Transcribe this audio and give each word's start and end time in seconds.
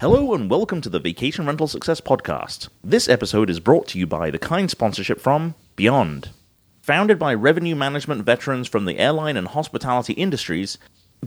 Hello 0.00 0.32
and 0.32 0.48
welcome 0.48 0.80
to 0.80 0.88
the 0.88 0.98
Vacation 0.98 1.46
Rental 1.46 1.66
Success 1.66 2.00
Podcast. 2.00 2.70
This 2.82 3.06
episode 3.06 3.50
is 3.50 3.60
brought 3.60 3.86
to 3.88 3.98
you 3.98 4.06
by 4.06 4.30
the 4.30 4.38
kind 4.38 4.70
sponsorship 4.70 5.20
from 5.20 5.54
Beyond. 5.76 6.30
Founded 6.80 7.18
by 7.18 7.34
revenue 7.34 7.74
management 7.74 8.24
veterans 8.24 8.66
from 8.66 8.86
the 8.86 8.96
airline 8.96 9.36
and 9.36 9.48
hospitality 9.48 10.14
industries, 10.14 10.78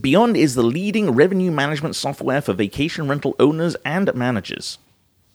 Beyond 0.01 0.35
is 0.35 0.55
the 0.55 0.63
leading 0.63 1.11
revenue 1.11 1.51
management 1.51 1.95
software 1.95 2.41
for 2.41 2.53
vacation 2.53 3.07
rental 3.07 3.35
owners 3.39 3.75
and 3.85 4.11
managers. 4.15 4.79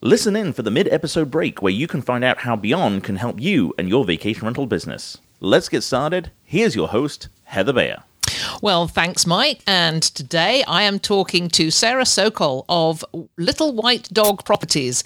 Listen 0.01 0.35
in 0.35 0.51
for 0.51 0.63
the 0.63 0.69
mid 0.69 0.89
episode 0.89 1.31
break 1.31 1.61
where 1.61 1.71
you 1.71 1.87
can 1.87 2.01
find 2.01 2.25
out 2.25 2.39
how 2.39 2.57
Beyond 2.57 3.05
can 3.05 3.15
help 3.15 3.39
you 3.39 3.73
and 3.77 3.87
your 3.87 4.03
vacation 4.03 4.43
rental 4.43 4.65
business. 4.65 5.17
Let's 5.39 5.69
get 5.69 5.83
started. 5.83 6.31
Here's 6.43 6.75
your 6.75 6.89
host, 6.89 7.29
Heather 7.45 7.71
Bayer. 7.71 8.03
Well, 8.61 8.87
thanks, 8.87 9.25
Mike. 9.25 9.61
And 9.65 10.03
today 10.03 10.63
I 10.67 10.83
am 10.83 10.99
talking 10.99 11.47
to 11.49 11.71
Sarah 11.71 12.05
Sokol 12.05 12.65
of 12.67 13.05
Little 13.37 13.73
White 13.73 14.09
Dog 14.11 14.43
Properties 14.43 15.03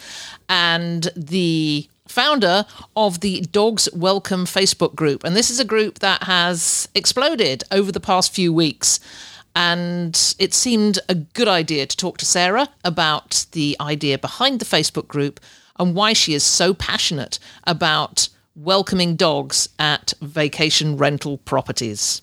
and 0.49 1.11
the 1.15 1.87
founder 2.07 2.65
of 2.95 3.19
the 3.19 3.41
Dogs 3.41 3.87
Welcome 3.93 4.45
Facebook 4.45 4.95
group. 4.95 5.23
And 5.23 5.35
this 5.35 5.51
is 5.51 5.59
a 5.59 5.65
group 5.65 5.99
that 5.99 6.23
has 6.23 6.87
exploded 6.95 7.63
over 7.71 7.91
the 7.91 7.99
past 7.99 8.33
few 8.33 8.51
weeks. 8.51 8.99
And 9.55 10.35
it 10.39 10.55
seemed 10.55 10.97
a 11.07 11.13
good 11.13 11.47
idea 11.47 11.85
to 11.85 11.95
talk 11.95 12.17
to 12.17 12.25
Sarah 12.25 12.69
about 12.83 13.45
the 13.51 13.77
idea 13.79 14.17
behind 14.17 14.59
the 14.59 14.65
Facebook 14.65 15.07
group 15.07 15.39
and 15.77 15.93
why 15.93 16.13
she 16.13 16.33
is 16.33 16.43
so 16.43 16.73
passionate 16.73 17.37
about 17.65 18.29
welcoming 18.55 19.15
dogs 19.15 19.69
at 19.77 20.13
vacation 20.21 20.97
rental 20.97 21.37
properties. 21.37 22.22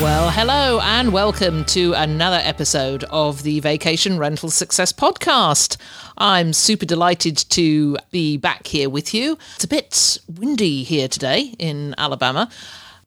Well, 0.00 0.30
hello 0.30 0.80
and 0.80 1.12
welcome 1.12 1.66
to 1.66 1.92
another 1.92 2.40
episode 2.42 3.04
of 3.10 3.42
the 3.42 3.60
Vacation 3.60 4.16
Rental 4.16 4.48
Success 4.48 4.94
Podcast. 4.94 5.76
I'm 6.16 6.54
super 6.54 6.86
delighted 6.86 7.36
to 7.50 7.98
be 8.10 8.38
back 8.38 8.66
here 8.66 8.88
with 8.88 9.12
you. 9.12 9.36
It's 9.56 9.64
a 9.64 9.68
bit 9.68 10.16
windy 10.26 10.84
here 10.84 11.06
today 11.06 11.54
in 11.58 11.94
Alabama. 11.98 12.48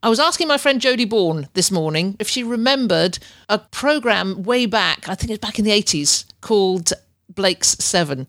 I 0.03 0.09
was 0.09 0.19
asking 0.19 0.47
my 0.47 0.59
friend 0.59 0.79
Jodie 0.79 1.09
Bourne 1.09 1.47
this 1.55 1.71
morning 1.71 2.15
if 2.19 2.29
she 2.29 2.43
remembered 2.43 3.17
a 3.49 3.57
program 3.57 4.43
way 4.43 4.67
back, 4.67 5.09
I 5.09 5.15
think 5.15 5.31
it 5.31 5.33
was 5.33 5.39
back 5.39 5.57
in 5.57 5.65
the 5.65 5.71
80s, 5.71 6.25
called 6.41 6.93
Blake's 7.27 7.69
Seven. 7.69 8.27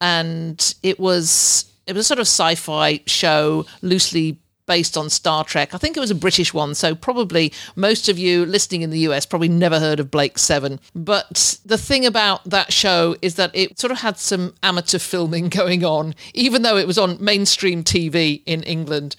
And 0.00 0.74
it 0.84 1.00
was 1.00 1.64
it 1.88 1.94
was 1.94 2.06
a 2.06 2.08
sort 2.08 2.20
of 2.20 2.28
sci-fi 2.28 3.00
show 3.06 3.66
loosely 3.82 4.38
based 4.66 4.96
on 4.96 5.10
Star 5.10 5.44
Trek. 5.44 5.74
I 5.74 5.78
think 5.78 5.96
it 5.96 6.00
was 6.00 6.10
a 6.10 6.14
British 6.14 6.54
one, 6.54 6.74
so 6.74 6.94
probably 6.94 7.52
most 7.76 8.08
of 8.08 8.18
you 8.18 8.46
listening 8.46 8.82
in 8.82 8.90
the 8.90 9.00
US 9.00 9.26
probably 9.26 9.48
never 9.48 9.78
heard 9.78 10.00
of 10.00 10.10
Blake 10.10 10.38
Seven. 10.38 10.80
But 10.94 11.58
the 11.64 11.78
thing 11.78 12.06
about 12.06 12.44
that 12.44 12.72
show 12.72 13.16
is 13.22 13.34
that 13.36 13.50
it 13.54 13.78
sort 13.78 13.90
of 13.90 13.98
had 13.98 14.18
some 14.18 14.54
amateur 14.62 14.98
filming 14.98 15.48
going 15.60 15.84
on, 15.84 16.14
even 16.32 16.62
though 16.62 16.76
it 16.76 16.86
was 16.86 16.98
on 16.98 17.22
mainstream 17.22 17.84
TV 17.84 18.42
in 18.46 18.62
England. 18.62 19.16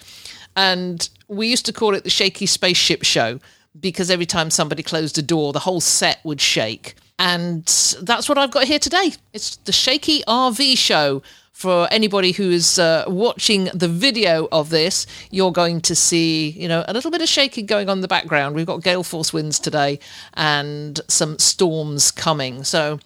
And 0.56 1.08
we 1.28 1.48
used 1.48 1.66
to 1.66 1.74
call 1.74 1.96
it 1.96 2.04
the 2.04 2.10
Shaky 2.10 2.46
Spaceship 2.46 3.04
Show 3.04 3.40
because 3.80 4.10
every 4.10 4.26
time 4.26 4.50
somebody 4.50 4.84
closed 4.84 5.18
a 5.18 5.22
door, 5.22 5.52
the 5.52 5.60
whole 5.60 5.82
set 5.82 6.20
would 6.24 6.40
shake. 6.40 6.96
And 7.20 7.66
that's 8.02 8.28
what 8.28 8.38
I've 8.38 8.52
got 8.52 8.66
here 8.66 8.80
today. 8.80 9.14
It's 9.34 9.58
the 9.58 9.72
Shaky 9.72 10.24
RV 10.24 10.78
Show 10.78 11.22
for 11.56 11.88
anybody 11.90 12.34
who 12.34 12.52
is 12.52 12.78
uh, 12.78 13.06
watching 13.08 13.70
the 13.74 13.88
video 13.88 14.50
of 14.52 14.70
this, 14.70 15.08
you're 15.32 15.54
going 15.54 15.80
to 15.80 15.96
see, 15.96 16.50
you 16.50 16.68
know, 16.68 16.84
a 16.86 16.94
little 16.94 17.10
bit 17.10 17.22
of 17.22 17.30
shaking 17.30 17.66
going 17.66 17.88
on 17.88 18.00
in 18.00 18.02
the 18.02 18.10
background. 18.10 18.56
We've 18.56 18.66
got 18.66 18.84
gale 18.84 19.04
force 19.04 19.32
winds 19.32 19.58
today 19.58 20.00
and 20.34 21.00
some 21.08 21.40
storms 21.40 22.12
coming. 22.12 22.66
So 22.66 23.00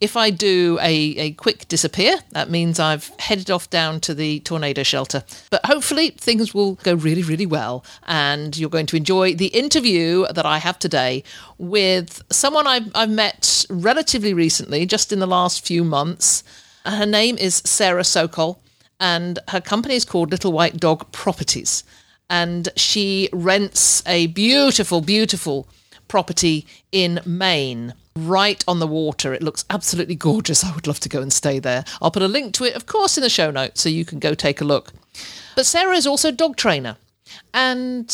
if 0.00 0.16
I 0.16 0.30
do 0.30 0.78
a, 0.80 0.94
a 0.94 1.32
quick 1.32 1.66
disappear, 1.66 2.18
that 2.30 2.48
means 2.48 2.78
I've 2.78 3.08
headed 3.18 3.50
off 3.50 3.68
down 3.68 3.98
to 4.02 4.14
the 4.14 4.38
tornado 4.40 4.84
shelter. 4.84 5.24
But 5.50 5.66
hopefully 5.66 6.10
things 6.10 6.54
will 6.54 6.74
go 6.76 6.94
really, 6.94 7.24
really 7.24 7.46
well. 7.46 7.84
And 8.06 8.56
you're 8.56 8.70
going 8.70 8.86
to 8.86 8.96
enjoy 8.96 9.34
the 9.34 9.48
interview 9.48 10.24
that 10.32 10.46
I 10.46 10.58
have 10.58 10.78
today 10.78 11.24
with 11.58 12.22
someone 12.30 12.68
I've, 12.68 12.92
I've 12.94 13.10
met 13.10 13.66
relatively 13.68 14.34
recently, 14.34 14.86
just 14.86 15.12
in 15.12 15.18
the 15.18 15.26
last 15.26 15.66
few 15.66 15.82
months. 15.82 16.44
Her 16.88 17.06
name 17.06 17.36
is 17.36 17.62
Sarah 17.66 18.04
Sokol, 18.04 18.60
and 18.98 19.38
her 19.48 19.60
company 19.60 19.94
is 19.94 20.06
called 20.06 20.30
Little 20.30 20.52
White 20.52 20.78
Dog 20.78 21.12
Properties. 21.12 21.84
And 22.30 22.68
she 22.76 23.28
rents 23.32 24.02
a 24.06 24.28
beautiful, 24.28 25.00
beautiful 25.00 25.68
property 26.08 26.66
in 26.90 27.20
Maine, 27.26 27.94
right 28.16 28.64
on 28.66 28.78
the 28.78 28.86
water. 28.86 29.34
It 29.34 29.42
looks 29.42 29.64
absolutely 29.68 30.14
gorgeous. 30.14 30.64
I 30.64 30.74
would 30.74 30.86
love 30.86 31.00
to 31.00 31.08
go 31.08 31.20
and 31.20 31.32
stay 31.32 31.58
there. 31.58 31.84
I'll 32.00 32.10
put 32.10 32.22
a 32.22 32.28
link 32.28 32.54
to 32.54 32.64
it, 32.64 32.74
of 32.74 32.86
course, 32.86 33.18
in 33.18 33.22
the 33.22 33.28
show 33.28 33.50
notes 33.50 33.82
so 33.82 33.88
you 33.88 34.04
can 34.04 34.18
go 34.18 34.34
take 34.34 34.60
a 34.60 34.64
look. 34.64 34.92
But 35.54 35.66
Sarah 35.66 35.96
is 35.96 36.06
also 36.06 36.30
a 36.30 36.32
dog 36.32 36.56
trainer, 36.56 36.96
and 37.52 38.10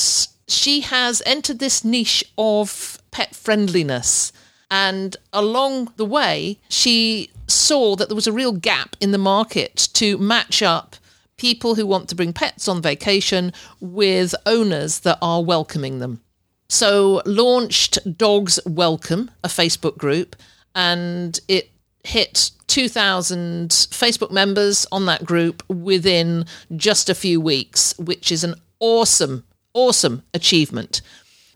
she 0.48 0.80
has 0.80 1.22
entered 1.24 1.60
this 1.60 1.84
niche 1.84 2.24
of 2.36 3.00
pet 3.12 3.34
friendliness. 3.34 4.32
And 4.74 5.16
along 5.32 5.92
the 5.98 6.04
way, 6.04 6.58
she 6.68 7.30
saw 7.46 7.94
that 7.94 8.08
there 8.08 8.16
was 8.16 8.26
a 8.26 8.32
real 8.32 8.50
gap 8.50 8.96
in 9.00 9.12
the 9.12 9.18
market 9.18 9.88
to 9.92 10.18
match 10.18 10.62
up 10.62 10.96
people 11.36 11.76
who 11.76 11.86
want 11.86 12.08
to 12.08 12.16
bring 12.16 12.32
pets 12.32 12.66
on 12.66 12.82
vacation 12.82 13.52
with 13.78 14.34
owners 14.46 14.98
that 15.00 15.18
are 15.22 15.44
welcoming 15.44 16.00
them. 16.00 16.22
So, 16.68 17.22
launched 17.24 18.18
Dogs 18.18 18.58
Welcome, 18.66 19.30
a 19.44 19.48
Facebook 19.48 19.96
group, 19.96 20.34
and 20.74 21.38
it 21.46 21.70
hit 22.02 22.50
2,000 22.66 23.70
Facebook 23.70 24.32
members 24.32 24.88
on 24.90 25.06
that 25.06 25.24
group 25.24 25.62
within 25.68 26.46
just 26.74 27.08
a 27.08 27.14
few 27.14 27.40
weeks, 27.40 27.96
which 27.96 28.32
is 28.32 28.42
an 28.42 28.56
awesome, 28.80 29.44
awesome 29.72 30.24
achievement. 30.34 31.00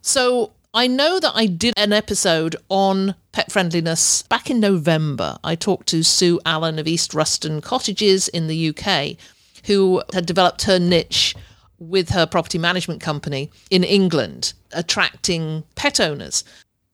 So, 0.01 0.53
I 0.79 0.87
know 0.87 1.19
that 1.19 1.33
I 1.35 1.45
did 1.45 1.73
an 1.75 1.91
episode 1.91 2.55
on 2.69 3.15
pet 3.33 3.51
friendliness 3.51 4.21
back 4.21 4.49
in 4.49 4.61
November. 4.61 5.37
I 5.43 5.55
talked 5.55 5.89
to 5.89 6.03
Sue 6.03 6.39
Allen 6.45 6.79
of 6.79 6.87
East 6.87 7.13
Ruston 7.13 7.59
Cottages 7.59 8.29
in 8.29 8.47
the 8.47 8.69
UK, 8.69 9.17
who 9.65 10.01
had 10.13 10.25
developed 10.25 10.61
her 10.61 10.79
niche 10.79 11.35
with 11.79 12.11
her 12.11 12.25
property 12.25 12.57
management 12.57 13.01
company 13.01 13.51
in 13.69 13.83
England, 13.83 14.53
attracting 14.71 15.65
pet 15.75 15.99
owners. 15.99 16.45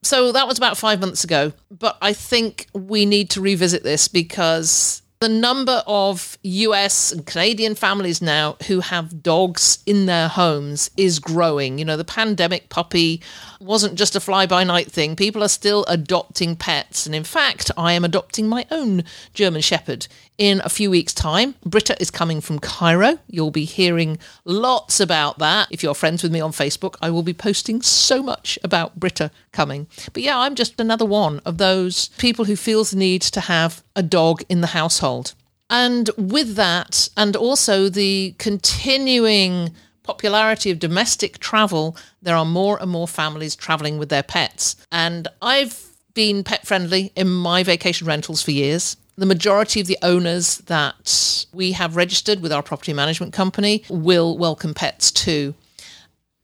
So 0.01 0.31
that 0.31 0.47
was 0.47 0.57
about 0.57 0.77
five 0.77 0.99
months 0.99 1.23
ago. 1.23 1.53
But 1.69 1.99
I 2.01 2.11
think 2.11 2.65
we 2.73 3.05
need 3.05 3.29
to 3.29 3.41
revisit 3.41 3.83
this 3.83 4.07
because 4.07 5.03
the 5.25 5.29
number 5.29 5.81
of 5.87 6.37
US 6.43 7.11
and 7.11 7.25
Canadian 7.25 7.73
families 7.73 8.21
now 8.21 8.57
who 8.67 8.81
have 8.81 9.23
dogs 9.23 9.79
in 9.87 10.05
their 10.05 10.27
homes 10.27 10.91
is 10.97 11.17
growing. 11.17 11.79
You 11.79 11.85
know, 11.85 11.97
the 11.97 12.05
pandemic 12.05 12.69
puppy 12.69 13.23
wasn't 13.59 13.95
just 13.95 14.15
a 14.15 14.19
fly 14.19 14.45
by 14.45 14.63
night 14.63 14.91
thing. 14.91 15.15
People 15.15 15.43
are 15.43 15.47
still 15.47 15.83
adopting 15.87 16.55
pets. 16.55 17.07
And 17.07 17.15
in 17.15 17.23
fact, 17.23 17.71
I 17.75 17.93
am 17.93 18.05
adopting 18.05 18.47
my 18.47 18.67
own 18.69 19.03
German 19.33 19.61
Shepherd 19.61 20.05
in 20.37 20.61
a 20.63 20.69
few 20.69 20.89
weeks' 20.89 21.13
time. 21.13 21.55
Britta 21.65 21.95
is 22.01 22.11
coming 22.11 22.41
from 22.41 22.59
Cairo. 22.59 23.19
You'll 23.27 23.51
be 23.51 23.65
hearing 23.65 24.17
lots 24.43 24.99
about 24.99 25.39
that. 25.39 25.67
If 25.71 25.83
you're 25.83 25.95
friends 25.95 26.23
with 26.23 26.31
me 26.31 26.41
on 26.41 26.51
Facebook, 26.51 26.95
I 27.01 27.09
will 27.09 27.23
be 27.23 27.33
posting 27.33 27.81
so 27.81 28.21
much 28.21 28.59
about 28.63 28.99
Britta 28.99 29.31
coming. 29.51 29.87
But 30.13 30.23
yeah, 30.23 30.37
I'm 30.37 30.55
just 30.55 30.79
another 30.79 31.05
one 31.05 31.39
of 31.45 31.57
those 31.57 32.09
people 32.17 32.45
who 32.45 32.55
feels 32.55 32.91
the 32.91 32.97
need 32.97 33.21
to 33.21 33.41
have 33.41 33.83
a 33.95 34.03
dog 34.03 34.43
in 34.49 34.61
the 34.61 34.67
household. 34.67 35.33
And 35.69 36.09
with 36.17 36.55
that, 36.55 37.09
and 37.17 37.35
also 37.35 37.89
the 37.89 38.35
continuing 38.37 39.73
popularity 40.03 40.69
of 40.69 40.79
domestic 40.79 41.39
travel, 41.39 41.97
there 42.21 42.35
are 42.35 42.45
more 42.45 42.79
and 42.79 42.91
more 42.91 43.07
families 43.07 43.55
traveling 43.55 43.97
with 43.97 44.09
their 44.09 44.21
pets. 44.23 44.75
And 44.91 45.27
I've 45.41 45.83
been 46.13 46.43
pet 46.43 46.65
friendly 46.67 47.11
in 47.15 47.27
my 47.27 47.63
vacation 47.63 48.05
rentals 48.05 48.41
for 48.41 48.51
years. 48.51 48.97
The 49.17 49.25
majority 49.25 49.79
of 49.79 49.87
the 49.87 49.97
owners 50.01 50.57
that 50.59 51.45
we 51.53 51.71
have 51.71 51.95
registered 51.95 52.41
with 52.41 52.51
our 52.51 52.63
property 52.63 52.93
management 52.93 53.33
company 53.33 53.83
will 53.89 54.37
welcome 54.37 54.73
pets 54.73 55.11
too. 55.11 55.55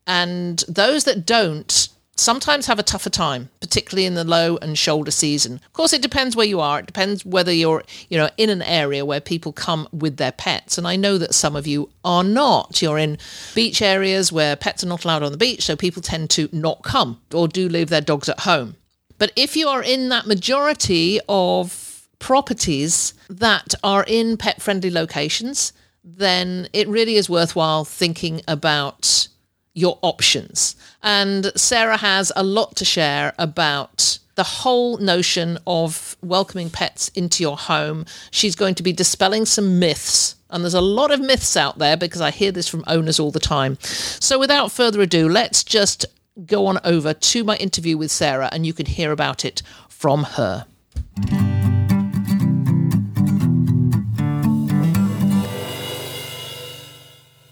And 0.07 0.63
those 0.67 1.03
that 1.03 1.25
don't 1.25 1.89
sometimes 2.21 2.67
have 2.67 2.79
a 2.79 2.83
tougher 2.83 3.09
time, 3.09 3.49
particularly 3.59 4.05
in 4.05 4.13
the 4.13 4.23
low 4.23 4.57
and 4.61 4.77
shoulder 4.77 5.11
season. 5.11 5.55
Of 5.65 5.73
course, 5.73 5.91
it 5.91 6.01
depends 6.01 6.35
where 6.35 6.45
you 6.45 6.59
are. 6.59 6.79
It 6.79 6.85
depends 6.85 7.25
whether 7.25 7.51
you're, 7.51 7.83
you 8.09 8.17
know, 8.17 8.29
in 8.37 8.49
an 8.49 8.61
area 8.61 9.03
where 9.03 9.19
people 9.19 9.51
come 9.51 9.87
with 9.91 10.17
their 10.17 10.31
pets. 10.31 10.77
And 10.77 10.87
I 10.87 10.95
know 10.95 11.17
that 11.17 11.33
some 11.33 11.55
of 11.55 11.67
you 11.67 11.89
are 12.05 12.23
not. 12.23 12.81
You're 12.81 12.99
in 12.99 13.17
beach 13.55 13.81
areas 13.81 14.31
where 14.31 14.55
pets 14.55 14.83
are 14.83 14.87
not 14.87 15.03
allowed 15.03 15.23
on 15.23 15.31
the 15.31 15.37
beach, 15.37 15.63
so 15.63 15.75
people 15.75 16.01
tend 16.01 16.29
to 16.31 16.47
not 16.51 16.83
come 16.83 17.19
or 17.33 17.47
do 17.47 17.67
leave 17.67 17.89
their 17.89 18.01
dogs 18.01 18.29
at 18.29 18.41
home. 18.41 18.75
But 19.17 19.31
if 19.35 19.55
you 19.55 19.67
are 19.67 19.83
in 19.83 20.09
that 20.09 20.25
majority 20.25 21.19
of 21.27 21.80
properties 22.21 23.13
that 23.29 23.73
are 23.83 24.05
in 24.07 24.37
pet 24.37 24.61
friendly 24.61 24.91
locations, 24.91 25.73
then 26.03 26.69
it 26.71 26.87
really 26.87 27.15
is 27.15 27.29
worthwhile 27.29 27.83
thinking 27.83 28.41
about 28.47 29.27
your 29.73 29.97
options. 30.01 30.75
And 31.01 31.51
Sarah 31.55 31.97
has 31.97 32.31
a 32.35 32.43
lot 32.43 32.75
to 32.77 32.85
share 32.85 33.33
about 33.39 34.19
the 34.35 34.43
whole 34.43 34.97
notion 34.97 35.57
of 35.65 36.15
welcoming 36.21 36.69
pets 36.69 37.09
into 37.09 37.43
your 37.43 37.57
home. 37.57 38.05
She's 38.29 38.55
going 38.55 38.75
to 38.75 38.83
be 38.83 38.93
dispelling 38.93 39.45
some 39.45 39.79
myths. 39.79 40.35
And 40.51 40.63
there's 40.63 40.73
a 40.73 40.81
lot 40.81 41.11
of 41.11 41.19
myths 41.19 41.57
out 41.57 41.79
there 41.79 41.97
because 41.97 42.21
I 42.21 42.31
hear 42.31 42.51
this 42.51 42.67
from 42.67 42.83
owners 42.87 43.19
all 43.19 43.31
the 43.31 43.39
time. 43.39 43.77
So 43.81 44.37
without 44.37 44.71
further 44.71 45.01
ado, 45.01 45.27
let's 45.27 45.63
just 45.63 46.05
go 46.45 46.67
on 46.67 46.79
over 46.83 47.13
to 47.13 47.43
my 47.43 47.55
interview 47.57 47.97
with 47.97 48.11
Sarah 48.11 48.49
and 48.51 48.65
you 48.65 48.73
can 48.73 48.85
hear 48.85 49.11
about 49.11 49.43
it 49.43 49.63
from 49.89 50.23
her. 50.23 50.65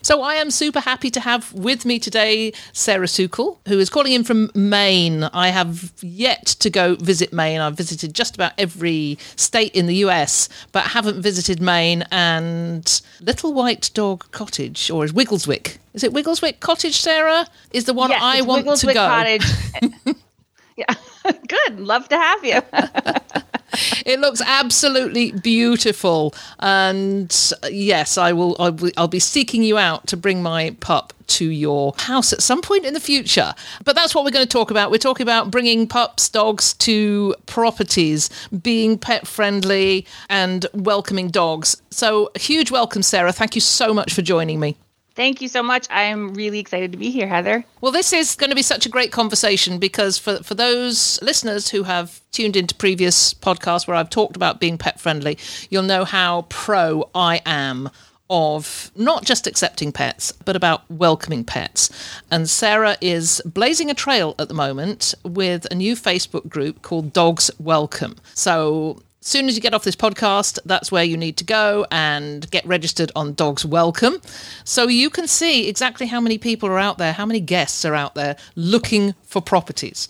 So 0.10 0.24
I 0.24 0.34
am 0.38 0.50
super 0.50 0.80
happy 0.80 1.12
to 1.12 1.20
have 1.20 1.54
with 1.54 1.86
me 1.86 2.00
today 2.00 2.52
Sarah 2.74 3.08
Sokol, 3.08 3.60
who 3.68 3.78
is 3.78 3.92
calling 3.92 4.14
in 4.14 4.24
from 4.24 4.50
Maine. 4.56 5.26
I 5.26 5.50
have 5.50 5.94
yet 6.02 6.48
to 6.48 6.72
go 6.72 6.96
visit 6.96 7.32
Maine. 7.32 7.62
I've 7.62 7.78
visited 7.78 8.16
just 8.16 8.34
about 8.34 8.54
every 8.58 9.20
state 9.36 9.76
in 9.76 9.86
the 9.86 9.98
US, 9.98 10.50
but 10.72 10.86
haven't 10.86 11.22
visited 11.22 11.62
Maine 11.62 12.06
and 12.10 13.02
Little 13.22 13.54
White 13.54 13.92
Dog 13.94 14.26
Cottage, 14.32 14.90
or 14.90 15.06
is 15.06 15.14
Wiggleswick. 15.14 15.78
Is 15.94 16.04
it 16.04 16.12
Wiggleswick 16.12 16.60
Cottage, 16.60 17.00
Sarah? 17.00 17.46
Is 17.72 17.86
the 17.86 17.94
one 17.94 18.10
yes, 18.10 18.20
I 18.20 18.42
want 18.42 18.66
Wiggleswick 18.66 18.96
to 18.96 19.00
go. 19.00 19.08
Cottage. 19.08 19.46
yeah, 20.76 20.92
good. 21.48 21.80
Love 21.80 22.10
to 22.10 22.18
have 22.18 22.44
you. 22.44 23.44
It 24.06 24.20
looks 24.20 24.42
absolutely 24.42 25.32
beautiful, 25.32 26.34
and 26.60 27.54
uh, 27.64 27.68
yes, 27.68 28.18
I 28.18 28.34
will. 28.34 28.56
I'll 28.60 28.72
be, 28.72 28.92
I'll 28.98 29.08
be 29.08 29.20
seeking 29.20 29.64
you 29.64 29.78
out 29.78 30.08
to 30.08 30.18
bring 30.18 30.42
my 30.42 30.76
pup 30.80 31.14
to 31.28 31.46
your 31.46 31.94
house 31.98 32.34
at 32.34 32.42
some 32.42 32.62
point 32.62 32.86
in 32.86 32.94
the 32.94 33.00
future. 33.00 33.54
But 33.84 33.96
that's 33.96 34.16
what 34.16 34.26
we're 34.26 34.32
going 34.32 34.46
to 34.46 34.52
talk 34.52 34.72
about. 34.72 34.92
We're 34.92 34.98
talking 34.98 35.24
about 35.24 35.52
bringing 35.52 35.88
pups, 35.88 36.28
dogs 36.30 36.74
to 36.76 37.36
properties, 37.46 38.30
being 38.64 38.98
pet 38.98 39.28
friendly, 39.28 40.06
and 40.30 40.66
welcoming 40.74 41.30
dogs. 41.30 41.82
So, 41.92 42.32
a 42.36 42.40
huge 42.40 42.72
welcome, 42.72 43.04
Sarah. 43.04 43.32
Thank 43.32 43.56
you 43.56 43.62
so 43.62 43.94
much 43.94 44.14
for 44.14 44.22
joining 44.22 44.60
me. 44.60 44.76
Thank 45.20 45.42
you 45.42 45.50
so 45.50 45.62
much. 45.62 45.86
I'm 45.90 46.34
really 46.34 46.60
excited 46.60 46.94
to 46.94 46.98
be 46.98 47.12
here, 47.12 47.28
Heather. 47.28 47.66
Well, 47.82 47.92
this 47.92 48.14
is 48.14 48.38
going 48.38 48.52
to 48.52 48.56
be 48.56 48.62
such 48.62 48.86
a 48.86 48.90
great 48.90 49.12
conversation 49.12 49.78
because 49.78 50.18
for, 50.18 50.42
for 50.44 50.56
those 50.56 51.22
listeners 51.22 51.72
who 51.72 51.84
have 51.84 52.22
tuned 52.32 52.56
into 52.56 52.74
previous 52.74 53.34
podcasts 53.34 53.86
where 53.86 53.98
I've 53.98 54.10
talked 54.10 54.38
about 54.38 54.62
being 54.62 54.78
pet 54.78 54.98
friendly, 54.98 55.38
you'll 55.70 55.84
know 55.84 56.06
how 56.06 56.44
pro 56.44 57.10
I 57.14 57.42
am 57.46 57.90
of 58.30 58.92
not 58.96 59.26
just 59.26 59.46
accepting 59.46 59.92
pets, 59.92 60.32
but 60.32 60.56
about 60.56 60.90
welcoming 60.90 61.44
pets. 61.44 61.90
And 62.32 62.50
Sarah 62.50 62.96
is 63.02 63.42
blazing 63.44 63.90
a 63.90 63.94
trail 63.94 64.36
at 64.40 64.48
the 64.48 64.54
moment 64.54 65.14
with 65.26 65.68
a 65.70 65.76
new 65.76 65.98
Facebook 65.98 66.48
group 66.48 66.82
called 66.82 67.12
Dogs 67.12 67.52
Welcome. 67.60 68.16
So 68.36 69.02
soon 69.22 69.48
as 69.48 69.56
you 69.56 69.62
get 69.62 69.74
off 69.74 69.84
this 69.84 69.96
podcast, 69.96 70.60
that's 70.66 70.92
where 70.92 71.04
you 71.04 71.18
need 71.18 71.38
to 71.38 71.44
go 71.44 71.86
and 71.92 72.50
get 72.52 72.66
registered 72.66 73.12
on 73.16 73.34
Dogs 73.34 73.66
Welcome. 73.66 74.22
So 74.64 74.88
you 74.88 75.10
can 75.10 75.28
see 75.28 75.68
exactly 75.68 76.08
how 76.08 76.22
many 76.22 76.38
people 76.38 76.70
are 76.70 76.80
out 76.80 76.98
there, 76.98 77.14
how 77.14 77.26
many 77.26 77.40
guests 77.40 77.84
are 77.86 77.96
out 77.96 78.16
there 78.16 78.38
looking 78.56 79.14
for 79.24 79.42
properties. 79.42 80.08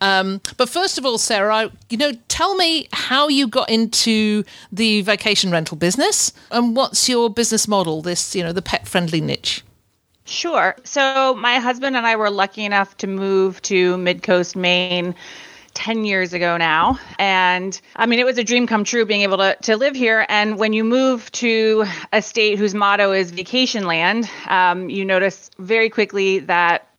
Um, 0.00 0.40
but 0.56 0.68
first 0.68 0.98
of 0.98 1.06
all, 1.06 1.18
Sarah, 1.18 1.70
you 1.88 1.96
know, 1.96 2.12
tell 2.28 2.54
me 2.54 2.88
how 2.92 3.28
you 3.28 3.48
got 3.48 3.70
into 3.70 4.44
the 4.70 5.02
vacation 5.02 5.50
rental 5.50 5.76
business 5.76 6.32
and 6.50 6.76
what's 6.76 7.08
your 7.08 7.30
business 7.30 7.66
model, 7.66 8.02
this, 8.02 8.34
you 8.34 8.42
know, 8.42 8.52
the 8.52 8.62
pet 8.62 8.86
friendly 8.86 9.20
niche. 9.20 9.64
Sure. 10.26 10.76
So 10.84 11.34
my 11.34 11.58
husband 11.58 11.96
and 11.96 12.06
I 12.06 12.14
were 12.14 12.30
lucky 12.30 12.64
enough 12.64 12.96
to 12.98 13.06
move 13.06 13.60
to 13.62 13.96
Midcoast, 13.96 14.54
Maine 14.54 15.14
10 15.74 16.04
years 16.04 16.32
ago 16.32 16.56
now. 16.56 16.98
And 17.18 17.80
I 17.96 18.06
mean, 18.06 18.18
it 18.18 18.26
was 18.26 18.38
a 18.38 18.44
dream 18.44 18.66
come 18.66 18.84
true 18.84 19.04
being 19.04 19.22
able 19.22 19.38
to, 19.38 19.56
to 19.62 19.76
live 19.76 19.94
here. 19.94 20.26
And 20.28 20.58
when 20.58 20.72
you 20.72 20.84
move 20.84 21.30
to 21.32 21.84
a 22.12 22.22
state 22.22 22.58
whose 22.58 22.74
motto 22.74 23.12
is 23.12 23.30
vacation 23.30 23.86
land, 23.86 24.28
um, 24.46 24.90
you 24.90 25.04
notice 25.04 25.50
very 25.58 25.90
quickly 25.90 26.40
that 26.40 26.89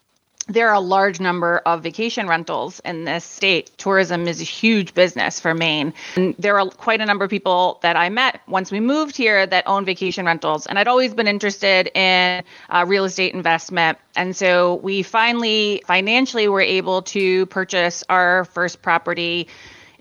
there 0.54 0.70
are 0.70 0.76
a 0.76 0.80
large 0.80 1.20
number 1.20 1.60
of 1.66 1.84
vacation 1.84 2.28
rentals 2.28 2.80
in 2.82 3.06
this 3.06 3.24
state. 3.24 3.72
Tourism 3.78 4.28
is 4.28 4.42
a 4.42 4.46
huge 4.46 4.94
business 4.94 5.40
for 5.40 5.54
Maine. 5.54 5.94
And 6.16 6.36
there 6.38 6.60
are 6.60 6.70
quite 6.70 7.02
a 7.02 7.06
number 7.06 7.26
of 7.26 7.32
people 7.32 7.80
that 7.82 7.96
I 7.96 8.10
met 8.10 8.42
once 8.48 8.72
we 8.72 8.80
moved 8.80 9.16
here 9.16 9.46
that 9.46 9.68
own 9.68 9.86
vacation 9.86 10.26
rentals. 10.26 10.68
And 10.68 10.78
I'd 10.78 10.88
always 10.88 11.14
been 11.14 11.28
interested 11.28 11.90
in 11.96 12.44
uh, 12.70 12.86
real 12.88 13.06
estate 13.06 13.34
investment. 13.34 13.98
And 14.16 14.36
so 14.36 14.76
we 14.76 15.04
finally, 15.04 15.82
financially, 15.86 16.48
were 16.48 16.62
able 16.62 17.02
to 17.04 17.46
purchase 17.48 18.04
our 18.10 18.46
first 18.46 18.82
property 18.82 19.48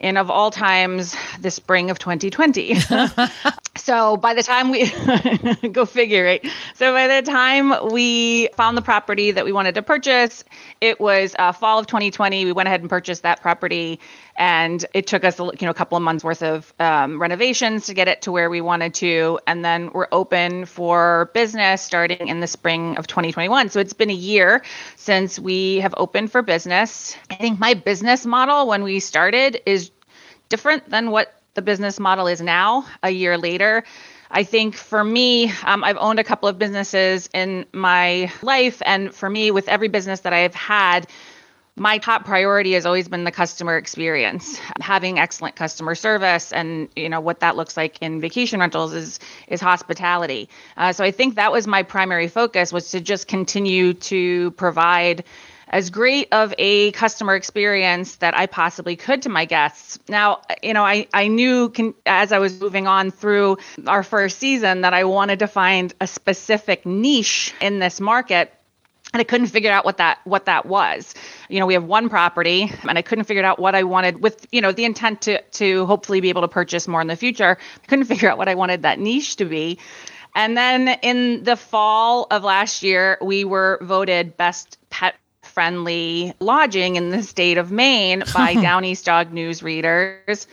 in 0.00 0.17
of 0.17 0.31
all 0.31 0.50
times 0.50 1.14
the 1.41 1.50
spring 1.50 1.91
of 1.91 1.99
2020 1.99 2.75
so 3.76 4.17
by 4.17 4.35
the 4.35 4.43
time 4.43 4.70
we 4.70 4.91
go 5.73 5.85
figure 5.85 6.25
right? 6.25 6.47
So 6.75 6.93
by 6.93 7.06
the 7.06 7.31
time 7.31 7.93
we 7.93 8.49
found 8.56 8.76
the 8.76 8.82
property 8.82 9.31
that 9.31 9.44
we 9.44 9.52
wanted 9.52 9.75
to 9.76 9.82
purchase 9.82 10.44
it 10.81 10.99
was 11.00 11.37
uh, 11.38 11.52
fall 11.52 11.79
of 11.79 11.87
2020 11.87 12.44
we 12.44 12.52
went 12.52 12.67
ahead 12.67 12.81
and 12.81 12.91
purchased 12.91 13.23
that 13.23 13.41
property 13.41 14.00
and 14.37 14.85
it 14.94 15.06
took 15.06 15.25
us 15.25 15.38
you 15.38 15.53
know 15.62 15.71
a 15.71 15.75
couple 15.75 15.97
of 15.97 16.03
months 16.03 16.25
worth 16.25 16.43
of 16.43 16.73
um, 16.79 17.21
renovations 17.21 17.87
to 17.87 17.94
get 17.94 18.09
it 18.09 18.23
to 18.23 18.32
where 18.32 18.50
we 18.50 18.61
wanted 18.61 18.94
to. 18.94 19.38
And 19.47 19.65
then 19.65 19.91
we're 19.93 20.09
open 20.12 20.65
for 20.65 21.31
business 21.35 21.82
starting 21.82 22.29
in 22.29 22.41
the 22.41 22.47
spring 22.47 22.97
of 22.97 23.06
2021 23.06 23.71
so 23.71 23.81
it's 23.81 23.93
been 23.93 24.11
a 24.11 24.15
year 24.15 24.62
since 24.97 25.38
we 25.38 25.81
have 25.81 25.94
opened 25.97 26.32
for 26.32 26.43
business. 26.43 27.16
I 27.31 27.35
think 27.35 27.59
my 27.59 27.75
business 27.75 28.26
model 28.26 28.66
when 28.66 28.83
we 28.83 29.00
started 29.00 29.61
is 29.66 29.90
different 30.49 30.88
than 30.90 31.11
what 31.11 31.35
the 31.55 31.62
business 31.62 31.99
model 31.99 32.26
is 32.26 32.40
now 32.40 32.87
a 33.02 33.11
year 33.11 33.37
later. 33.38 33.85
I 34.31 34.45
think 34.45 34.76
for 34.76 35.02
me, 35.02 35.52
um, 35.64 35.83
I've 35.83 35.97
owned 35.97 36.21
a 36.21 36.25
couple 36.25 36.49
of 36.49 36.59
businesses 36.59 37.28
in 37.35 37.66
my 37.73 38.33
life. 38.43 38.81
And 38.87 39.12
for 39.12 39.28
me, 39.28 39.50
with 39.50 39.69
every 39.69 39.88
business 39.88 40.21
that 40.21 40.33
I've 40.33 40.55
had, 40.55 41.09
my 41.77 41.99
top 41.99 42.25
priority 42.25 42.73
has 42.73 42.85
always 42.85 43.09
been 43.09 43.25
the 43.25 43.31
customer 43.31 43.77
experience 43.77 44.59
having 44.81 45.19
excellent 45.19 45.57
customer 45.57 45.95
service 45.95 46.53
and 46.53 46.89
you 46.97 47.09
know 47.09 47.21
what 47.21 47.41
that 47.41 47.57
looks 47.57 47.77
like 47.77 47.97
in 48.00 48.21
vacation 48.21 48.61
rentals 48.61 48.93
is 48.93 49.19
is 49.49 49.61
hospitality 49.61 50.49
uh, 50.77 50.93
so 50.93 51.05
i 51.05 51.11
think 51.11 51.37
that 51.37 51.53
was 51.53 51.67
my 51.67 51.83
primary 51.83 52.29
focus 52.29 52.73
was 52.73 52.91
to 52.91 53.00
just 53.00 53.29
continue 53.29 53.95
to 53.95 54.50
provide 54.53 55.25
as 55.71 55.89
great 55.91 56.29
of 56.33 56.53
a 56.59 56.91
customer 56.93 57.37
experience 57.37 58.17
that 58.17 58.37
I 58.37 58.47
possibly 58.47 58.97
could 58.97 59.23
to 59.23 59.29
my 59.29 59.45
guests. 59.45 59.99
Now, 60.09 60.43
you 60.62 60.75
know, 60.75 60.85
I, 60.85 61.07
I 61.15 61.29
knew 61.29 61.69
can, 61.69 61.95
as 62.07 62.33
I 62.33 62.41
was 62.41 62.61
moving 62.61 62.89
on 62.89 63.12
through 63.12 63.59
our 63.87 64.03
first 64.03 64.39
season 64.39 64.81
that 64.81 64.93
I 64.93 65.05
wanted 65.05 65.39
to 65.39 65.47
find 65.47 65.95
a 66.00 66.09
specific 66.09 66.85
niche 66.85 67.55
in 67.61 67.79
this 67.79 68.00
market 68.00 68.53
and 69.12 69.21
I 69.21 69.25
couldn't 69.25 69.49
figure 69.49 69.73
out 69.73 69.85
what 69.85 69.97
that 69.97 70.21
what 70.25 70.45
that 70.47 70.67
was. 70.67 71.14
You 71.49 71.59
know, 71.61 71.67
we 71.67 71.75
have 71.75 71.85
one 71.85 72.09
property, 72.09 72.73
and 72.88 72.99
I 72.99 73.02
couldn't 73.02 73.25
figure 73.25 73.45
out 73.45 73.59
what 73.59 73.75
I 73.75 73.83
wanted 73.83 74.23
with 74.23 74.47
you 74.52 74.61
know 74.61 74.73
the 74.73 74.85
intent 74.85 75.23
to 75.23 75.40
to 75.43 75.87
hopefully 75.87 76.21
be 76.21 76.29
able 76.29 76.43
to 76.43 76.49
purchase 76.49 76.87
more 76.87 77.00
in 77.00 77.07
the 77.07 77.17
future. 77.17 77.59
I 77.83 77.87
couldn't 77.87 78.05
figure 78.07 78.31
out 78.31 78.38
what 78.38 78.49
I 78.49 78.55
wanted 78.55 78.83
that 78.83 78.99
niche 78.99 79.37
to 79.37 79.45
be. 79.45 79.79
And 80.35 80.57
then 80.57 80.88
in 81.02 81.43
the 81.43 81.57
fall 81.57 82.29
of 82.31 82.45
last 82.45 82.85
year, 82.85 83.19
we 83.21 83.45
were 83.45 83.79
voted 83.83 84.37
best 84.37 84.79
pet 84.88 85.17
friendly 85.43 86.33
lodging 86.38 86.95
in 86.95 87.11
the 87.11 87.23
state 87.25 87.59
of 87.59 87.73
Maine 87.73 88.23
by 88.33 88.55
Down 88.62 88.85
East 88.85 89.05
Dog 89.05 89.33
News 89.33 89.62
readers. 89.62 90.47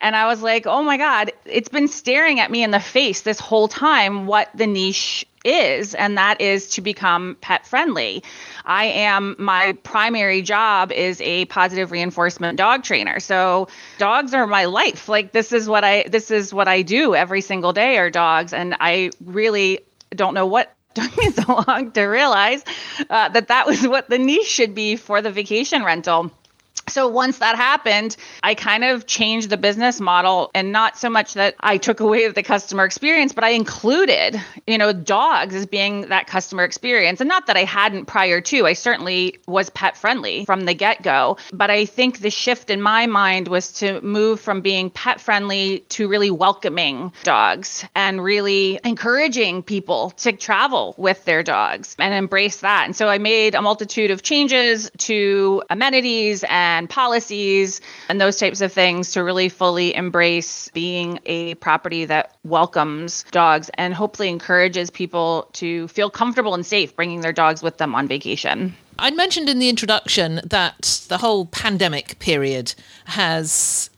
And 0.00 0.14
I 0.14 0.26
was 0.26 0.42
like, 0.42 0.66
oh 0.66 0.82
my 0.82 0.98
God, 0.98 1.32
it's 1.46 1.70
been 1.70 1.88
staring 1.88 2.38
at 2.38 2.50
me 2.50 2.62
in 2.62 2.70
the 2.70 2.80
face 2.80 3.22
this 3.22 3.40
whole 3.40 3.66
time 3.66 4.26
what 4.26 4.50
the 4.54 4.66
niche 4.66 5.24
is, 5.46 5.94
and 5.94 6.18
that 6.18 6.40
is 6.40 6.68
to 6.70 6.80
become 6.80 7.36
pet 7.40 7.66
friendly. 7.66 8.22
I 8.64 8.86
am, 8.86 9.36
my 9.38 9.72
primary 9.82 10.42
job 10.42 10.92
is 10.92 11.20
a 11.20 11.44
positive 11.46 11.90
reinforcement 11.90 12.58
dog 12.58 12.82
trainer. 12.82 13.20
So 13.20 13.68
dogs 13.98 14.34
are 14.34 14.46
my 14.46 14.64
life. 14.66 15.08
Like 15.08 15.32
this 15.32 15.52
is 15.52 15.68
what 15.68 15.84
I, 15.84 16.04
this 16.08 16.30
is 16.30 16.52
what 16.52 16.68
I 16.68 16.82
do 16.82 17.14
every 17.14 17.40
single 17.40 17.72
day 17.72 17.98
are 17.98 18.10
dogs. 18.10 18.52
And 18.52 18.76
I 18.80 19.10
really 19.24 19.80
don't 20.10 20.34
know 20.34 20.46
what 20.46 20.74
took 20.94 21.16
me 21.16 21.30
so 21.30 21.62
long 21.68 21.92
to 21.92 22.02
realize 22.04 22.64
uh, 23.10 23.28
that 23.28 23.48
that 23.48 23.66
was 23.66 23.86
what 23.86 24.08
the 24.08 24.18
niche 24.18 24.46
should 24.46 24.74
be 24.74 24.96
for 24.96 25.22
the 25.22 25.30
vacation 25.30 25.84
rental 25.84 26.30
so 26.88 27.08
once 27.08 27.38
that 27.38 27.56
happened, 27.56 28.16
I 28.42 28.54
kind 28.54 28.84
of 28.84 29.06
changed 29.06 29.50
the 29.50 29.56
business 29.56 30.00
model 30.00 30.50
and 30.54 30.72
not 30.72 30.96
so 30.96 31.10
much 31.10 31.34
that 31.34 31.54
I 31.60 31.78
took 31.78 32.00
away 32.00 32.28
the 32.28 32.42
customer 32.42 32.84
experience, 32.84 33.32
but 33.32 33.44
I 33.44 33.50
included, 33.50 34.40
you 34.66 34.78
know, 34.78 34.92
dogs 34.92 35.54
as 35.54 35.66
being 35.66 36.08
that 36.08 36.26
customer 36.26 36.64
experience. 36.64 37.20
And 37.20 37.28
not 37.28 37.46
that 37.46 37.56
I 37.56 37.64
hadn't 37.64 38.06
prior 38.06 38.40
to, 38.40 38.66
I 38.66 38.74
certainly 38.74 39.38
was 39.46 39.70
pet 39.70 39.96
friendly 39.96 40.44
from 40.44 40.64
the 40.64 40.74
get 40.74 41.02
go. 41.02 41.38
But 41.52 41.70
I 41.70 41.86
think 41.86 42.20
the 42.20 42.30
shift 42.30 42.70
in 42.70 42.80
my 42.80 43.06
mind 43.06 43.48
was 43.48 43.72
to 43.74 44.00
move 44.00 44.40
from 44.40 44.60
being 44.60 44.90
pet 44.90 45.20
friendly 45.20 45.80
to 45.90 46.08
really 46.08 46.30
welcoming 46.30 47.12
dogs 47.24 47.84
and 47.94 48.22
really 48.22 48.78
encouraging 48.84 49.62
people 49.62 50.10
to 50.18 50.32
travel 50.32 50.94
with 50.96 51.24
their 51.24 51.42
dogs 51.42 51.96
and 51.98 52.14
embrace 52.14 52.58
that. 52.58 52.84
And 52.84 52.94
so 52.94 53.08
I 53.08 53.18
made 53.18 53.54
a 53.54 53.62
multitude 53.62 54.10
of 54.10 54.22
changes 54.22 54.90
to 54.98 55.62
amenities 55.68 56.44
and 56.48 56.75
and 56.76 56.90
policies 56.90 57.80
and 58.08 58.20
those 58.20 58.36
types 58.36 58.60
of 58.60 58.72
things 58.72 59.12
to 59.12 59.24
really 59.24 59.48
fully 59.48 59.94
embrace 59.94 60.68
being 60.74 61.18
a 61.24 61.54
property 61.54 62.04
that 62.04 62.36
welcomes 62.44 63.24
dogs 63.30 63.70
and 63.74 63.94
hopefully 63.94 64.28
encourages 64.28 64.90
people 64.90 65.48
to 65.54 65.88
feel 65.88 66.10
comfortable 66.10 66.54
and 66.54 66.66
safe 66.66 66.94
bringing 66.94 67.20
their 67.22 67.32
dogs 67.32 67.62
with 67.62 67.78
them 67.78 67.94
on 67.94 68.06
vacation. 68.06 68.74
I 68.98 69.10
mentioned 69.10 69.48
in 69.48 69.58
the 69.58 69.68
introduction 69.68 70.40
that 70.44 71.04
the 71.08 71.18
whole 71.18 71.46
pandemic 71.46 72.18
period 72.18 72.74
has 73.06 73.90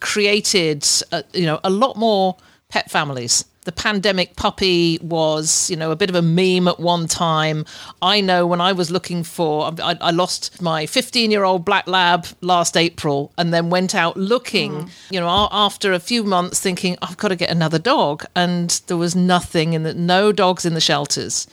created, 0.00 0.86
uh, 1.12 1.22
you 1.32 1.46
know, 1.46 1.60
a 1.62 1.70
lot 1.70 1.96
more 1.96 2.36
pet 2.70 2.90
families 2.90 3.44
the 3.64 3.72
pandemic 3.72 4.34
puppy 4.36 4.98
was, 5.02 5.70
you 5.70 5.76
know, 5.76 5.92
a 5.92 5.96
bit 5.96 6.10
of 6.10 6.16
a 6.16 6.22
meme 6.22 6.66
at 6.66 6.80
one 6.80 7.06
time. 7.06 7.64
I 8.00 8.20
know 8.20 8.46
when 8.46 8.60
I 8.60 8.72
was 8.72 8.90
looking 8.90 9.22
for, 9.22 9.72
I, 9.80 9.96
I 10.00 10.10
lost 10.10 10.60
my 10.60 10.86
15 10.86 11.30
year 11.30 11.44
old 11.44 11.64
black 11.64 11.86
lab 11.86 12.26
last 12.40 12.76
April 12.76 13.32
and 13.38 13.54
then 13.54 13.70
went 13.70 13.94
out 13.94 14.16
looking, 14.16 14.72
mm. 14.72 14.90
you 15.10 15.20
know, 15.20 15.48
after 15.52 15.92
a 15.92 16.00
few 16.00 16.24
months 16.24 16.58
thinking, 16.58 16.96
I've 17.02 17.16
got 17.16 17.28
to 17.28 17.36
get 17.36 17.50
another 17.50 17.78
dog. 17.78 18.24
And 18.34 18.70
there 18.88 18.96
was 18.96 19.14
nothing 19.14 19.74
in 19.74 19.84
the, 19.84 19.94
no 19.94 20.32
dogs 20.32 20.64
in 20.64 20.74
the 20.74 20.80
shelters. 20.80 21.46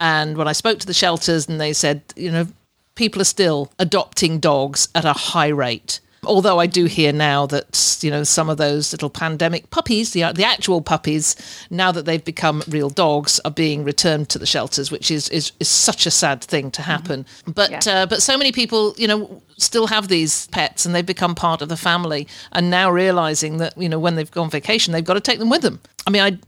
And 0.00 0.36
when 0.36 0.48
I 0.48 0.52
spoke 0.52 0.78
to 0.80 0.86
the 0.86 0.94
shelters 0.94 1.48
and 1.48 1.60
they 1.60 1.74
said, 1.74 2.02
you 2.16 2.30
know, 2.30 2.46
people 2.94 3.20
are 3.20 3.26
still 3.26 3.70
adopting 3.78 4.38
dogs 4.38 4.88
at 4.94 5.04
a 5.04 5.12
high 5.12 5.48
rate. 5.48 6.00
Although 6.24 6.60
I 6.60 6.66
do 6.66 6.84
hear 6.84 7.12
now 7.12 7.46
that 7.46 7.98
you 8.00 8.08
know 8.08 8.22
some 8.22 8.48
of 8.48 8.56
those 8.56 8.92
little 8.92 9.10
pandemic 9.10 9.70
puppies, 9.70 10.12
the 10.12 10.32
the 10.32 10.44
actual 10.44 10.80
puppies, 10.80 11.34
now 11.68 11.90
that 11.90 12.04
they've 12.04 12.24
become 12.24 12.62
real 12.68 12.90
dogs, 12.90 13.40
are 13.44 13.50
being 13.50 13.82
returned 13.82 14.28
to 14.28 14.38
the 14.38 14.46
shelters, 14.46 14.92
which 14.92 15.10
is 15.10 15.28
is, 15.30 15.50
is 15.58 15.66
such 15.66 16.06
a 16.06 16.12
sad 16.12 16.40
thing 16.40 16.70
to 16.72 16.82
happen. 16.82 17.24
Mm-hmm. 17.24 17.50
But 17.52 17.70
yeah. 17.70 18.02
uh, 18.02 18.06
but 18.06 18.22
so 18.22 18.38
many 18.38 18.52
people, 18.52 18.94
you 18.96 19.08
know, 19.08 19.42
still 19.56 19.88
have 19.88 20.06
these 20.06 20.46
pets 20.48 20.86
and 20.86 20.94
they've 20.94 21.04
become 21.04 21.34
part 21.34 21.60
of 21.60 21.68
the 21.68 21.76
family, 21.76 22.28
and 22.52 22.70
now 22.70 22.88
realizing 22.88 23.58
that 23.58 23.76
you 23.76 23.88
know 23.88 23.98
when 23.98 24.14
they've 24.14 24.30
gone 24.30 24.48
vacation, 24.48 24.92
they've 24.92 25.04
got 25.04 25.14
to 25.14 25.20
take 25.20 25.40
them 25.40 25.50
with 25.50 25.62
them. 25.62 25.80
I 26.06 26.10
mean, 26.10 26.22
I 26.22 26.38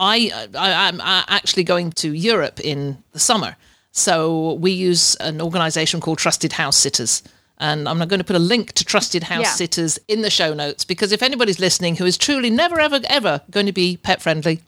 I, 0.00 0.48
I 0.56 0.88
I'm 0.88 1.00
actually 1.00 1.62
going 1.62 1.92
to 1.92 2.12
Europe 2.12 2.58
in 2.58 3.00
the 3.12 3.20
summer, 3.20 3.54
so 3.92 4.54
we 4.54 4.72
use 4.72 5.14
an 5.16 5.40
organisation 5.40 6.00
called 6.00 6.18
Trusted 6.18 6.54
House 6.54 6.76
Sitters 6.76 7.22
and 7.60 7.88
I'm 7.88 7.98
going 7.98 8.18
to 8.18 8.24
put 8.24 8.36
a 8.36 8.40
link 8.40 8.72
to 8.72 8.84
Trusted 8.84 9.24
House 9.24 9.44
yeah. 9.44 9.50
Sitters 9.50 9.98
in 10.08 10.22
the 10.22 10.30
show 10.30 10.54
notes 10.54 10.84
because 10.84 11.12
if 11.12 11.22
anybody's 11.22 11.60
listening 11.60 11.96
who 11.96 12.06
is 12.06 12.16
truly 12.16 12.50
never, 12.50 12.80
ever, 12.80 13.00
ever 13.04 13.42
going 13.50 13.66
to 13.66 13.72
be 13.72 13.98
pet 13.98 14.20
friendly, 14.22 14.62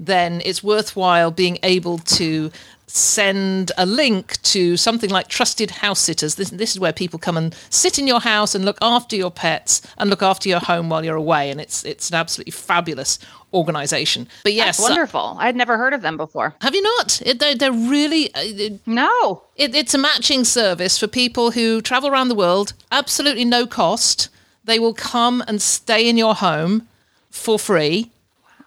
then 0.00 0.40
it's 0.44 0.64
worthwhile 0.64 1.30
being 1.30 1.58
able 1.62 1.98
to 1.98 2.50
send 2.86 3.70
a 3.76 3.84
link 3.84 4.40
to 4.40 4.76
something 4.78 5.10
like 5.10 5.28
Trusted 5.28 5.70
House 5.70 6.00
Sitters. 6.00 6.36
This, 6.36 6.48
this, 6.50 6.72
is 6.72 6.80
where 6.80 6.92
people 6.92 7.18
come 7.18 7.36
and 7.36 7.54
sit 7.68 7.98
in 7.98 8.06
your 8.06 8.20
house 8.20 8.54
and 8.54 8.64
look 8.64 8.78
after 8.80 9.14
your 9.14 9.30
pets 9.30 9.82
and 9.98 10.08
look 10.08 10.22
after 10.22 10.48
your 10.48 10.60
home 10.60 10.88
while 10.88 11.04
you're 11.04 11.14
away. 11.14 11.50
And 11.50 11.60
it's 11.60 11.84
it's 11.84 12.08
an 12.08 12.16
absolutely 12.16 12.52
fabulous 12.52 13.18
organization. 13.52 14.28
But 14.44 14.52
yes, 14.52 14.76
That's 14.76 14.88
wonderful. 14.90 15.20
Uh, 15.20 15.34
I 15.36 15.46
had 15.46 15.56
never 15.56 15.76
heard 15.78 15.94
of 15.94 16.02
them 16.02 16.16
before. 16.16 16.54
Have 16.60 16.74
you 16.74 16.82
not? 16.82 17.22
It, 17.24 17.38
they're, 17.38 17.54
they're 17.54 17.72
really 17.72 18.34
uh, 18.34 18.76
no. 18.86 19.42
It, 19.56 19.74
it's 19.74 19.94
a 19.94 19.98
matching 19.98 20.44
service 20.44 20.98
for 20.98 21.06
people 21.06 21.52
who 21.52 21.80
travel 21.80 22.10
around 22.10 22.28
the 22.28 22.34
world, 22.34 22.72
absolutely 22.92 23.44
no 23.44 23.66
cost. 23.66 24.28
They 24.64 24.78
will 24.78 24.94
come 24.94 25.42
and 25.48 25.62
stay 25.62 26.08
in 26.08 26.18
your 26.18 26.34
home 26.34 26.88
for 27.30 27.58
free 27.58 28.10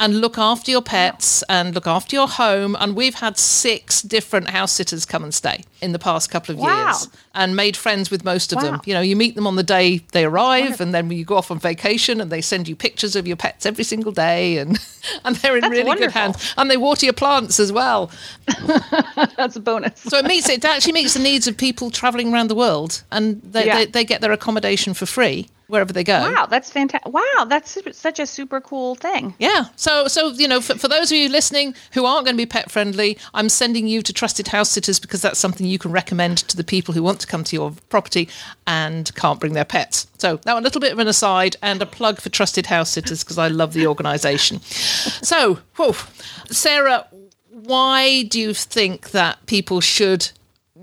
and 0.01 0.19
look 0.19 0.39
after 0.39 0.71
your 0.71 0.81
pets 0.81 1.43
and 1.43 1.75
look 1.75 1.85
after 1.85 2.15
your 2.15 2.27
home. 2.27 2.75
And 2.79 2.95
we've 2.95 3.13
had 3.13 3.37
six 3.37 4.01
different 4.01 4.49
house 4.49 4.71
sitters 4.71 5.05
come 5.05 5.23
and 5.23 5.31
stay 5.31 5.63
in 5.79 5.91
the 5.91 5.99
past 5.99 6.31
couple 6.31 6.55
of 6.55 6.59
wow. 6.59 6.87
years 6.87 7.07
and 7.35 7.55
made 7.55 7.77
friends 7.77 8.09
with 8.09 8.25
most 8.25 8.51
of 8.51 8.57
wow. 8.57 8.63
them. 8.63 8.81
You 8.85 8.95
know, 8.95 9.01
you 9.01 9.15
meet 9.15 9.35
them 9.35 9.45
on 9.45 9.57
the 9.57 9.63
day 9.63 9.99
they 10.11 10.25
arrive 10.25 10.61
Wonderful. 10.61 10.85
and 10.87 10.93
then 10.95 11.11
you 11.11 11.23
go 11.23 11.37
off 11.37 11.51
on 11.51 11.59
vacation 11.59 12.19
and 12.19 12.31
they 12.31 12.41
send 12.41 12.67
you 12.67 12.75
pictures 12.75 13.15
of 13.15 13.27
your 13.27 13.35
pets 13.35 13.67
every 13.67 13.83
single 13.83 14.11
day 14.11 14.57
and, 14.57 14.79
and 15.23 15.35
they're 15.35 15.55
in 15.55 15.61
That's 15.61 15.71
really 15.71 15.83
wonderful. 15.83 16.07
good 16.07 16.13
hands. 16.13 16.53
And 16.57 16.71
they 16.71 16.77
water 16.77 17.05
your 17.05 17.13
plants 17.13 17.59
as 17.59 17.71
well. 17.71 18.09
That's 19.37 19.55
a 19.55 19.59
bonus. 19.59 19.99
so 19.99 20.17
it 20.17 20.25
meets 20.25 20.49
it 20.49 20.65
actually 20.65 20.93
meets 20.93 21.13
the 21.13 21.19
needs 21.19 21.45
of 21.45 21.55
people 21.55 21.91
traveling 21.91 22.33
around 22.33 22.49
the 22.49 22.55
world 22.55 23.03
and 23.11 23.39
they, 23.43 23.67
yeah. 23.67 23.77
they, 23.77 23.85
they 23.85 24.03
get 24.03 24.21
their 24.21 24.31
accommodation 24.31 24.95
for 24.95 25.05
free 25.05 25.47
wherever 25.71 25.93
they 25.93 26.03
go. 26.03 26.19
Wow, 26.19 26.45
that's 26.45 26.69
fantastic! 26.69 27.11
Wow, 27.11 27.45
that's 27.47 27.77
such 27.93 28.19
a 28.19 28.25
super 28.25 28.61
cool 28.61 28.95
thing. 28.95 29.33
Yeah. 29.39 29.65
So, 29.75 30.07
so 30.07 30.29
you 30.31 30.47
know, 30.47 30.61
for, 30.61 30.77
for 30.77 30.87
those 30.87 31.11
of 31.11 31.17
you 31.17 31.29
listening 31.29 31.73
who 31.93 32.05
aren't 32.05 32.25
going 32.25 32.35
to 32.35 32.41
be 32.41 32.45
pet 32.45 32.69
friendly, 32.69 33.17
I'm 33.33 33.49
sending 33.49 33.87
you 33.87 34.01
to 34.01 34.13
trusted 34.13 34.49
house 34.49 34.69
sitters 34.69 34.99
because 34.99 35.21
that's 35.21 35.39
something 35.39 35.65
you 35.65 35.79
can 35.79 35.91
recommend 35.91 36.39
to 36.39 36.57
the 36.57 36.63
people 36.63 36.93
who 36.93 37.01
want 37.01 37.19
to 37.21 37.27
come 37.27 37.43
to 37.45 37.55
your 37.55 37.73
property 37.89 38.29
and 38.67 39.13
can't 39.15 39.39
bring 39.39 39.53
their 39.53 39.65
pets. 39.65 40.07
So 40.17 40.39
now 40.45 40.59
a 40.59 40.61
little 40.61 40.81
bit 40.81 40.91
of 40.91 40.99
an 40.99 41.07
aside 41.07 41.55
and 41.61 41.81
a 41.81 41.85
plug 41.85 42.19
for 42.19 42.29
trusted 42.29 42.67
house 42.67 42.91
sitters 42.91 43.23
because 43.23 43.37
I 43.37 43.47
love 43.47 43.73
the 43.73 43.87
organisation. 43.87 44.61
so, 44.61 45.59
whew, 45.77 45.95
Sarah, 46.47 47.07
why 47.49 48.23
do 48.23 48.39
you 48.39 48.53
think 48.53 49.11
that 49.11 49.45
people 49.45 49.81
should 49.81 50.31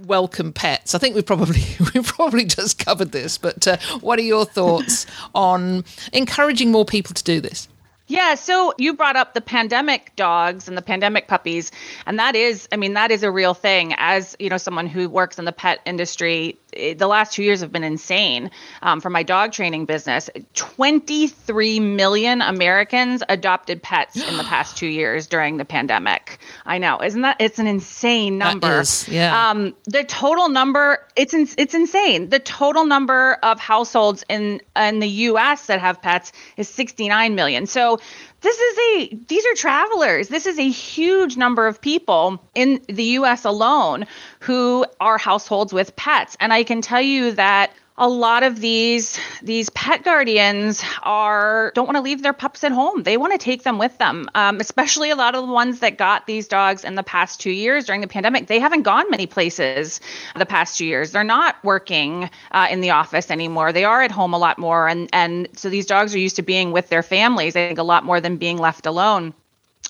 welcome 0.09 0.53
pets. 0.53 0.95
I 0.95 0.99
think 0.99 1.15
we 1.15 1.23
probably 1.23 1.63
we 1.95 2.03
probably 2.03 2.45
just 2.45 2.79
covered 2.79 3.13
this, 3.13 3.39
but 3.39 3.67
uh, 3.69 3.77
what 4.01 4.19
are 4.19 4.23
your 4.23 4.45
thoughts 4.45 5.07
on 5.35 5.85
encouraging 6.13 6.73
more 6.73 6.85
people 6.85 7.15
to 7.15 7.23
do 7.23 7.41
this? 7.41 7.69
Yeah, 8.09 8.37
so 8.37 8.73
you 8.79 8.95
brought 8.95 9.17
up 9.17 9.35
the 9.35 9.43
pandemic 9.43 10.17
dogs 10.17 10.67
and 10.67 10.79
the 10.79 10.83
pandemic 10.83 11.29
puppies, 11.29 11.71
and 12.07 12.19
that 12.19 12.35
is, 12.35 12.67
I 12.73 12.77
mean, 12.77 12.95
that 12.95 13.11
is 13.11 13.23
a 13.23 13.31
real 13.31 13.53
thing. 13.53 13.95
As 13.99 14.35
you 14.39 14.49
know, 14.49 14.57
someone 14.57 14.87
who 14.87 15.11
works 15.11 15.39
in 15.39 15.45
the 15.45 15.53
pet 15.53 15.81
industry, 15.85 16.59
the 16.97 17.07
last 17.07 17.33
two 17.33 17.43
years 17.43 17.61
have 17.61 17.73
been 17.73 17.85
insane 17.85 18.51
um, 18.83 19.01
for 19.01 19.11
my 19.11 19.23
dog 19.23 19.53
training 19.53 19.85
business. 19.85 20.31
23 20.55 21.81
million 21.81 22.41
Americans 22.43 23.23
adopted 23.29 23.83
pets 23.83 24.17
in 24.17 24.37
the 24.37 24.45
past 24.45 24.77
two 24.77 24.87
years 24.87 25.27
during 25.27 25.57
the 25.57 25.65
pandemic. 25.65 26.39
I 26.65 26.79
know, 26.79 27.03
isn't 27.03 27.23
that? 27.23 27.37
It's 27.41 27.59
an 27.59 27.67
insane 27.67 28.39
number. 28.39 28.83
yeah. 29.09 29.51
Um, 29.51 29.75
the 29.85 30.05
total 30.05 30.49
number, 30.49 31.07
it's 31.17 31.35
in, 31.35 31.49
it's 31.59 31.75
insane. 31.75 32.29
The 32.29 32.39
total 32.39 32.85
number 32.85 33.35
of 33.43 33.59
households 33.59 34.25
in 34.29 34.61
in 34.77 35.01
the 35.01 35.09
U.S. 35.09 35.67
that 35.67 35.81
have 35.81 36.01
pets 36.01 36.33
is 36.57 36.69
69 36.69 37.35
million. 37.35 37.67
So 37.67 37.99
this 38.41 38.59
is 38.59 38.79
a 38.79 39.17
these 39.29 39.45
are 39.47 39.55
travelers. 39.55 40.29
This 40.29 40.47
is 40.47 40.59
a 40.59 40.69
huge 40.69 41.37
number 41.37 41.67
of 41.67 41.81
people 41.81 42.43
in 42.55 42.81
the 42.89 43.05
US 43.05 43.45
alone 43.45 44.07
who 44.41 44.87
are 45.01 45.19
households 45.19 45.73
with 45.73 45.97
pets. 45.97 46.37
And 46.41 46.53
I 46.53 46.63
can 46.63 46.81
tell 46.81 47.01
you 47.01 47.33
that 47.33 47.73
a 47.99 48.09
lot 48.09 48.45
of 48.45 48.61
these 48.61 49.19
these 49.43 49.69
pet 49.71 50.05
guardians 50.05 50.83
are 51.03 51.73
don't 51.75 51.87
want 51.87 51.97
to 51.97 52.01
leave 52.01 52.23
their 52.23 52.33
pups 52.33 52.63
at 52.63 52.71
home. 52.71 53.03
They 53.03 53.17
want 53.17 53.33
to 53.33 53.39
take 53.39 53.65
them 53.65 53.77
with 53.77 53.99
them. 53.99 54.31
Um, 54.35 54.61
especially 54.61 55.11
a 55.11 55.17
lot 55.17 55.35
of 55.35 55.47
the 55.47 55.53
ones 55.53 55.81
that 55.81 55.99
got 55.99 56.27
these 56.27 56.47
dogs 56.47 56.85
in 56.85 56.95
the 56.95 57.03
past 57.03 57.41
two 57.41 57.51
years 57.51 57.85
during 57.85 58.01
the 58.01 58.07
pandemic. 58.07 58.47
They 58.47 58.61
haven't 58.61 58.83
gone 58.83 59.11
many 59.11 59.27
places 59.27 60.01
the 60.37 60.47
past 60.47 60.79
two 60.79 60.87
years. 60.87 61.11
They're 61.11 61.25
not 61.25 61.57
working 61.65 62.31
uh, 62.53 62.69
in 62.71 62.81
the 62.81 62.91
office 62.91 63.31
anymore. 63.31 63.73
They 63.73 63.85
are 63.85 64.03
at 64.03 64.13
home 64.13 64.33
a 64.33 64.39
lot 64.39 64.59
more, 64.59 64.87
and 64.87 65.11
and 65.13 65.49
so 65.55 65.69
these 65.69 65.87
dogs 65.87 66.15
are 66.15 66.19
used 66.19 66.37
to 66.37 66.43
being 66.43 66.71
with 66.71 66.89
their 66.89 67.03
families. 67.03 67.57
I 67.57 67.67
think 67.67 67.79
a 67.79 67.83
lot 67.83 68.05
more 68.05 68.21
than 68.21 68.37
being 68.37 68.59
left 68.59 68.87
alone 68.87 69.35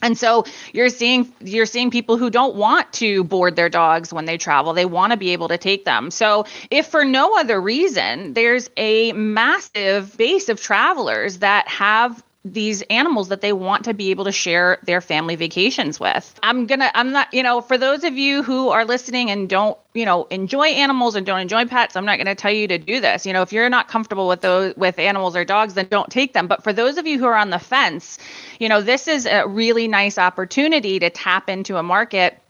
and 0.02 0.16
so 0.16 0.44
you're 0.72 0.88
seeing 0.88 1.32
you're 1.40 1.66
seeing 1.66 1.90
people 1.90 2.16
who 2.16 2.30
don't 2.30 2.54
want 2.54 2.92
to 2.94 3.24
board 3.24 3.56
their 3.56 3.68
dogs 3.68 4.12
when 4.12 4.26
they 4.26 4.38
travel. 4.38 4.72
They 4.72 4.86
want 4.86 5.12
to 5.12 5.16
be 5.16 5.30
able 5.30 5.48
to 5.48 5.58
take 5.58 5.84
them. 5.84 6.10
So 6.10 6.46
if 6.70 6.86
for 6.86 7.04
no 7.04 7.36
other 7.38 7.60
reason 7.60 8.34
there's 8.34 8.70
a 8.76 9.12
massive 9.12 10.16
base 10.16 10.48
of 10.48 10.60
travelers 10.60 11.38
that 11.38 11.66
have 11.68 12.22
these 12.52 12.82
animals 12.82 13.28
that 13.28 13.40
they 13.40 13.52
want 13.52 13.84
to 13.84 13.94
be 13.94 14.10
able 14.10 14.24
to 14.24 14.32
share 14.32 14.78
their 14.84 15.00
family 15.00 15.36
vacations 15.36 15.98
with. 16.00 16.38
I'm 16.42 16.66
going 16.66 16.80
to 16.80 16.96
I'm 16.96 17.12
not, 17.12 17.32
you 17.32 17.42
know, 17.42 17.60
for 17.60 17.78
those 17.78 18.04
of 18.04 18.16
you 18.16 18.42
who 18.42 18.70
are 18.70 18.84
listening 18.84 19.30
and 19.30 19.48
don't, 19.48 19.76
you 19.94 20.04
know, 20.04 20.24
enjoy 20.24 20.66
animals 20.66 21.14
and 21.14 21.26
don't 21.26 21.40
enjoy 21.40 21.66
pets, 21.66 21.96
I'm 21.96 22.04
not 22.04 22.16
going 22.16 22.26
to 22.26 22.34
tell 22.34 22.52
you 22.52 22.68
to 22.68 22.78
do 22.78 23.00
this. 23.00 23.26
You 23.26 23.32
know, 23.32 23.42
if 23.42 23.52
you're 23.52 23.68
not 23.68 23.88
comfortable 23.88 24.28
with 24.28 24.40
those 24.40 24.76
with 24.76 24.98
animals 24.98 25.36
or 25.36 25.44
dogs, 25.44 25.74
then 25.74 25.88
don't 25.90 26.10
take 26.10 26.32
them. 26.32 26.46
But 26.46 26.62
for 26.62 26.72
those 26.72 26.98
of 26.98 27.06
you 27.06 27.18
who 27.18 27.26
are 27.26 27.36
on 27.36 27.50
the 27.50 27.58
fence, 27.58 28.18
you 28.58 28.68
know, 28.68 28.80
this 28.80 29.08
is 29.08 29.26
a 29.26 29.46
really 29.46 29.88
nice 29.88 30.18
opportunity 30.18 30.98
to 30.98 31.10
tap 31.10 31.48
into 31.48 31.76
a 31.76 31.82
market 31.82 32.40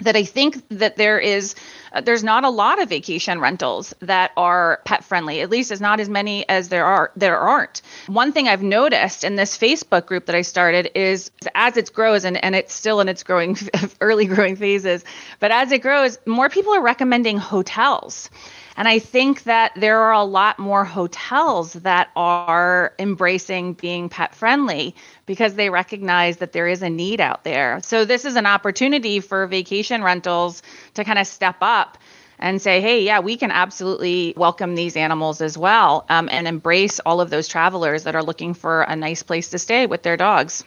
that 0.00 0.16
I 0.16 0.24
think 0.24 0.62
that 0.68 0.96
there 0.96 1.18
is 1.18 1.54
uh, 1.92 2.00
there's 2.00 2.22
not 2.22 2.44
a 2.44 2.50
lot 2.50 2.80
of 2.80 2.88
vacation 2.88 3.40
rentals 3.40 3.94
that 4.00 4.32
are 4.36 4.80
pet 4.84 5.04
friendly. 5.04 5.40
At 5.40 5.50
least 5.50 5.70
it's 5.70 5.80
not 5.80 6.00
as 6.00 6.08
many 6.08 6.48
as 6.48 6.68
there 6.68 6.84
are 6.84 7.10
there 7.16 7.38
aren't. 7.38 7.82
One 8.06 8.32
thing 8.32 8.48
I've 8.48 8.62
noticed 8.62 9.24
in 9.24 9.36
this 9.36 9.56
Facebook 9.56 10.06
group 10.06 10.26
that 10.26 10.34
I 10.34 10.42
started 10.42 10.90
is 10.94 11.30
as 11.54 11.76
it 11.76 11.92
grows 11.92 12.24
and, 12.24 12.42
and 12.42 12.54
it's 12.54 12.74
still 12.74 13.00
in 13.00 13.08
its 13.08 13.22
growing 13.22 13.56
early 14.00 14.26
growing 14.26 14.56
phases, 14.56 15.04
but 15.40 15.50
as 15.50 15.72
it 15.72 15.82
grows, 15.82 16.18
more 16.26 16.48
people 16.48 16.74
are 16.74 16.82
recommending 16.82 17.38
hotels. 17.38 18.30
And 18.78 18.86
I 18.86 19.00
think 19.00 19.42
that 19.42 19.72
there 19.74 20.02
are 20.02 20.12
a 20.12 20.22
lot 20.22 20.60
more 20.60 20.84
hotels 20.84 21.72
that 21.72 22.10
are 22.14 22.94
embracing 23.00 23.72
being 23.72 24.08
pet 24.08 24.36
friendly 24.36 24.94
because 25.26 25.54
they 25.54 25.68
recognize 25.68 26.36
that 26.36 26.52
there 26.52 26.68
is 26.68 26.80
a 26.80 26.88
need 26.88 27.20
out 27.20 27.42
there. 27.42 27.80
So 27.82 28.04
this 28.04 28.24
is 28.24 28.36
an 28.36 28.46
opportunity 28.46 29.18
for 29.18 29.48
vacation 29.48 30.04
rentals 30.04 30.62
to 30.94 31.02
kind 31.02 31.18
of 31.18 31.26
step 31.26 31.56
up 31.60 31.98
and 32.38 32.62
say, 32.62 32.80
hey, 32.80 33.02
yeah, 33.02 33.18
we 33.18 33.36
can 33.36 33.50
absolutely 33.50 34.32
welcome 34.36 34.76
these 34.76 34.96
animals 34.96 35.40
as 35.40 35.58
well 35.58 36.06
um, 36.08 36.28
and 36.30 36.46
embrace 36.46 37.00
all 37.00 37.20
of 37.20 37.30
those 37.30 37.48
travelers 37.48 38.04
that 38.04 38.14
are 38.14 38.22
looking 38.22 38.54
for 38.54 38.82
a 38.82 38.94
nice 38.94 39.24
place 39.24 39.48
to 39.48 39.58
stay 39.58 39.86
with 39.86 40.04
their 40.04 40.16
dogs. 40.16 40.62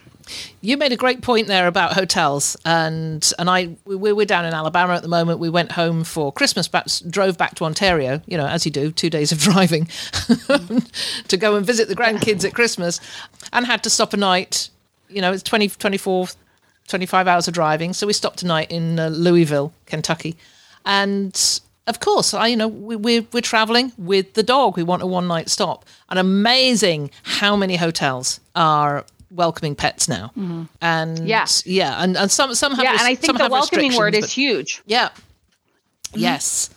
You 0.61 0.77
made 0.77 0.91
a 0.91 0.97
great 0.97 1.21
point 1.21 1.47
there 1.47 1.67
about 1.67 1.93
hotels, 1.93 2.57
and 2.65 3.31
and 3.39 3.49
I 3.49 3.75
we, 3.85 3.95
we're 3.95 4.25
down 4.25 4.45
in 4.45 4.53
Alabama 4.53 4.93
at 4.93 5.01
the 5.01 5.07
moment. 5.07 5.39
We 5.39 5.49
went 5.49 5.71
home 5.71 6.03
for 6.03 6.31
Christmas, 6.31 6.67
back, 6.67 6.87
drove 7.09 7.37
back 7.37 7.55
to 7.55 7.65
Ontario, 7.65 8.21
you 8.25 8.37
know, 8.37 8.47
as 8.47 8.65
you 8.65 8.71
do, 8.71 8.91
two 8.91 9.09
days 9.09 9.31
of 9.31 9.39
driving 9.49 9.85
to 11.27 11.37
go 11.37 11.55
and 11.55 11.65
visit 11.65 11.87
the 11.87 11.95
grandkids 11.95 12.45
at 12.45 12.53
Christmas, 12.53 12.99
and 13.53 13.65
had 13.65 13.83
to 13.83 13.89
stop 13.89 14.13
a 14.13 14.17
night. 14.17 14.69
You 15.09 15.21
know, 15.21 15.33
it's 15.33 15.43
20, 15.43 15.69
24, 15.69 16.27
25 16.87 17.27
hours 17.27 17.47
of 17.47 17.53
driving, 17.53 17.93
so 17.93 18.07
we 18.07 18.13
stopped 18.13 18.43
a 18.43 18.47
night 18.47 18.71
in 18.71 18.99
uh, 18.99 19.09
Louisville, 19.09 19.73
Kentucky, 19.85 20.37
and 20.85 21.61
of 21.87 21.99
course, 21.99 22.33
I 22.33 22.47
you 22.47 22.55
know 22.55 22.67
we, 22.67 22.95
we're 22.95 23.25
we're 23.33 23.41
traveling 23.41 23.91
with 23.97 24.33
the 24.33 24.43
dog. 24.43 24.77
We 24.77 24.83
want 24.83 25.01
a 25.01 25.07
one 25.07 25.27
night 25.27 25.49
stop, 25.49 25.85
and 26.09 26.19
amazing 26.19 27.11
how 27.23 27.55
many 27.55 27.75
hotels 27.75 28.39
are 28.55 29.05
welcoming 29.31 29.75
pets 29.75 30.07
now. 30.07 30.31
Mm-hmm. 30.37 30.63
And 30.81 31.27
yeah, 31.27 31.45
yeah, 31.65 32.03
and, 32.03 32.17
and 32.17 32.29
some 32.29 32.53
some 32.53 32.73
have 32.73 32.83
yeah, 32.83 32.91
and 32.91 33.01
I 33.01 33.15
think 33.15 33.37
the 33.37 33.49
welcoming 33.49 33.95
word 33.95 34.15
is 34.15 34.31
huge. 34.31 34.81
Yeah. 34.85 35.09
Mm-hmm. 35.09 36.19
Yes. 36.19 36.69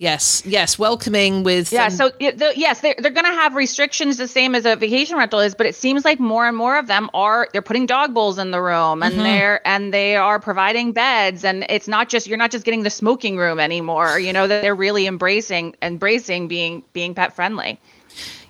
Yes, 0.00 0.44
yes, 0.46 0.78
welcoming 0.78 1.42
with 1.42 1.72
yeah. 1.72 1.86
Um, 1.86 1.90
so 1.90 2.10
the, 2.20 2.52
yes, 2.54 2.82
they're 2.82 2.94
they're 2.98 3.10
going 3.10 3.26
to 3.26 3.32
have 3.32 3.56
restrictions 3.56 4.16
the 4.16 4.28
same 4.28 4.54
as 4.54 4.64
a 4.64 4.76
vacation 4.76 5.16
rental 5.16 5.40
is, 5.40 5.56
but 5.56 5.66
it 5.66 5.74
seems 5.74 6.04
like 6.04 6.20
more 6.20 6.46
and 6.46 6.56
more 6.56 6.78
of 6.78 6.86
them 6.86 7.10
are 7.14 7.48
they're 7.52 7.62
putting 7.62 7.84
dog 7.84 8.14
bowls 8.14 8.38
in 8.38 8.52
the 8.52 8.62
room 8.62 9.02
and 9.02 9.14
mm-hmm. 9.14 9.24
they're 9.24 9.66
and 9.66 9.92
they 9.92 10.14
are 10.14 10.38
providing 10.38 10.92
beds 10.92 11.44
and 11.44 11.66
it's 11.68 11.88
not 11.88 12.08
just 12.08 12.28
you're 12.28 12.38
not 12.38 12.52
just 12.52 12.64
getting 12.64 12.84
the 12.84 12.90
smoking 12.90 13.38
room 13.38 13.58
anymore. 13.58 14.20
You 14.20 14.32
know 14.32 14.46
that 14.46 14.62
they're 14.62 14.72
really 14.72 15.08
embracing 15.08 15.74
embracing 15.82 16.46
being 16.46 16.84
being 16.92 17.12
pet 17.12 17.34
friendly. 17.34 17.80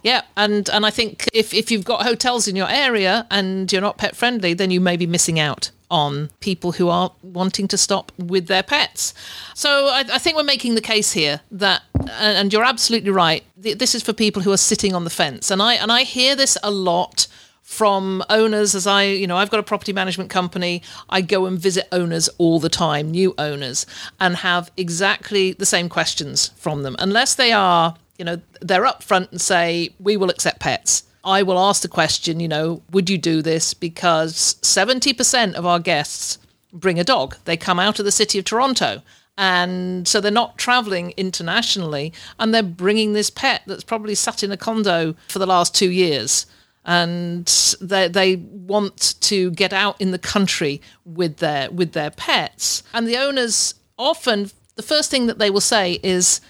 Yeah, 0.09 0.23
and 0.39 0.71
and 0.71 0.87
I 0.87 0.91
think 0.91 1.29
if 1.35 1.53
if 1.53 1.71
you've 1.71 1.85
got 1.85 2.03
hotels 2.03 2.49
in 2.49 2.57
your 2.57 2.71
area 2.71 3.27
and 3.31 3.71
you're 3.71 3.83
not 3.83 3.99
pet 3.99 4.17
friendly, 4.17 4.55
then 4.55 4.71
you 4.71 4.81
may 4.81 4.97
be 4.97 5.07
missing 5.07 5.39
out 5.39 5.71
on 5.91 6.31
people 6.41 6.73
who 6.73 6.89
are 6.89 7.13
wanting 7.23 7.69
to 7.69 7.77
stop 7.77 8.11
with 8.17 8.47
their 8.47 8.63
pets. 8.63 9.13
So 9.55 9.89
I, 9.89 10.05
I 10.11 10.19
think 10.19 10.35
we're 10.35 10.45
making 10.55 10.77
the 10.77 10.81
case 10.81 11.13
here 11.13 11.41
that, 11.51 11.83
and 12.13 12.51
you're 12.53 12.65
absolutely 12.65 13.11
right. 13.11 13.45
This 13.55 13.95
is 13.95 14.03
for 14.03 14.15
people 14.15 14.41
who 14.41 14.51
are 14.51 14.65
sitting 14.73 14.95
on 14.95 15.05
the 15.05 15.11
fence, 15.11 15.51
and 15.51 15.61
I 15.61 15.75
and 15.75 15.93
I 15.93 16.05
hear 16.05 16.35
this 16.35 16.57
a 16.63 16.71
lot 16.71 17.27
from 17.63 18.25
owners 18.31 18.75
as 18.75 18.87
I, 18.87 19.03
you 19.03 19.27
know, 19.27 19.37
I've 19.37 19.51
got 19.51 19.61
a 19.61 19.63
property 19.63 19.93
management 19.93 20.31
company. 20.31 20.81
I 21.11 21.21
go 21.21 21.45
and 21.45 21.59
visit 21.59 21.87
owners 21.93 22.31
all 22.39 22.61
the 22.61 22.71
time, 22.71 23.11
new 23.11 23.35
owners, 23.37 23.85
and 24.19 24.37
have 24.37 24.71
exactly 24.79 25.53
the 25.53 25.67
same 25.67 25.91
questions 25.91 26.49
from 26.57 26.83
them. 26.83 26.97
Unless 26.99 27.35
they 27.35 27.53
are 27.53 27.95
you 28.19 28.25
know, 28.25 28.41
they're 28.61 28.85
upfront 28.85 29.31
and 29.31 29.41
say, 29.41 29.91
we 30.01 30.17
will 30.17 30.29
accept 30.29 30.61
pets. 30.61 31.05
I 31.25 31.43
will 31.43 31.59
ask 31.59 31.83
the 31.83 31.89
question, 31.89 32.41
you 32.41 32.49
know, 32.49 32.83
would 32.91 33.09
you 33.09 33.19
do 33.19 33.43
this? 33.43 33.75
Because 33.75 34.57
70% 34.63 35.55
of 35.55 35.65
our 35.65 35.79
guests 35.79 36.39
bring 36.73 36.99
a 36.99 37.05
dog. 37.05 37.37
They 37.45 37.57
come 37.57 37.79
out 37.79 37.99
of 37.99 38.05
the 38.05 38.13
city 38.13 38.39
of 38.39 38.45
Toronto. 38.45 39.03
And 39.37 40.09
so 40.09 40.21
they're 40.21 40.33
not 40.33 40.59
traveling 40.59 41.15
internationally 41.17 42.13
and 42.41 42.53
they're 42.53 42.63
bringing 42.63 43.13
this 43.13 43.31
pet 43.31 43.63
that's 43.67 43.85
probably 43.85 44.17
sat 44.17 44.43
in 44.43 44.51
a 44.51 44.57
condo 44.57 45.15
for 45.29 45.39
the 45.39 45.47
last 45.47 45.75
two 45.75 45.91
years. 45.91 46.47
And 46.85 47.47
they, 47.81 48.09
they 48.09 48.37
want 48.37 49.21
to 49.21 49.51
get 49.53 49.73
out 49.73 50.01
in 50.01 50.11
the 50.11 50.19
country 50.19 50.81
with 51.05 51.37
their, 51.37 51.71
with 51.71 51.93
their 51.93 52.11
pets. 52.11 52.83
And 52.93 53.07
the 53.07 53.17
owners 53.19 53.75
often, 53.97 54.51
the 54.75 54.83
first 54.83 55.11
thing 55.11 55.27
that 55.27 55.39
they 55.39 55.51
will 55.51 55.61
say 55.61 56.01
is, 56.03 56.41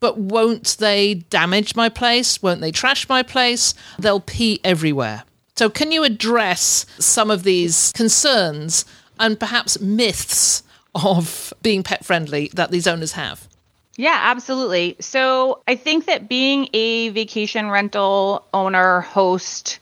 but 0.00 0.18
won't 0.18 0.76
they 0.78 1.14
damage 1.14 1.74
my 1.74 1.88
place? 1.88 2.42
Won't 2.42 2.60
they 2.60 2.72
trash 2.72 3.08
my 3.08 3.22
place? 3.22 3.74
They'll 3.98 4.20
pee 4.20 4.60
everywhere. 4.64 5.24
So, 5.56 5.68
can 5.68 5.90
you 5.90 6.04
address 6.04 6.86
some 7.00 7.30
of 7.30 7.42
these 7.42 7.92
concerns 7.96 8.84
and 9.18 9.40
perhaps 9.40 9.80
myths 9.80 10.62
of 10.94 11.52
being 11.62 11.82
pet 11.82 12.04
friendly 12.04 12.50
that 12.54 12.70
these 12.70 12.86
owners 12.86 13.12
have? 13.12 13.48
Yeah, 13.96 14.16
absolutely. 14.20 14.94
So, 15.00 15.62
I 15.66 15.74
think 15.74 16.06
that 16.06 16.28
being 16.28 16.68
a 16.72 17.08
vacation 17.08 17.70
rental 17.70 18.46
owner, 18.54 19.00
host, 19.00 19.80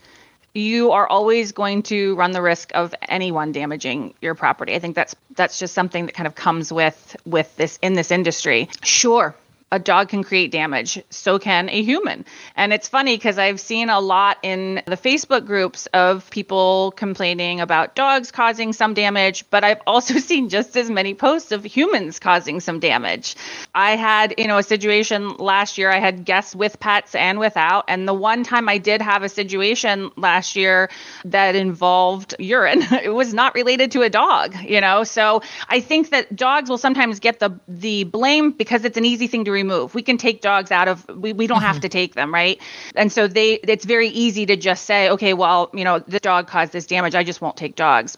you 0.55 0.93
are 0.93 1.07
always 1.07 1.53
going 1.53 1.83
to 1.83 2.15
run 2.17 2.31
the 2.31 2.41
risk 2.41 2.73
of 2.75 2.95
anyone 3.09 3.53
damaging 3.53 4.15
your 4.23 4.35
property. 4.35 4.75
I 4.75 4.79
think 4.79 4.97
that's 4.97 5.15
that's 5.35 5.59
just 5.59 5.75
something 5.75 6.07
that 6.07 6.15
kind 6.15 6.27
of 6.27 6.35
comes 6.35 6.73
with 6.73 7.15
with 7.27 7.55
this 7.57 7.79
in 7.83 7.93
this 7.93 8.11
industry. 8.11 8.71
Sure, 8.83 9.35
a 9.77 9.79
dog 9.79 10.09
can 10.09 10.25
create 10.25 10.51
damage, 10.51 11.03
so 11.11 11.39
can 11.39 11.69
a 11.69 11.83
human. 11.83 12.25
And 12.57 12.73
it's 12.73 12.89
funny 12.89 13.15
because 13.15 13.39
I've 13.39 13.61
seen 13.61 13.91
a 13.91 14.01
lot 14.01 14.39
in 14.43 14.83
the 14.87 14.97
Facebook 14.97 15.45
groups 15.45 15.85
of 15.93 16.29
people 16.31 16.95
complaining 16.97 17.61
about 17.61 17.95
dogs 17.95 18.31
causing 18.33 18.73
some 18.73 18.95
damage, 18.95 19.45
but 19.51 19.65
I've 19.65 19.83
also 19.87 20.15
seen 20.15 20.49
just 20.49 20.75
as 20.79 20.89
many 20.89 21.13
posts 21.13 21.53
of 21.53 21.63
humans 21.63 22.19
causing 22.19 22.61
some 22.61 22.81
damage. 22.81 23.37
I 23.75 23.97
had, 23.97 24.35
you 24.39 24.49
know, 24.49 24.57
a 24.57 24.63
situation 24.63 25.37
last 25.37 25.77
year, 25.77 25.91
I 25.91 25.99
had 25.99 26.25
guests 26.25 26.57
with 26.57 26.81
pets 26.81 27.15
and 27.15 27.39
without. 27.39 27.85
And 27.89 28.09
the 28.09 28.15
one 28.15 28.43
time 28.43 28.71
I 28.71 28.79
did 28.79 29.03
have 29.03 29.23
a 29.25 29.29
situation 29.29 30.11
last 30.17 30.57
year 30.57 30.89
that 31.27 31.55
involved 31.55 32.35
urine, 32.39 32.81
it 33.03 33.13
was 33.13 33.35
not 33.35 33.55
related 33.55 33.93
to 33.93 34.01
a 34.01 34.09
dog, 34.09 34.57
you 34.63 34.81
know? 34.81 35.05
So 35.05 35.43
I 35.69 35.81
think 35.81 36.11
that 36.11 36.35
dogs 36.35 36.71
will 36.71 36.79
sometimes 36.79 37.21
get 37.21 37.41
the, 37.41 37.61
the 37.69 38.05
blame 38.05 38.53
because 38.53 38.87
it's 38.87 38.97
an 38.97 39.05
easy 39.05 39.27
thing 39.27 39.45
to 39.45 39.51
remove. 39.51 39.66
We 39.69 40.03
can 40.03 40.19
take 40.19 40.41
dogs 40.41 40.71
out 40.71 40.89
of 40.89 41.09
we, 41.09 41.33
we 41.33 41.47
don't 41.47 41.59
mm-hmm. 41.59 41.67
have 41.67 41.81
to 41.81 41.89
take 41.89 42.15
them, 42.15 42.33
right? 42.33 42.61
And 42.95 43.13
so 43.13 43.29
they 43.29 43.55
it's 43.55 43.85
very 43.85 44.09
easy 44.09 44.47
to 44.47 44.57
just 44.57 44.85
say, 44.85 45.11
okay, 45.11 45.35
well, 45.35 45.71
you 45.73 45.85
know, 45.85 45.99
the 45.99 46.21
dog 46.21 46.47
caused 46.47 46.73
this 46.73 46.87
damage. 46.87 47.15
I 47.15 47.25
just 47.25 47.41
won't 47.41 47.57
take 47.57 47.77
dogs 47.77 48.17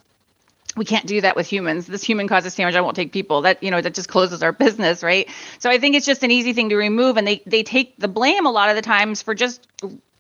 we 0.79 0.85
can't 0.85 1.07
do 1.07 1.21
that 1.21 1.37
with 1.37 1.47
humans. 1.47 1.87
This 1.87 2.03
human 2.03 2.29
causes 2.29 2.55
damage. 2.55 2.75
I 2.75 2.81
won't 2.81 2.97
take 2.97 3.13
people. 3.13 3.43
That 3.43 3.63
you 3.63 3.71
know 3.71 3.81
that 3.81 3.95
just 3.95 4.09
closes 4.09 4.43
our 4.43 4.53
business, 4.65 5.03
right? 5.03 5.29
So 5.59 5.69
I 5.69 5.79
think 5.79 5.97
it's 5.97 6.07
just 6.07 6.23
an 6.23 6.31
easy 6.31 6.53
thing 6.53 6.71
to 6.71 6.77
remove, 6.77 7.17
and 7.17 7.27
they 7.27 7.43
they 7.45 7.63
take 7.63 7.97
the 7.99 8.09
blame 8.09 8.47
a 8.47 8.51
lot 8.51 8.71
of 8.71 8.77
the 8.77 8.83
times 8.83 9.21
for 9.21 9.35
just 9.35 9.67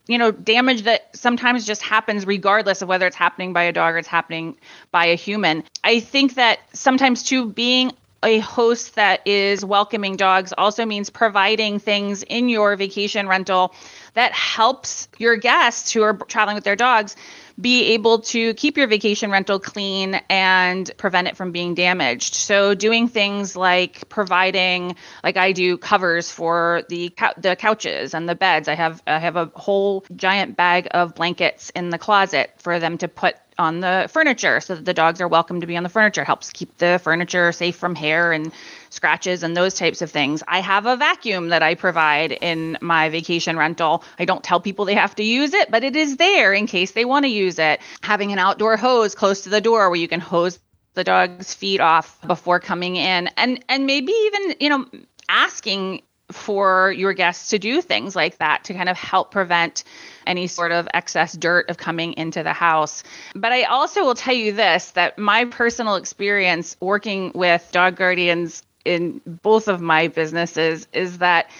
you 0.07 0.19
know 0.19 0.31
damage 0.31 0.83
that 0.83 1.17
sometimes 1.17 1.64
just 1.64 1.83
happens 1.83 2.27
regardless 2.27 2.83
of 2.83 2.88
whether 2.88 3.07
it's 3.07 3.17
happening 3.17 3.53
by 3.53 3.62
a 3.64 3.73
dog 3.73 3.95
or 3.95 3.99
it's 3.99 4.09
happening 4.09 4.57
by 4.91 5.07
a 5.07 5.14
human. 5.14 5.64
I 5.85 6.01
think 6.01 6.35
that 6.35 6.59
sometimes 6.73 7.23
too 7.23 7.47
being 7.47 7.93
a 8.22 8.38
host 8.40 8.96
that 8.96 9.26
is 9.26 9.64
welcoming 9.64 10.16
dogs 10.16 10.52
also 10.57 10.85
means 10.85 11.11
providing 11.11 11.78
things 11.78 12.22
in 12.22 12.48
your 12.48 12.74
vacation 12.76 13.28
rental 13.28 13.74
that 14.14 14.33
helps 14.33 15.09
your 15.18 15.37
guests 15.37 15.92
who 15.92 16.02
are 16.02 16.14
traveling 16.14 16.57
with 16.57 16.64
their 16.64 16.76
dogs 16.76 17.14
be 17.61 17.94
able 17.94 18.20
to 18.20 18.54
keep 18.54 18.76
your 18.76 18.87
vacation 18.87 19.31
rental 19.31 19.59
clean 19.59 20.20
and 20.28 20.90
prevent 20.96 21.26
it 21.26 21.37
from 21.37 21.50
being 21.50 21.74
damaged. 21.74 22.35
So 22.35 22.74
doing 22.74 23.09
things 23.09 23.57
like 23.57 24.09
providing 24.09 24.96
like 25.24 25.37
I 25.37 25.52
do 25.52 25.76
covers 25.76 26.31
for 26.31 26.83
the 26.88 27.12
the 27.37 27.57
couches 27.57 28.14
and 28.14 28.28
the 28.28 28.37
beds. 28.37 28.68
I 28.68 28.74
have 28.74 29.02
I 29.07 29.18
have 29.18 29.37
a 29.37 29.50
whole 29.54 30.04
giant 30.14 30.57
bag 30.57 30.88
of 30.92 31.14
blankets 31.14 31.70
in 31.70 31.90
the 31.90 31.98
closet 31.98 32.52
for 32.59 32.78
them 32.78 32.98
to 32.98 33.09
put 33.09 33.37
on 33.59 33.81
the 33.81 34.09
furniture 34.11 34.61
so 34.61 34.75
that 34.75 34.85
the 34.85 34.94
dogs 34.94 35.21
are 35.21 35.29
welcome 35.29 35.61
to 35.61 35.66
be 35.66 35.77
on 35.77 35.83
the 35.83 35.88
furniture. 35.88 36.25
Helps 36.25 36.51
keep 36.51 36.77
the 36.79 37.01
furniture 37.03 37.53
safe 37.53 37.77
from 37.77 37.94
hair 37.94 38.33
and 38.33 38.53
scratches 38.90 39.42
and 39.42 39.57
those 39.57 39.75
types 39.75 40.01
of 40.01 40.11
things. 40.11 40.42
I 40.47 40.61
have 40.61 40.87
a 40.87 40.97
vacuum 40.97 41.49
that 41.49 41.62
i 41.62 41.75
provide 41.75 42.33
in 42.33 42.79
my 42.81 43.09
vacation 43.09 43.57
rental. 43.57 44.05
I 44.18 44.25
don't 44.25 44.44
tell 44.44 44.61
people 44.61 44.85
they 44.85 44.94
have 44.94 45.14
to 45.16 45.25
use 45.25 45.53
it 45.55 45.71
but 45.71 45.85
it 45.85 45.97
is 45.97 46.16
there 46.16 46.53
in 46.53 46.66
case 46.66 46.92
they 46.92 47.05
want 47.05 47.25
to 47.25 47.31
use 47.31 47.59
it. 47.59 47.81
Having 48.03 48.33
an 48.33 48.38
outdoor 48.38 48.77
hose 48.77 49.14
close 49.14 49.42
to 49.42 49.49
the 49.49 49.61
door 49.61 49.90
where 49.90 49.99
you 49.99 50.09
can 50.09 50.21
hose 50.21 50.59
the 50.94 51.05
dog's 51.05 51.55
feet 51.55 51.81
off 51.81 52.18
before 52.27 52.59
coming 52.59 52.97
in 52.97 53.29
and 53.37 53.64
and 53.68 53.87
maybe 53.87 54.12
even 54.12 54.55
you 54.59 54.68
know 54.68 54.87
asking 55.29 56.03
for 56.31 56.93
your 56.93 57.12
guests 57.12 57.51
to 57.51 57.59
do 57.59 57.81
things 57.81 58.14
like 58.14 58.38
that 58.38 58.64
to 58.64 58.75
kind 58.75 58.88
of 58.88 58.97
help 58.97 59.31
prevent 59.31 59.85
any 60.27 60.47
sort 60.47 60.73
of 60.73 60.87
excess 60.93 61.33
dirt 61.33 61.71
of 61.71 61.79
coming 61.79 62.12
into 62.14 62.43
the 62.43 62.53
house. 62.53 63.03
But 63.35 63.53
I 63.53 63.62
also 63.62 64.05
will 64.05 64.14
tell 64.14 64.35
you 64.35 64.53
this 64.53 64.91
that 64.93 65.19
my 65.19 65.47
personal 65.47 65.97
experience 65.97 66.77
working 66.81 67.33
with 67.35 67.69
dog 67.73 67.97
guardians 67.97 68.62
in 68.85 69.21
both 69.27 69.69
of 69.69 69.81
my 69.81 70.09
businesses 70.09 70.87
is 70.93 71.19
that 71.19 71.51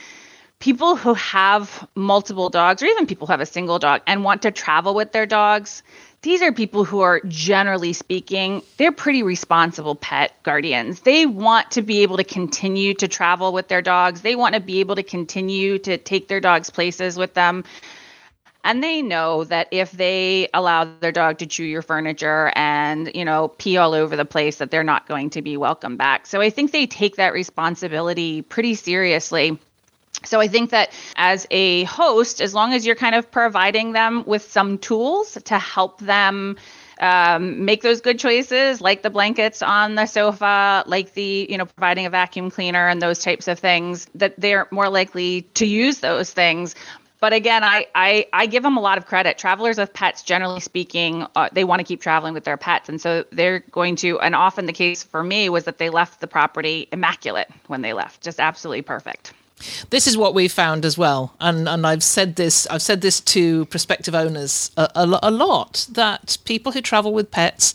people 0.59 0.97
who 0.97 1.15
have 1.15 1.89
multiple 1.95 2.51
dogs 2.51 2.83
or 2.83 2.87
even 2.87 3.07
people 3.07 3.27
who 3.27 3.33
have 3.33 3.41
a 3.41 3.47
single 3.47 3.79
dog 3.79 4.03
and 4.07 4.25
want 4.25 4.43
to 4.43 4.51
travel 4.51 4.95
with 4.95 5.13
their 5.13 5.27
dogs 5.27 5.83
these 6.23 6.43
are 6.43 6.53
people 6.53 6.85
who 6.85 7.01
are 7.01 7.21
generally 7.29 7.93
speaking 7.93 8.63
they're 8.77 8.93
pretty 8.93 9.23
responsible 9.23 9.95
pet 9.95 10.33
guardians. 10.43 11.01
They 11.01 11.27
want 11.27 11.73
to 11.73 11.83
be 11.83 12.03
able 12.03 12.17
to 12.17 12.25
continue 12.25 12.95
to 12.95 13.09
travel 13.09 13.53
with 13.53 13.69
their 13.69 13.83
dogs. 13.83 14.23
They 14.23 14.37
want 14.37 14.55
to 14.55 14.61
be 14.61 14.81
able 14.81 14.97
to 14.97 15.03
continue 15.03 15.79
to 15.81 15.97
take 15.99 16.29
their 16.29 16.41
dogs 16.41 16.71
places 16.71 17.17
with 17.17 17.35
them. 17.35 17.65
And 18.65 18.83
they 18.83 19.03
know 19.03 19.45
that 19.45 19.69
if 19.71 19.93
they 19.93 20.49
allow 20.53 20.85
their 20.85 21.13
dog 21.13 21.39
to 21.39 21.47
chew 21.47 21.65
your 21.65 21.83
furniture 21.83 22.53
and 22.55 23.11
you 23.15 23.25
know 23.25 23.49
pee 23.49 23.77
all 23.77 23.95
over 23.95 24.17
the 24.17 24.25
place 24.25 24.57
that 24.57 24.71
they're 24.71 24.85
not 24.85 25.07
going 25.07 25.31
to 25.31 25.43
be 25.43 25.57
welcome 25.57 25.97
back. 25.97 26.27
So 26.27 26.41
i 26.41 26.51
think 26.51 26.73
they 26.73 26.87
take 26.87 27.17
that 27.17 27.33
responsibility 27.33 28.43
pretty 28.43 28.75
seriously 28.75 29.59
so 30.25 30.41
I 30.41 30.49
think 30.49 30.71
that 30.71 30.93
as 31.17 31.47
a 31.51 31.85
host, 31.85 32.41
as 32.41 32.55
long 32.55 32.73
as 32.73 32.85
you're 32.85 32.97
kind 32.97 33.15
of 33.15 33.31
providing 33.31 33.93
them 33.93 34.25
with 34.27 34.51
some 34.51 34.79
tools 34.79 35.39
to 35.45 35.59
help 35.59 36.01
them 36.01 36.57
um, 37.01 37.65
make 37.65 37.83
those 37.83 38.01
good 38.01 38.19
choices, 38.19 38.81
like 38.81 39.03
the 39.03 39.11
blankets 39.11 39.63
on 39.63 39.95
the 39.95 40.07
sofa, 40.07 40.83
like 40.87 41.15
the, 41.15 41.47
you 41.49 41.57
know, 41.57 41.67
providing 41.67 42.07
a 42.07 42.11
vacuum 42.11 42.51
cleaner 42.51 42.89
and 42.89 43.01
those 43.01 43.21
types 43.21 43.49
of 43.49 43.59
things, 43.59 44.09
that 44.17 44.35
they're 44.39 44.67
more 44.71 44.89
likely 44.89 45.43
to 45.55 45.67
use 45.67 46.01
those 46.01 46.33
things. 46.33 46.75
But 47.21 47.33
again, 47.33 47.65
I, 47.65 47.87
I, 47.95 48.27
I 48.33 48.47
give 48.47 48.63
them 48.63 48.77
a 48.77 48.81
lot 48.81 48.97
of 48.97 49.07
credit. 49.07 49.39
Travelers 49.39 49.79
with 49.79 49.93
pets, 49.93 50.23
generally 50.23 50.61
speaking, 50.61 51.27
uh, 51.35 51.49
they 51.53 51.65
want 51.65 51.81
to 51.81 51.85
keep 51.85 52.01
traveling 52.01 52.35
with 52.35 52.45
their 52.45 52.57
pets. 52.57 52.89
And 52.89 53.01
so 53.01 53.25
they're 53.33 53.61
going 53.61 53.97
to, 53.97 54.21
and 54.21 54.35
often 54.35 54.67
the 54.67 54.73
case 54.73 55.03
for 55.03 55.23
me 55.23 55.49
was 55.49 55.65
that 55.65 55.79
they 55.79 55.91
left 55.91 56.21
the 56.21 56.29
property 56.29 56.89
immaculate 56.93 57.49
when 57.67 57.83
they 57.83 57.93
left, 57.93 58.23
just 58.23 58.39
absolutely 58.39 58.83
perfect. 58.83 59.33
This 59.91 60.07
is 60.07 60.17
what 60.17 60.35
we've 60.35 60.53
found 60.53 60.85
as 60.85 60.97
well, 60.97 61.35
and 61.41 61.69
and 61.69 61.87
I've 61.87 62.03
said 62.03 62.37
this 62.37 62.67
I've 62.69 62.83
said 62.83 63.01
this 63.01 63.21
to 63.21 63.65
prospective 63.67 64.15
owners 64.15 64.71
a, 64.77 64.89
a, 64.95 65.19
a 65.25 65.31
lot 65.31 65.87
that 65.91 66.39
people 66.45 66.73
who 66.73 66.81
travel 66.81 67.13
with 67.13 67.31
pets 67.31 67.75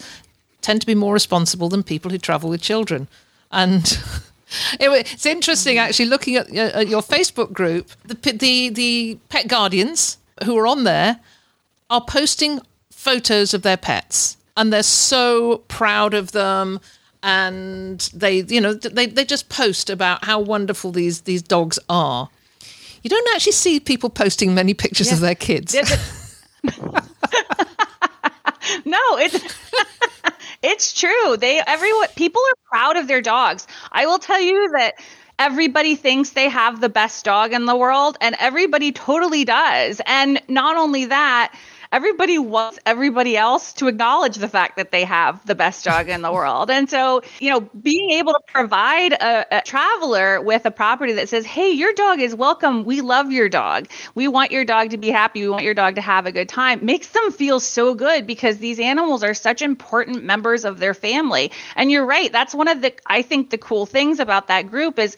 tend 0.61 0.81
to 0.81 0.87
be 0.87 0.95
more 0.95 1.13
responsible 1.13 1.69
than 1.69 1.83
people 1.83 2.11
who 2.11 2.17
travel 2.17 2.49
with 2.49 2.61
children, 2.61 3.07
and. 3.51 3.99
it's 4.79 5.25
interesting 5.25 5.79
actually 5.79 6.05
looking 6.05 6.35
at, 6.35 6.47
uh, 6.51 6.79
at 6.81 6.87
your 6.87 7.01
Facebook 7.01 7.51
group. 7.53 7.89
The, 8.05 8.33
the 8.33 8.69
the 8.69 9.17
pet 9.29 9.47
guardians 9.47 10.19
who 10.43 10.55
are 10.57 10.67
on 10.67 10.83
there 10.83 11.19
are 11.89 12.03
posting 12.05 12.59
photos 12.91 13.53
of 13.55 13.63
their 13.63 13.77
pets, 13.77 14.37
and 14.55 14.71
they're 14.71 14.83
so 14.83 15.63
proud 15.67 16.13
of 16.13 16.33
them 16.33 16.79
and 17.23 17.99
they 18.13 18.41
you 18.41 18.61
know 18.61 18.73
they, 18.73 19.07
they 19.07 19.25
just 19.25 19.49
post 19.49 19.89
about 19.89 20.25
how 20.25 20.39
wonderful 20.39 20.91
these 20.91 21.21
these 21.21 21.41
dogs 21.41 21.79
are. 21.89 22.29
You 23.01 23.09
don't 23.09 23.35
actually 23.35 23.53
see 23.53 23.79
people 23.79 24.09
posting 24.09 24.53
many 24.53 24.73
pictures 24.73 25.07
yeah. 25.07 25.13
of 25.13 25.19
their 25.21 25.35
kids. 25.35 25.75
No 28.85 28.99
it's 29.17 29.55
it's 30.63 30.99
true. 30.99 31.37
They 31.37 31.61
everyone 31.65 32.07
people 32.15 32.41
are 32.41 32.69
proud 32.69 32.97
of 32.97 33.07
their 33.07 33.21
dogs. 33.21 33.67
I 33.91 34.05
will 34.05 34.19
tell 34.19 34.39
you 34.39 34.71
that 34.71 34.95
everybody 35.39 35.95
thinks 35.95 36.31
they 36.31 36.49
have 36.49 36.79
the 36.79 36.89
best 36.89 37.25
dog 37.25 37.53
in 37.53 37.65
the 37.65 37.75
world 37.75 38.17
and 38.21 38.35
everybody 38.39 38.91
totally 38.91 39.45
does. 39.45 40.01
And 40.05 40.41
not 40.47 40.77
only 40.77 41.05
that 41.05 41.53
everybody 41.93 42.39
wants 42.39 42.79
everybody 42.87 43.37
else 43.37 43.71
to 43.73 43.87
acknowledge 43.87 44.37
the 44.37 44.49
fact 44.49 44.77
that 44.77 44.91
they 44.91 45.05
have 45.05 45.45
the 45.45 45.55
best 45.55 45.85
dog 45.85 46.09
in 46.09 46.23
the 46.23 46.31
world. 46.33 46.71
And 46.71 46.89
so, 46.89 47.21
you 47.39 47.51
know, 47.51 47.61
being 47.61 48.09
able 48.11 48.33
to 48.33 48.41
provide 48.47 49.13
a, 49.13 49.59
a 49.59 49.61
traveler 49.61 50.41
with 50.41 50.65
a 50.65 50.71
property 50.71 51.13
that 51.13 51.29
says, 51.29 51.45
hey, 51.45 51.69
your 51.69 51.93
dog 51.93 52.19
is 52.19 52.35
welcome. 52.35 52.83
We 52.83 53.01
love 53.01 53.31
your 53.31 53.47
dog. 53.47 53.87
We 54.15 54.27
want 54.27 54.51
your 54.51 54.65
dog 54.65 54.89
to 54.89 54.97
be 54.97 55.09
happy. 55.09 55.43
We 55.43 55.49
want 55.49 55.63
your 55.63 55.75
dog 55.75 55.95
to 55.95 56.01
have 56.01 56.25
a 56.25 56.31
good 56.31 56.49
time 56.49 56.83
makes 56.83 57.09
them 57.09 57.31
feel 57.31 57.59
so 57.59 57.93
good 57.93 58.25
because 58.25 58.57
these 58.57 58.79
animals 58.79 59.23
are 59.23 59.33
such 59.35 59.61
important 59.61 60.23
members 60.23 60.65
of 60.65 60.79
their 60.79 60.93
family. 60.93 61.51
And 61.75 61.91
you're 61.91 62.05
right. 62.05 62.31
That's 62.31 62.55
one 62.55 62.67
of 62.67 62.81
the, 62.81 62.93
I 63.05 63.21
think, 63.21 63.51
the 63.51 63.57
cool 63.57 63.85
things 63.85 64.19
about 64.19 64.47
that 64.47 64.69
group 64.69 64.97
is, 64.97 65.15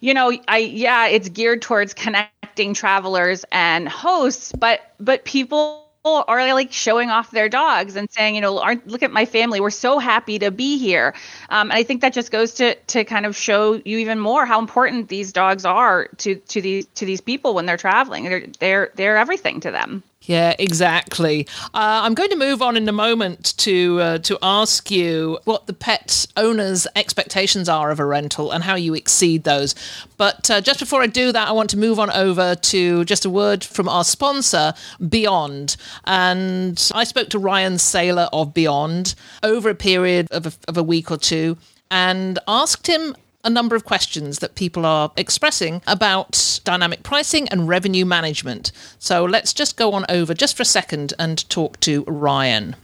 you 0.00 0.12
know, 0.12 0.32
I 0.46 0.58
yeah, 0.58 1.06
it's 1.06 1.30
geared 1.30 1.62
towards 1.62 1.94
connecting 1.94 2.74
travelers 2.74 3.44
and 3.50 3.88
hosts, 3.88 4.52
but 4.52 4.80
but 5.00 5.24
people 5.24 5.83
are 6.04 6.44
they 6.44 6.52
like 6.52 6.72
showing 6.72 7.10
off 7.10 7.30
their 7.30 7.48
dogs 7.48 7.96
and 7.96 8.10
saying, 8.10 8.34
you 8.34 8.40
know, 8.40 8.54
look 8.86 9.02
at 9.02 9.10
my 9.10 9.24
family. 9.24 9.60
We're 9.60 9.70
so 9.70 9.98
happy 9.98 10.38
to 10.38 10.50
be 10.50 10.78
here. 10.78 11.14
Um, 11.48 11.70
and 11.70 11.78
I 11.78 11.82
think 11.82 12.02
that 12.02 12.12
just 12.12 12.30
goes 12.30 12.54
to 12.54 12.74
to 12.74 13.04
kind 13.04 13.26
of 13.26 13.36
show 13.36 13.74
you 13.74 13.98
even 13.98 14.20
more 14.20 14.44
how 14.44 14.58
important 14.58 15.08
these 15.08 15.32
dogs 15.32 15.64
are 15.64 16.08
to 16.18 16.36
to 16.36 16.60
these 16.60 16.86
to 16.96 17.06
these 17.06 17.20
people 17.20 17.54
when 17.54 17.66
they're 17.66 17.76
traveling. 17.76 18.24
They're 18.24 18.46
they're 18.58 18.90
they're 18.94 19.16
everything 19.16 19.60
to 19.60 19.70
them. 19.70 20.02
Yeah, 20.26 20.54
exactly. 20.58 21.46
Uh, 21.74 22.00
I'm 22.02 22.14
going 22.14 22.30
to 22.30 22.36
move 22.36 22.62
on 22.62 22.76
in 22.76 22.88
a 22.88 22.92
moment 22.92 23.56
to 23.58 24.00
uh, 24.00 24.18
to 24.18 24.38
ask 24.42 24.90
you 24.90 25.38
what 25.44 25.66
the 25.66 25.74
pet 25.74 26.26
owner's 26.36 26.86
expectations 26.96 27.68
are 27.68 27.90
of 27.90 28.00
a 28.00 28.06
rental 28.06 28.50
and 28.50 28.64
how 28.64 28.74
you 28.74 28.94
exceed 28.94 29.44
those. 29.44 29.74
But 30.16 30.50
uh, 30.50 30.60
just 30.62 30.80
before 30.80 31.02
I 31.02 31.08
do 31.08 31.30
that, 31.32 31.48
I 31.48 31.52
want 31.52 31.68
to 31.70 31.78
move 31.78 31.98
on 31.98 32.10
over 32.10 32.54
to 32.54 33.04
just 33.04 33.26
a 33.26 33.30
word 33.30 33.62
from 33.62 33.86
our 33.88 34.04
sponsor, 34.04 34.72
Beyond. 35.06 35.76
And 36.04 36.90
I 36.94 37.04
spoke 37.04 37.28
to 37.30 37.38
Ryan 37.38 37.74
Saylor 37.74 38.30
of 38.32 38.54
Beyond 38.54 39.14
over 39.42 39.68
a 39.68 39.74
period 39.74 40.28
of 40.30 40.46
a, 40.46 40.52
of 40.68 40.78
a 40.78 40.82
week 40.82 41.10
or 41.10 41.18
two 41.18 41.58
and 41.90 42.38
asked 42.48 42.86
him 42.86 43.14
a 43.44 43.50
number 43.50 43.76
of 43.76 43.84
questions 43.84 44.38
that 44.40 44.54
people 44.54 44.84
are 44.86 45.12
expressing 45.16 45.82
about 45.86 46.60
dynamic 46.64 47.02
pricing 47.02 47.48
and 47.48 47.68
revenue 47.68 48.04
management. 48.04 48.72
So 48.98 49.24
let's 49.24 49.52
just 49.52 49.76
go 49.76 49.92
on 49.92 50.06
over 50.08 50.34
just 50.34 50.56
for 50.56 50.62
a 50.62 50.66
second 50.66 51.14
and 51.18 51.48
talk 51.50 51.78
to 51.80 52.04
Ryan. 52.06 52.74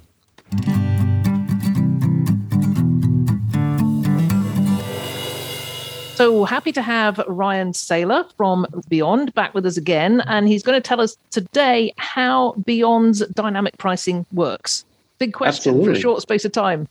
So 6.20 6.44
happy 6.44 6.70
to 6.72 6.82
have 6.82 7.18
Ryan 7.26 7.72
Saylor 7.72 8.30
from 8.36 8.66
Beyond 8.90 9.32
back 9.32 9.54
with 9.54 9.64
us 9.64 9.78
again. 9.78 10.20
And 10.26 10.46
he's 10.46 10.62
going 10.62 10.76
to 10.76 10.86
tell 10.86 11.00
us 11.00 11.16
today 11.30 11.94
how 11.96 12.52
Beyond's 12.66 13.26
dynamic 13.28 13.78
pricing 13.78 14.26
works. 14.30 14.84
Big 15.18 15.32
question 15.32 15.70
Absolutely. 15.70 15.94
for 15.94 15.98
a 15.98 16.00
short 16.00 16.20
space 16.20 16.44
of 16.44 16.52
time. 16.52 16.86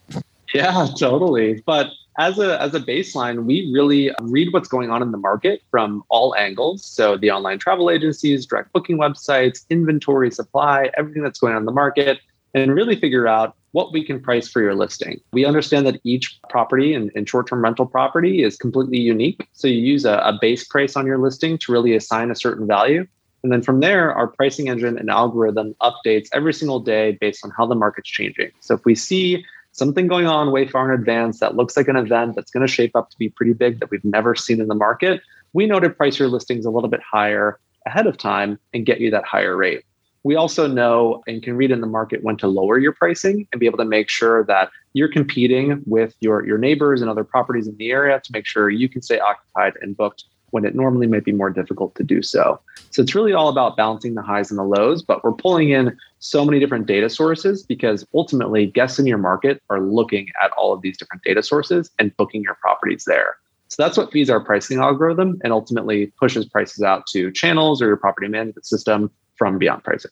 Yeah, 0.53 0.87
totally. 0.97 1.61
But 1.65 1.91
as 2.17 2.37
a 2.37 2.61
as 2.61 2.75
a 2.75 2.79
baseline, 2.79 3.45
we 3.45 3.71
really 3.73 4.11
read 4.21 4.51
what's 4.51 4.67
going 4.67 4.91
on 4.91 5.01
in 5.01 5.11
the 5.11 5.17
market 5.17 5.61
from 5.71 6.03
all 6.09 6.35
angles. 6.35 6.85
So 6.85 7.17
the 7.17 7.31
online 7.31 7.59
travel 7.59 7.89
agencies, 7.89 8.45
direct 8.45 8.73
booking 8.73 8.97
websites, 8.97 9.65
inventory, 9.69 10.31
supply, 10.31 10.91
everything 10.97 11.23
that's 11.23 11.39
going 11.39 11.53
on 11.53 11.61
in 11.61 11.65
the 11.65 11.71
market, 11.71 12.19
and 12.53 12.75
really 12.75 12.95
figure 12.95 13.27
out 13.27 13.55
what 13.71 13.93
we 13.93 14.03
can 14.03 14.19
price 14.19 14.49
for 14.49 14.61
your 14.61 14.75
listing. 14.75 15.21
We 15.31 15.45
understand 15.45 15.85
that 15.85 16.01
each 16.03 16.39
property 16.49 16.93
and, 16.93 17.11
and 17.15 17.29
short-term 17.29 17.63
rental 17.63 17.85
property 17.85 18.43
is 18.43 18.57
completely 18.57 18.99
unique. 18.99 19.47
So 19.53 19.67
you 19.67 19.79
use 19.79 20.05
a, 20.05 20.13
a 20.13 20.37
base 20.41 20.63
price 20.63 20.95
on 20.95 21.05
your 21.05 21.19
listing 21.19 21.59
to 21.59 21.71
really 21.71 21.95
assign 21.95 22.31
a 22.31 22.35
certain 22.35 22.65
value. 22.65 23.05
And 23.43 23.51
then 23.51 23.61
from 23.61 23.79
there, 23.79 24.13
our 24.13 24.27
pricing 24.27 24.69
engine 24.69 24.97
and 24.97 25.09
algorithm 25.09 25.75
updates 25.81 26.27
every 26.33 26.53
single 26.53 26.79
day 26.79 27.17
based 27.21 27.45
on 27.45 27.51
how 27.55 27.65
the 27.67 27.75
market's 27.75 28.09
changing. 28.09 28.51
So 28.59 28.73
if 28.73 28.83
we 28.85 28.95
see 28.95 29.45
something 29.79 30.07
going 30.07 30.27
on 30.27 30.51
way 30.51 30.67
far 30.67 30.93
in 30.93 30.99
advance 30.99 31.39
that 31.39 31.55
looks 31.55 31.75
like 31.75 31.87
an 31.87 31.95
event 31.95 32.35
that's 32.35 32.51
going 32.51 32.65
to 32.65 32.71
shape 32.71 32.95
up 32.95 33.09
to 33.09 33.17
be 33.17 33.29
pretty 33.29 33.53
big 33.53 33.79
that 33.79 33.89
we've 33.89 34.05
never 34.05 34.35
seen 34.35 34.61
in 34.61 34.67
the 34.67 34.75
market, 34.75 35.21
we 35.53 35.65
know 35.65 35.79
to 35.79 35.89
price 35.89 36.19
your 36.19 36.27
listings 36.27 36.65
a 36.65 36.69
little 36.69 36.89
bit 36.89 37.01
higher 37.01 37.59
ahead 37.85 38.05
of 38.05 38.17
time 38.17 38.59
and 38.73 38.85
get 38.85 38.99
you 38.99 39.09
that 39.09 39.25
higher 39.25 39.55
rate. 39.55 39.83
We 40.23 40.35
also 40.35 40.67
know 40.67 41.23
and 41.27 41.41
can 41.41 41.55
read 41.55 41.71
in 41.71 41.81
the 41.81 41.87
market 41.87 42.23
when 42.23 42.35
to 42.37 42.47
lower 42.47 42.77
your 42.77 42.91
pricing 42.91 43.47
and 43.51 43.59
be 43.59 43.65
able 43.65 43.77
to 43.77 43.85
make 43.85 44.09
sure 44.09 44.43
that 44.45 44.69
you're 44.93 45.11
competing 45.11 45.81
with 45.85 46.13
your, 46.19 46.45
your 46.45 46.57
neighbors 46.57 47.01
and 47.01 47.09
other 47.09 47.23
properties 47.23 47.67
in 47.67 47.77
the 47.77 47.89
area 47.89 48.19
to 48.19 48.31
make 48.33 48.45
sure 48.45 48.69
you 48.69 48.89
can 48.89 49.01
stay 49.01 49.19
occupied 49.19 49.73
and 49.81 49.95
booked 49.95 50.25
when 50.51 50.65
it 50.65 50.75
normally 50.75 51.07
might 51.07 51.23
be 51.23 51.31
more 51.31 51.49
difficult 51.49 51.95
to 51.95 52.03
do 52.03 52.21
so. 52.21 52.59
So 52.89 53.01
it's 53.01 53.15
really 53.15 53.33
all 53.33 53.49
about 53.49 53.77
balancing 53.77 54.15
the 54.15 54.21
highs 54.21 54.49
and 54.51 54.57
the 54.57 54.63
lows, 54.63 55.01
but 55.01 55.23
we're 55.23 55.31
pulling 55.31 55.69
in 55.69 55.97
so 56.19 56.45
many 56.45 56.59
different 56.59 56.85
data 56.85 57.09
sources 57.09 57.63
because 57.63 58.05
ultimately 58.13 58.65
guests 58.65 58.99
in 58.99 59.07
your 59.07 59.17
market 59.17 59.61
are 59.69 59.79
looking 59.79 60.27
at 60.43 60.51
all 60.51 60.73
of 60.73 60.81
these 60.81 60.97
different 60.97 61.23
data 61.23 61.41
sources 61.41 61.89
and 61.97 62.15
booking 62.17 62.43
your 62.43 62.55
properties 62.61 63.05
there. 63.05 63.37
So 63.69 63.81
that's 63.81 63.97
what 63.97 64.11
feeds 64.11 64.29
our 64.29 64.39
pricing 64.43 64.79
algorithm 64.79 65.39
and 65.43 65.53
ultimately 65.53 66.07
pushes 66.19 66.45
prices 66.45 66.83
out 66.83 67.07
to 67.07 67.31
channels 67.31 67.81
or 67.81 67.87
your 67.87 67.97
property 67.97 68.27
management 68.27 68.65
system 68.65 69.11
from 69.35 69.57
beyond 69.57 69.83
pricing. 69.83 70.11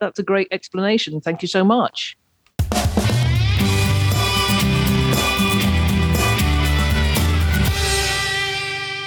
That's 0.00 0.18
a 0.18 0.22
great 0.22 0.48
explanation. 0.50 1.20
Thank 1.20 1.42
you 1.42 1.48
so 1.48 1.64
much. 1.64 2.18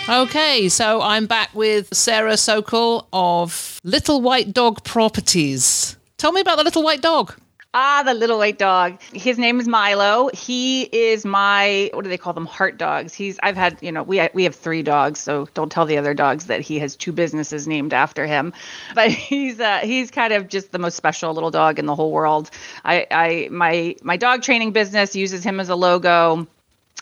Okay, 0.07 0.69
so 0.69 1.01
I'm 1.01 1.25
back 1.25 1.49
with 1.55 1.93
Sarah 1.93 2.38
Sokol 2.38 3.07
of 3.11 3.81
Little 3.83 4.21
White 4.21 4.53
Dog 4.53 4.83
Properties. 4.83 5.94
Tell 6.17 6.32
me 6.32 6.41
about 6.41 6.58
the 6.58 6.63
little 6.63 6.84
white 6.84 7.01
dog. 7.01 7.36
Ah, 7.78 8.04
the 8.06 8.13
little 8.13 8.38
white 8.38 8.58
dog. 8.58 9.01
His 9.12 9.38
name 9.38 9.60
is 9.60 9.67
Milo. 9.67 10.30
He 10.34 10.84
is 10.84 11.25
my 11.25 11.89
what 11.93 12.06
do 12.06 12.10
they 12.10 12.17
call 12.17 12.32
them? 12.32 12.45
Heart 12.45 12.78
dogs. 12.78 13.13
He's 13.13 13.38
I've 13.43 13.58
had 13.58 13.78
you 13.82 13.91
know 13.91 14.01
we 14.01 14.25
we 14.34 14.45
have 14.45 14.56
three 14.56 14.82
dogs, 14.82 15.19
so 15.19 15.49
don't 15.54 15.69
tell 15.69 15.86
the 15.86 15.97
other 15.97 16.13
dogs 16.13 16.45
that 16.45 16.62
he 16.62 16.80
has 16.80 16.95
two 16.95 17.12
businesses 17.12 17.67
named 17.67 17.93
after 17.93 18.25
him. 18.25 18.54
But 18.95 19.12
he's 19.12 19.60
uh, 19.60 19.80
he's 19.80 20.10
kind 20.10 20.32
of 20.32 20.47
just 20.47 20.71
the 20.71 20.80
most 20.80 20.95
special 20.95 21.34
little 21.34 21.51
dog 21.51 21.78
in 21.78 21.86
the 21.86 21.95
whole 21.95 22.12
world. 22.13 22.49
I 22.86 23.08
I 23.12 23.49
my 23.51 23.97
my 24.01 24.15
dog 24.15 24.41
training 24.41 24.71
business 24.71 25.13
uses 25.13 25.43
him 25.43 25.60
as 25.60 25.67
a 25.67 25.75
logo 25.75 26.47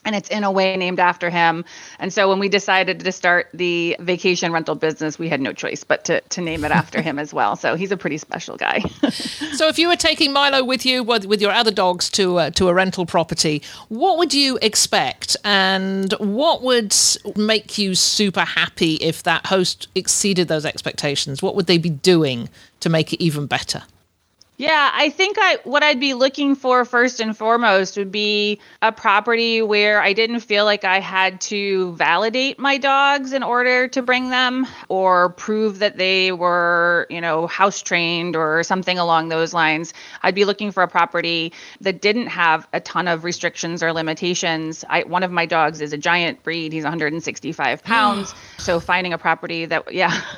and 0.06 0.16
it's 0.16 0.30
in 0.30 0.44
a 0.44 0.52
way 0.52 0.76
named 0.78 1.00
after 1.00 1.30
him. 1.30 1.66
And 2.00 2.12
so 2.14 2.30
when 2.30 2.40
we 2.40 2.50
decided 2.50 3.00
to 3.00 3.12
start 3.12 3.50
the 3.54 3.96
vacation 4.00 4.52
rental 4.52 4.76
business, 4.76 5.18
we 5.18 5.30
had 5.30 5.42
no 5.42 5.54
choice 5.54 5.84
but 5.84 6.06
to, 6.06 6.22
to 6.22 6.42
name 6.42 6.66
it 6.66 6.72
after 6.72 7.02
him 7.02 7.20
as 7.20 7.34
well. 7.34 7.56
So 7.56 7.76
he's 7.76 7.92
a 7.92 7.98
pretty 7.98 8.18
special 8.18 8.58
guy. 8.58 8.80
so 9.54 9.68
if 9.68 9.80
you 9.80 9.88
were 9.88 9.96
taking 9.96 10.34
Milo 10.34 10.64
with 10.64 10.86
you 10.86 11.04
with, 11.04 11.26
with 11.26 11.42
your 11.42 11.52
other 11.52 11.72
dogs 11.72 12.10
to 12.12 12.40
uh, 12.40 12.50
to 12.52 12.68
a 12.68 12.74
rental 12.74 13.06
property, 13.06 13.62
what 13.90 14.18
would 14.18 14.34
you 14.34 14.60
expect, 14.62 15.38
and 15.44 16.14
what 16.14 16.62
would 16.62 16.96
make 17.36 17.78
you 17.78 17.96
super 17.96 18.42
happy 18.42 18.96
if 18.96 19.24
that 19.24 19.48
host 19.48 19.88
exceeded 19.96 20.48
those 20.48 20.66
expectations? 20.66 21.42
What 21.42 21.56
would 21.56 21.68
they 21.68 21.78
be 21.78 21.90
doing 21.90 22.50
to 22.82 22.90
make 22.90 23.14
it 23.14 23.24
even 23.24 23.48
better? 23.48 23.84
Yeah, 24.64 24.92
I 24.94 25.10
think 25.10 25.36
I 25.38 25.58
what 25.66 25.84
I'd 25.84 26.00
be 26.00 26.14
looking 26.14 26.56
for 26.56 26.86
first 26.86 27.20
and 27.20 27.36
foremost 27.38 27.98
would 27.98 28.14
be 28.14 28.62
a 28.82 28.94
property 28.94 29.62
where 29.62 30.02
I 30.02 30.14
didn't 30.14 30.40
feel 30.40 30.64
like 30.64 30.86
I 30.86 31.02
had 31.02 31.42
to 31.52 31.92
validate 31.98 32.60
my 32.60 32.78
dogs 32.78 33.34
in 33.34 33.44
order 33.44 33.90
to 33.90 34.02
bring 34.02 34.30
them 34.30 34.66
or 34.88 35.32
prove 35.32 35.80
that 35.80 35.98
they 35.98 36.32
were, 36.32 37.08
you 37.10 37.20
know, 37.20 37.46
house 37.46 37.82
trained 37.82 38.38
or 38.38 38.64
something 38.64 38.98
along 38.98 39.28
those 39.28 39.54
lines. 39.54 39.94
I'd 40.22 40.34
be 40.34 40.46
looking 40.46 40.72
for 40.72 40.82
a 40.82 40.88
property 40.88 41.52
that 41.82 42.00
didn't 42.00 42.28
have 42.28 42.66
a 42.72 42.80
ton 42.80 43.10
of 43.10 43.26
restrictions 43.26 43.84
or 43.84 43.92
limitations. 43.92 44.86
I 44.90 45.04
one 45.04 45.24
of 45.24 45.32
my 45.32 45.46
dogs 45.46 45.82
is 45.82 45.92
a 45.92 45.98
giant 45.98 46.42
breed. 46.42 46.72
He's 46.72 46.84
165 46.84 47.84
pounds. 47.84 48.34
so 48.60 48.80
finding 48.80 49.12
a 49.12 49.18
property 49.18 49.66
that 49.66 49.94
yeah, 49.94 50.22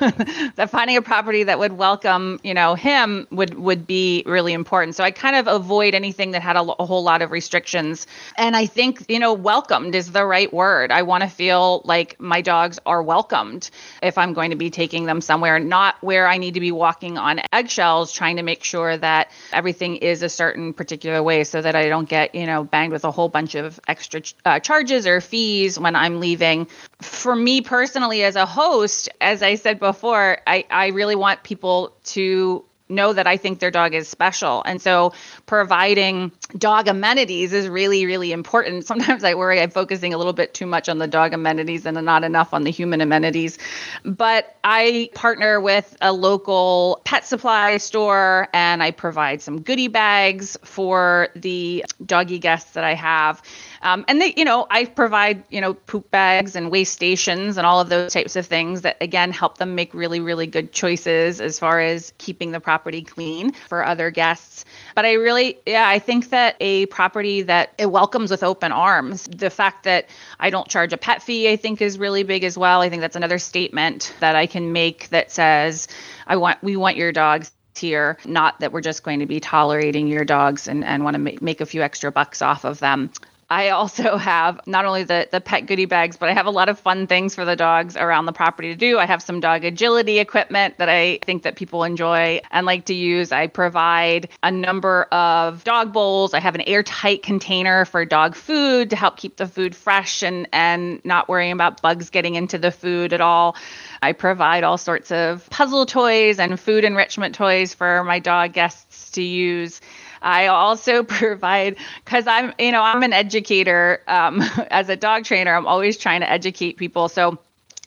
that 0.56 0.68
finding 0.68 0.96
a 0.96 1.02
property 1.02 1.44
that 1.44 1.60
would 1.60 1.74
welcome, 1.74 2.40
you 2.42 2.54
know, 2.54 2.74
him 2.74 3.28
would 3.30 3.54
would 3.54 3.86
be 3.86 4.15
really 4.24 4.52
important. 4.52 4.94
So 4.94 5.04
I 5.04 5.10
kind 5.10 5.36
of 5.36 5.48
avoid 5.48 5.94
anything 5.94 6.30
that 6.30 6.42
had 6.42 6.56
a, 6.56 6.60
a 6.62 6.86
whole 6.86 7.02
lot 7.02 7.22
of 7.22 7.30
restrictions. 7.30 8.06
And 8.36 8.56
I 8.56 8.66
think, 8.66 9.04
you 9.08 9.18
know, 9.18 9.32
welcomed 9.32 9.94
is 9.94 10.12
the 10.12 10.24
right 10.24 10.52
word. 10.52 10.90
I 10.90 11.02
want 11.02 11.22
to 11.24 11.28
feel 11.28 11.82
like 11.84 12.20
my 12.20 12.40
dogs 12.40 12.78
are 12.86 13.02
welcomed 13.02 13.70
if 14.02 14.18
I'm 14.18 14.32
going 14.34 14.50
to 14.50 14.56
be 14.56 14.70
taking 14.70 15.06
them 15.06 15.20
somewhere, 15.20 15.58
not 15.58 15.96
where 16.02 16.28
I 16.28 16.38
need 16.38 16.54
to 16.54 16.60
be 16.60 16.72
walking 16.72 17.18
on 17.18 17.40
eggshells 17.52 18.12
trying 18.12 18.36
to 18.36 18.42
make 18.42 18.62
sure 18.62 18.96
that 18.96 19.30
everything 19.52 19.96
is 19.96 20.22
a 20.22 20.28
certain 20.28 20.72
particular 20.72 21.22
way 21.22 21.44
so 21.44 21.62
that 21.62 21.74
I 21.74 21.88
don't 21.88 22.08
get, 22.08 22.34
you 22.34 22.46
know, 22.46 22.64
banged 22.64 22.92
with 22.92 23.04
a 23.04 23.10
whole 23.10 23.28
bunch 23.28 23.54
of 23.54 23.80
extra 23.88 24.22
uh, 24.44 24.60
charges 24.60 25.06
or 25.06 25.20
fees 25.20 25.78
when 25.78 25.96
I'm 25.96 26.20
leaving. 26.20 26.68
For 27.00 27.34
me 27.34 27.62
personally, 27.62 28.22
as 28.22 28.36
a 28.36 28.46
host, 28.46 29.08
as 29.20 29.42
I 29.42 29.54
said 29.56 29.78
before, 29.78 30.38
I, 30.46 30.64
I 30.70 30.88
really 30.88 31.16
want 31.16 31.42
people 31.42 31.94
to 32.04 32.64
know 32.88 33.12
that 33.12 33.26
I 33.26 33.36
think 33.36 33.58
their 33.58 33.70
dog 33.70 33.94
is 33.94 34.08
special. 34.08 34.62
And 34.64 34.80
so 34.80 35.12
providing 35.46 36.32
dog 36.56 36.88
amenities 36.88 37.52
is 37.52 37.68
really, 37.68 38.06
really 38.06 38.32
important. 38.32 38.86
Sometimes 38.86 39.24
I 39.24 39.34
worry 39.34 39.60
I'm 39.60 39.70
focusing 39.70 40.14
a 40.14 40.18
little 40.18 40.32
bit 40.32 40.54
too 40.54 40.66
much 40.66 40.88
on 40.88 40.98
the 40.98 41.08
dog 41.08 41.32
amenities 41.32 41.86
and 41.86 41.96
not 42.04 42.24
enough 42.24 42.54
on 42.54 42.64
the 42.64 42.70
human 42.70 43.00
amenities. 43.00 43.58
But 44.04 44.56
I 44.62 45.10
partner 45.14 45.60
with 45.60 45.96
a 46.00 46.12
local 46.12 47.00
pet 47.04 47.24
supply 47.24 47.78
store 47.78 48.48
and 48.52 48.82
I 48.82 48.90
provide 48.90 49.42
some 49.42 49.62
goodie 49.62 49.88
bags 49.88 50.56
for 50.62 51.28
the 51.34 51.84
doggy 52.04 52.38
guests 52.38 52.72
that 52.72 52.84
I 52.84 52.94
have. 52.94 53.42
Um, 53.82 54.04
and 54.08 54.20
they, 54.20 54.34
you 54.36 54.44
know, 54.44 54.66
I 54.70 54.84
provide, 54.84 55.44
you 55.50 55.60
know, 55.60 55.74
poop 55.74 56.10
bags 56.10 56.56
and 56.56 56.70
waste 56.70 56.92
stations 56.92 57.56
and 57.56 57.66
all 57.66 57.80
of 57.80 57.88
those 57.88 58.12
types 58.12 58.36
of 58.36 58.46
things 58.46 58.82
that 58.82 58.96
again 59.00 59.32
help 59.32 59.58
them 59.58 59.74
make 59.74 59.94
really, 59.94 60.20
really 60.20 60.46
good 60.46 60.72
choices 60.72 61.40
as 61.40 61.58
far 61.58 61.80
as 61.80 62.12
keeping 62.18 62.52
the 62.52 62.60
property 62.60 63.02
clean 63.02 63.52
for 63.52 63.84
other 63.84 64.10
guests. 64.10 64.64
But 64.94 65.04
I 65.04 65.14
really, 65.14 65.58
yeah, 65.66 65.88
I 65.88 65.98
think 65.98 66.30
that 66.30 66.56
a 66.60 66.86
property 66.86 67.42
that 67.42 67.72
it 67.78 67.90
welcomes 67.90 68.30
with 68.30 68.42
open 68.42 68.72
arms. 68.72 69.24
The 69.24 69.50
fact 69.50 69.84
that 69.84 70.08
I 70.40 70.50
don't 70.50 70.68
charge 70.68 70.92
a 70.92 70.98
pet 70.98 71.22
fee, 71.22 71.50
I 71.50 71.56
think, 71.56 71.82
is 71.82 71.98
really 71.98 72.22
big 72.22 72.44
as 72.44 72.56
well. 72.56 72.80
I 72.80 72.88
think 72.88 73.00
that's 73.00 73.16
another 73.16 73.38
statement 73.38 74.14
that 74.20 74.36
I 74.36 74.46
can 74.46 74.72
make 74.72 75.08
that 75.10 75.30
says, 75.30 75.88
I 76.26 76.36
want, 76.36 76.62
we 76.62 76.76
want 76.76 76.96
your 76.96 77.12
dogs 77.12 77.50
here, 77.76 78.18
not 78.24 78.58
that 78.60 78.72
we're 78.72 78.80
just 78.80 79.02
going 79.02 79.20
to 79.20 79.26
be 79.26 79.40
tolerating 79.40 80.08
your 80.08 80.24
dogs 80.24 80.66
and, 80.66 80.84
and 80.84 81.04
want 81.04 81.14
to 81.14 81.18
make, 81.18 81.42
make 81.42 81.60
a 81.60 81.66
few 81.66 81.82
extra 81.82 82.10
bucks 82.10 82.40
off 82.42 82.64
of 82.64 82.78
them. 82.78 83.10
I 83.48 83.70
also 83.70 84.16
have 84.18 84.60
not 84.66 84.84
only 84.84 85.04
the, 85.04 85.28
the 85.30 85.40
pet 85.40 85.66
goodie 85.66 85.86
bags, 85.86 86.16
but 86.16 86.28
I 86.28 86.32
have 86.34 86.46
a 86.46 86.50
lot 86.50 86.68
of 86.68 86.78
fun 86.78 87.06
things 87.06 87.34
for 87.34 87.44
the 87.44 87.56
dogs 87.56 87.96
around 87.96 88.26
the 88.26 88.32
property 88.32 88.68
to 88.68 88.76
do. 88.76 88.98
I 88.98 89.06
have 89.06 89.22
some 89.22 89.40
dog 89.40 89.64
agility 89.64 90.18
equipment 90.18 90.78
that 90.78 90.88
I 90.88 91.18
think 91.22 91.44
that 91.44 91.56
people 91.56 91.84
enjoy 91.84 92.40
and 92.50 92.66
like 92.66 92.86
to 92.86 92.94
use. 92.94 93.32
I 93.32 93.46
provide 93.46 94.28
a 94.42 94.50
number 94.50 95.04
of 95.04 95.64
dog 95.64 95.92
bowls. 95.92 96.34
I 96.34 96.40
have 96.40 96.54
an 96.54 96.62
airtight 96.62 97.22
container 97.22 97.84
for 97.84 98.04
dog 98.04 98.34
food 98.34 98.90
to 98.90 98.96
help 98.96 99.16
keep 99.16 99.36
the 99.36 99.46
food 99.46 99.74
fresh 99.74 100.22
and, 100.22 100.48
and 100.52 101.04
not 101.04 101.28
worrying 101.28 101.52
about 101.52 101.82
bugs 101.82 102.10
getting 102.10 102.34
into 102.34 102.58
the 102.58 102.70
food 102.70 103.12
at 103.12 103.20
all. 103.20 103.56
I 104.02 104.12
provide 104.12 104.64
all 104.64 104.78
sorts 104.78 105.10
of 105.12 105.48
puzzle 105.50 105.86
toys 105.86 106.38
and 106.38 106.58
food 106.58 106.84
enrichment 106.84 107.34
toys 107.34 107.74
for 107.74 108.04
my 108.04 108.18
dog 108.18 108.52
guests 108.52 109.12
to 109.12 109.22
use. 109.22 109.80
I 110.26 110.48
also 110.48 111.02
provide 111.04 111.76
because 112.04 112.26
I'm, 112.26 112.52
you 112.58 112.72
know, 112.72 112.82
I'm 112.82 113.02
an 113.04 113.12
educator 113.12 114.02
um, 114.08 114.42
as 114.70 114.88
a 114.88 114.96
dog 114.96 115.24
trainer. 115.24 115.54
I'm 115.54 115.66
always 115.66 115.96
trying 115.96 116.20
to 116.20 116.30
educate 116.30 116.76
people. 116.76 117.08
So 117.08 117.38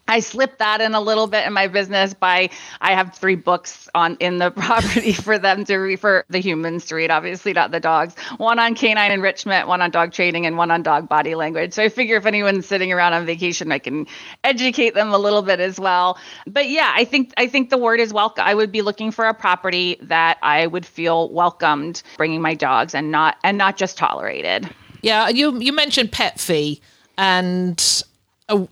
I 0.10 0.22
slip 0.22 0.58
that 0.58 0.82
in 0.82 0.95
a 0.95 1.00
little 1.00 1.28
bit 1.28 1.45
in 1.45 1.54
my 1.54 1.67
business 1.67 2.15
by 2.15 2.50
I 2.82 2.95
have 2.95 3.13
three 3.13 3.36
books 3.36 3.88
on 3.93 4.17
in 4.19 4.39
the 4.39 4.50
property 4.65 5.13
for 5.13 5.38
them 5.38 5.65
to 5.65 5.78
read 5.78 6.00
for 6.00 6.26
the 6.30 6.39
humans 6.39 6.86
to 6.86 6.95
read, 6.95 7.12
obviously 7.12 7.54
not 7.54 7.69
the 7.69 7.80
dogs. 7.80 8.15
One 8.38 8.58
on 8.58 8.74
canine 8.74 9.12
enrichment, 9.12 9.67
one 9.67 9.82
on 9.82 9.91
dog 9.91 10.12
training, 10.12 10.48
and 10.48 10.58
one 10.58 10.72
on 10.72 10.82
dog 10.82 11.08
body 11.08 11.36
language. 11.36 11.74
So 11.74 11.84
I 11.84 11.89
figure 11.89 12.17
if 12.17 12.26
anyone's 12.26 12.65
sitting 12.65 12.91
around 12.91 13.13
on 13.13 13.28
vacation, 13.28 13.72
I 13.72 13.78
can 13.78 14.08
educate 14.43 14.95
them 14.95 15.13
a 15.13 15.17
little 15.19 15.43
bit 15.43 15.60
as 15.60 15.80
well. 15.80 16.17
But 16.48 16.69
yeah, 16.69 16.91
I 16.95 17.06
think 17.06 17.32
I 17.38 17.45
think 17.45 17.69
the 17.69 17.78
word 17.78 18.00
is 18.00 18.12
welcome. 18.12 18.43
I 18.45 18.56
would 18.56 18.72
be 18.72 18.82
looking 18.82 19.12
for 19.12 19.26
a 19.26 19.34
property 19.36 19.98
that 20.02 20.39
I 20.41 20.65
would 20.65 20.88
feel 20.88 21.30
welcomed 21.30 22.02
bringing 22.17 22.41
my 22.41 22.56
dogs 22.56 22.95
and 22.95 23.12
not 23.12 23.38
and 23.43 23.60
not 23.60 23.78
just 23.78 23.95
tolerated. 23.95 24.67
Yeah, 25.04 25.30
you 25.30 25.60
you 25.60 25.72
mentioned 25.72 26.12
pet 26.12 26.39
fee 26.39 26.82
and 27.19 28.04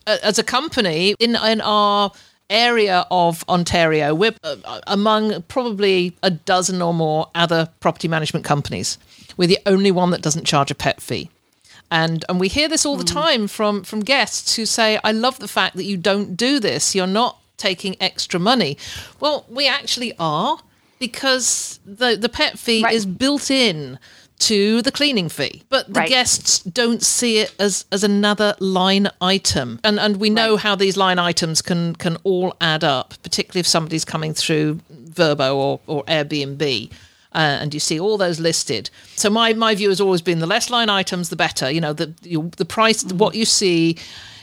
as 0.07 0.39
a 0.39 0.43
company 0.43 1.15
in 1.19 1.35
in 1.35 1.61
our 1.61 2.11
area 2.49 3.05
of 3.11 3.43
Ontario, 3.49 4.13
we're 4.13 4.35
uh, 4.43 4.81
among 4.87 5.41
probably 5.43 6.15
a 6.23 6.31
dozen 6.31 6.81
or 6.81 6.93
more 6.93 7.29
other 7.35 7.69
property 7.79 8.07
management 8.07 8.45
companies. 8.45 8.97
We're 9.35 9.47
the 9.47 9.59
only 9.65 9.91
one 9.91 10.11
that 10.11 10.21
doesn't 10.21 10.45
charge 10.45 10.71
a 10.71 10.75
pet 10.75 11.01
fee. 11.01 11.29
And 11.91 12.25
and 12.27 12.39
we 12.39 12.47
hear 12.47 12.67
this 12.67 12.85
all 12.85 12.97
the 12.97 13.03
hmm. 13.03 13.19
time 13.19 13.47
from 13.47 13.83
from 13.83 14.01
guests 14.01 14.55
who 14.55 14.65
say, 14.65 14.99
"I 15.03 15.11
love 15.11 15.39
the 15.39 15.47
fact 15.47 15.75
that 15.77 15.85
you 15.85 15.97
don't 15.97 16.35
do 16.35 16.59
this. 16.59 16.95
You're 16.95 17.07
not 17.07 17.39
taking 17.57 17.95
extra 18.01 18.39
money." 18.39 18.77
Well, 19.19 19.45
we 19.49 19.67
actually 19.67 20.13
are 20.19 20.59
because 20.99 21.79
the 21.85 22.17
the 22.17 22.29
pet 22.29 22.59
fee 22.59 22.83
right. 22.83 22.93
is 22.93 23.05
built 23.05 23.49
in 23.49 23.99
to 24.39 24.82
the 24.82 24.91
cleaning 24.91 25.30
fee. 25.30 25.63
But 25.69 25.88
the 25.93 26.02
right. 26.02 26.10
guests 26.10 26.60
don't 26.60 27.04
see 27.04 27.39
it 27.39 27.54
as, 27.60 27.86
as 27.91 28.04
another 28.04 28.56
line 28.60 29.10
item. 29.21 29.80
And 29.84 30.00
and 30.00 30.17
we 30.17 30.30
know 30.30 30.54
right. 30.54 30.62
how 30.62 30.76
these 30.76 30.97
line 30.97 31.19
items 31.19 31.62
can 31.62 31.95
can 31.95 32.17
all 32.23 32.56
add 32.62 32.84
up, 32.84 33.13
particularly 33.23 33.62
if 33.62 33.67
somebody's 33.67 34.06
coming 34.06 34.34
through 34.34 34.80
Vrbo 34.93 35.56
or, 35.56 35.80
or 35.88 36.04
Airbnb. 36.06 36.91
Uh, 37.34 37.60
and 37.62 37.73
you 37.73 37.80
see 37.80 38.00
all 38.00 38.17
those 38.17 38.39
listed. 38.39 38.89
So 39.15 39.30
my, 39.30 39.54
my 39.54 39.76
view 39.76 39.89
has 39.89 40.02
always 40.02 40.21
been 40.21 40.39
the 40.39 40.47
less 40.47 40.69
line 40.69 40.89
items, 40.89 41.30
the 41.30 41.36
better. 41.36 41.69
You 41.69 41.82
know, 41.82 41.93
the 41.93 42.13
you, 42.23 42.50
the 42.58 42.65
price, 42.65 43.04
mm-hmm. 43.04 43.17
what 43.17 43.36
you 43.36 43.45
see 43.45 43.97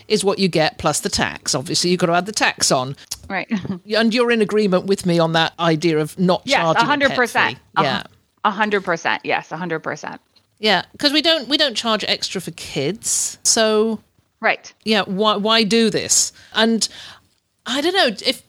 is 0.06 0.22
what 0.22 0.38
you 0.38 0.48
get 0.48 0.78
plus 0.78 1.00
the 1.00 1.08
tax. 1.08 1.54
Obviously, 1.54 1.90
you've 1.90 2.00
got 2.00 2.06
to 2.06 2.12
add 2.12 2.26
the 2.26 2.32
tax 2.32 2.70
on. 2.70 2.94
Right. 3.28 3.50
and 3.96 4.14
you're 4.14 4.30
in 4.30 4.42
agreement 4.42 4.86
with 4.86 5.06
me 5.06 5.18
on 5.18 5.32
that 5.32 5.54
idea 5.58 5.98
of 5.98 6.16
not 6.18 6.42
yes, 6.44 6.60
charging 6.60 7.08
100%. 7.08 7.48
fee. 7.50 7.58
Yeah. 7.80 8.04
A 8.44 8.50
hundred 8.50 8.84
percent. 8.84 9.22
Yes, 9.24 9.50
a 9.52 9.56
hundred 9.56 9.80
percent. 9.80 10.20
Yeah, 10.58 10.84
because 10.92 11.12
we 11.12 11.22
don't 11.22 11.48
we 11.48 11.56
don't 11.56 11.76
charge 11.76 12.04
extra 12.06 12.40
for 12.40 12.50
kids, 12.52 13.38
so 13.42 14.00
right. 14.40 14.72
Yeah, 14.84 15.02
why 15.02 15.36
why 15.36 15.64
do 15.64 15.90
this? 15.90 16.32
And 16.54 16.88
I 17.66 17.80
don't 17.80 17.94
know 17.94 18.10
if 18.26 18.42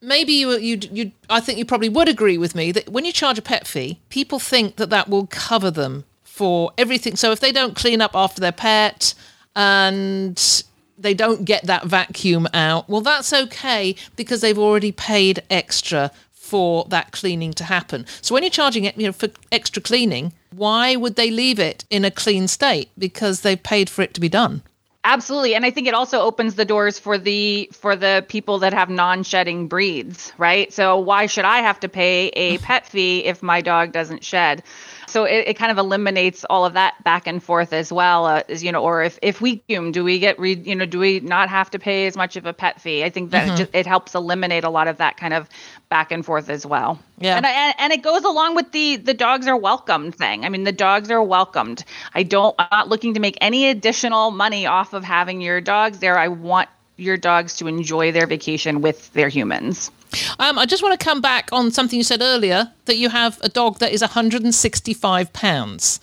maybe 0.00 0.32
you 0.32 0.52
you 0.58 0.78
you 0.92 1.12
I 1.28 1.40
think 1.40 1.58
you 1.58 1.64
probably 1.64 1.88
would 1.88 2.08
agree 2.08 2.38
with 2.38 2.54
me 2.54 2.70
that 2.72 2.88
when 2.90 3.04
you 3.04 3.12
charge 3.12 3.38
a 3.38 3.42
pet 3.42 3.66
fee, 3.66 4.00
people 4.10 4.38
think 4.38 4.76
that 4.76 4.90
that 4.90 5.08
will 5.08 5.26
cover 5.26 5.70
them 5.70 6.04
for 6.22 6.72
everything. 6.78 7.16
So 7.16 7.32
if 7.32 7.40
they 7.40 7.52
don't 7.52 7.74
clean 7.74 8.00
up 8.00 8.14
after 8.14 8.40
their 8.40 8.52
pet 8.52 9.14
and 9.56 10.64
they 10.96 11.14
don't 11.14 11.44
get 11.44 11.64
that 11.64 11.86
vacuum 11.86 12.46
out. 12.52 12.88
Well, 12.88 13.00
that's 13.00 13.32
okay 13.32 13.94
because 14.16 14.42
they've 14.42 14.58
already 14.58 14.92
paid 14.92 15.42
extra 15.48 16.10
for 16.50 16.84
that 16.88 17.12
cleaning 17.12 17.52
to 17.52 17.64
happen. 17.64 18.04
So 18.22 18.34
when 18.34 18.42
you're 18.42 18.50
charging 18.50 18.84
it, 18.84 18.96
you 18.98 19.06
know, 19.06 19.12
for 19.12 19.28
extra 19.52 19.80
cleaning, 19.80 20.32
why 20.52 20.96
would 20.96 21.14
they 21.14 21.30
leave 21.30 21.60
it 21.60 21.84
in 21.90 22.04
a 22.04 22.10
clean 22.10 22.48
state? 22.48 22.90
Because 22.98 23.42
they've 23.42 23.62
paid 23.62 23.88
for 23.88 24.02
it 24.02 24.14
to 24.14 24.20
be 24.20 24.28
done. 24.28 24.62
Absolutely. 25.04 25.54
And 25.54 25.64
I 25.64 25.70
think 25.70 25.86
it 25.86 25.94
also 25.94 26.20
opens 26.20 26.56
the 26.56 26.64
doors 26.64 26.98
for 26.98 27.16
the 27.16 27.70
for 27.72 27.96
the 27.96 28.24
people 28.28 28.58
that 28.58 28.74
have 28.74 28.90
non-shedding 28.90 29.68
breeds, 29.68 30.32
right? 30.36 30.70
So 30.72 30.98
why 30.98 31.26
should 31.26 31.46
I 31.46 31.58
have 31.58 31.80
to 31.80 31.88
pay 31.88 32.28
a 32.28 32.58
pet 32.58 32.86
fee 32.86 33.24
if 33.24 33.42
my 33.42 33.60
dog 33.62 33.92
doesn't 33.92 34.24
shed? 34.24 34.62
So 35.10 35.24
it, 35.24 35.48
it 35.48 35.54
kind 35.54 35.72
of 35.72 35.78
eliminates 35.78 36.44
all 36.48 36.64
of 36.64 36.74
that 36.74 37.02
back 37.04 37.26
and 37.26 37.42
forth 37.42 37.72
as 37.72 37.92
well 37.92 38.26
uh, 38.26 38.42
as 38.48 38.62
you 38.62 38.72
know 38.72 38.82
or 38.82 39.02
if 39.02 39.18
if 39.22 39.40
we 39.40 39.62
do 39.66 40.04
we 40.04 40.18
get 40.18 40.38
re, 40.38 40.54
you 40.54 40.74
know 40.74 40.86
do 40.86 40.98
we 40.98 41.20
not 41.20 41.48
have 41.48 41.70
to 41.70 41.78
pay 41.78 42.06
as 42.06 42.16
much 42.16 42.36
of 42.36 42.46
a 42.46 42.52
pet 42.52 42.80
fee? 42.80 43.04
I 43.04 43.10
think 43.10 43.32
that 43.32 43.44
mm-hmm. 43.44 43.54
it, 43.54 43.58
just, 43.58 43.74
it 43.74 43.86
helps 43.86 44.14
eliminate 44.14 44.64
a 44.64 44.70
lot 44.70 44.88
of 44.88 44.98
that 44.98 45.16
kind 45.16 45.34
of 45.34 45.48
back 45.88 46.12
and 46.12 46.24
forth 46.24 46.48
as 46.48 46.64
well. 46.64 46.98
Yeah. 47.18 47.36
And, 47.36 47.44
and, 47.44 47.74
and 47.78 47.92
it 47.92 48.02
goes 48.02 48.24
along 48.24 48.54
with 48.54 48.72
the 48.72 48.96
the 48.96 49.14
dogs 49.14 49.46
are 49.46 49.56
welcomed 49.56 50.14
thing. 50.14 50.44
I 50.44 50.48
mean, 50.48 50.64
the 50.64 50.72
dogs 50.72 51.10
are 51.10 51.22
welcomed. 51.22 51.84
I 52.14 52.22
don't 52.22 52.54
I'm 52.58 52.68
not 52.70 52.88
looking 52.88 53.14
to 53.14 53.20
make 53.20 53.36
any 53.40 53.68
additional 53.68 54.30
money 54.30 54.66
off 54.66 54.92
of 54.92 55.04
having 55.04 55.40
your 55.40 55.60
dogs 55.60 55.98
there. 55.98 56.18
I 56.18 56.28
want 56.28 56.68
your 56.96 57.16
dogs 57.16 57.56
to 57.56 57.66
enjoy 57.66 58.12
their 58.12 58.26
vacation 58.26 58.82
with 58.82 59.12
their 59.12 59.28
humans. 59.28 59.90
Um, 60.38 60.58
I 60.58 60.66
just 60.66 60.82
want 60.82 60.98
to 60.98 61.04
come 61.04 61.20
back 61.20 61.48
on 61.52 61.70
something 61.70 61.96
you 61.96 62.02
said 62.02 62.22
earlier 62.22 62.72
that 62.86 62.96
you 62.96 63.08
have 63.08 63.38
a 63.42 63.48
dog 63.48 63.78
that 63.78 63.92
is 63.92 64.00
165 64.00 65.32
pounds. 65.32 66.00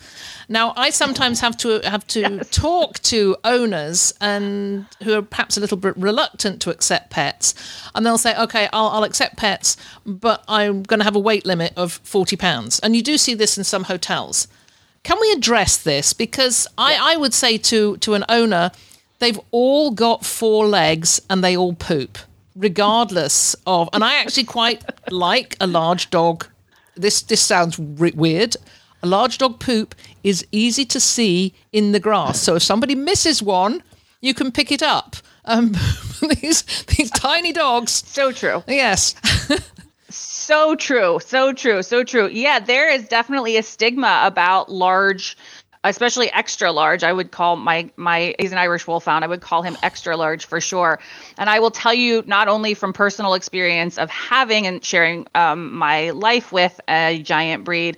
Now, 0.48 0.72
I 0.76 0.90
sometimes 0.90 1.40
have 1.40 1.56
to 1.58 1.80
have 1.80 2.06
to 2.08 2.20
yes. 2.20 2.48
talk 2.50 3.00
to 3.00 3.36
owners 3.44 4.14
and 4.20 4.86
who 5.02 5.14
are 5.14 5.22
perhaps 5.22 5.58
a 5.58 5.60
little 5.60 5.76
bit 5.76 5.96
reluctant 5.96 6.62
to 6.62 6.70
accept 6.70 7.10
pets, 7.10 7.54
and 7.94 8.06
they'll 8.06 8.16
say, 8.18 8.34
"Okay, 8.36 8.68
I'll, 8.72 8.88
I'll 8.88 9.04
accept 9.04 9.36
pets, 9.36 9.76
but 10.06 10.44
I'm 10.48 10.82
going 10.82 11.00
to 11.00 11.04
have 11.04 11.16
a 11.16 11.20
weight 11.20 11.44
limit 11.44 11.74
of 11.76 12.00
40 12.04 12.36
pounds." 12.36 12.78
And 12.78 12.96
you 12.96 13.02
do 13.02 13.18
see 13.18 13.34
this 13.34 13.58
in 13.58 13.64
some 13.64 13.84
hotels. 13.84 14.48
Can 15.02 15.18
we 15.20 15.30
address 15.32 15.76
this? 15.76 16.12
Because 16.14 16.66
I, 16.78 17.14
I 17.14 17.16
would 17.16 17.34
say 17.34 17.58
to 17.58 17.98
to 17.98 18.14
an 18.14 18.24
owner, 18.30 18.70
they've 19.18 19.40
all 19.50 19.90
got 19.90 20.24
four 20.24 20.66
legs 20.66 21.20
and 21.28 21.44
they 21.44 21.56
all 21.56 21.74
poop 21.74 22.18
regardless 22.58 23.54
of. 23.66 23.88
And 23.92 24.04
I 24.04 24.16
actually 24.16 24.44
quite 24.44 24.84
like 25.10 25.56
a 25.60 25.66
large 25.66 26.10
dog. 26.10 26.46
This 26.96 27.22
this 27.22 27.40
sounds 27.40 27.78
weird. 27.78 28.56
A 29.02 29.06
large 29.06 29.38
dog 29.38 29.60
poop 29.60 29.94
is 30.24 30.44
easy 30.50 30.84
to 30.86 30.98
see 31.00 31.54
in 31.72 31.92
the 31.92 32.00
grass. 32.00 32.40
So 32.40 32.56
if 32.56 32.62
somebody 32.62 32.96
misses 32.96 33.40
one, 33.42 33.82
you 34.20 34.34
can 34.34 34.50
pick 34.50 34.72
it 34.72 34.82
up. 34.82 35.16
Um, 35.44 35.72
these 36.40 36.62
these 36.96 37.10
tiny 37.12 37.52
dogs. 37.52 37.92
So 37.92 38.32
true. 38.32 38.64
Yes. 38.66 39.14
so 40.10 40.74
true. 40.74 41.20
So 41.24 41.52
true. 41.52 41.82
So 41.82 42.02
true. 42.02 42.28
Yeah, 42.28 42.58
there 42.58 42.92
is 42.92 43.06
definitely 43.06 43.56
a 43.56 43.62
stigma 43.62 44.22
about 44.24 44.70
large 44.70 45.36
especially 45.84 46.30
extra 46.32 46.72
large. 46.72 47.04
I 47.04 47.12
would 47.12 47.30
call 47.30 47.56
my 47.56 47.90
my 47.96 48.34
he's 48.38 48.52
an 48.52 48.58
Irish 48.58 48.86
Wolfhound. 48.86 49.24
I 49.24 49.28
would 49.28 49.40
call 49.40 49.62
him 49.62 49.76
extra 49.82 50.16
large 50.16 50.46
for 50.46 50.60
sure. 50.60 50.98
And 51.36 51.48
I 51.48 51.60
will 51.60 51.70
tell 51.70 51.94
you 51.94 52.22
not 52.26 52.48
only 52.48 52.74
from 52.74 52.92
personal 52.92 53.34
experience 53.34 53.98
of 53.98 54.10
having 54.10 54.66
and 54.66 54.84
sharing 54.84 55.26
um, 55.34 55.74
my 55.74 56.10
life 56.10 56.52
with 56.52 56.80
a 56.88 57.22
giant 57.22 57.64
breed, 57.64 57.96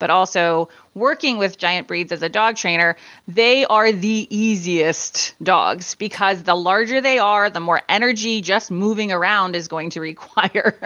but 0.00 0.10
also 0.10 0.68
working 0.94 1.38
with 1.38 1.56
giant 1.56 1.86
breeds 1.86 2.10
as 2.10 2.22
a 2.22 2.28
dog 2.28 2.56
trainer, 2.56 2.96
they 3.28 3.64
are 3.66 3.92
the 3.92 4.26
easiest 4.28 5.34
dogs 5.40 5.94
because 5.94 6.42
the 6.42 6.56
larger 6.56 7.00
they 7.00 7.18
are, 7.20 7.48
the 7.48 7.60
more 7.60 7.80
energy 7.88 8.40
just 8.40 8.72
moving 8.72 9.12
around 9.12 9.54
is 9.54 9.68
going 9.68 9.90
to 9.90 10.00
require. 10.10 10.76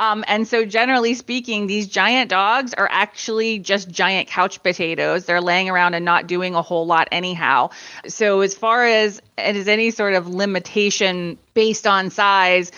um, 0.00 0.24
and 0.26 0.48
so, 0.48 0.64
generally 0.64 1.14
speaking, 1.14 1.68
these 1.68 1.86
giant 1.86 2.30
dogs 2.30 2.74
are 2.74 2.88
actually 2.90 3.60
just 3.60 3.88
giant 3.88 4.26
couch 4.28 4.60
potatoes. 4.62 5.26
They're 5.26 5.40
laying 5.40 5.70
around 5.70 5.94
and 5.94 6.04
not 6.04 6.26
doing 6.26 6.56
a 6.56 6.62
whole 6.62 6.86
lot 6.86 7.06
anyhow. 7.12 7.70
So, 8.08 8.40
as 8.40 8.54
far 8.54 8.84
as 8.84 9.22
as 9.36 9.68
any 9.68 9.90
sort 9.90 10.14
of 10.14 10.28
limitation 10.28 11.38
based 11.54 11.86
on 11.86 12.10
size, 12.10 12.72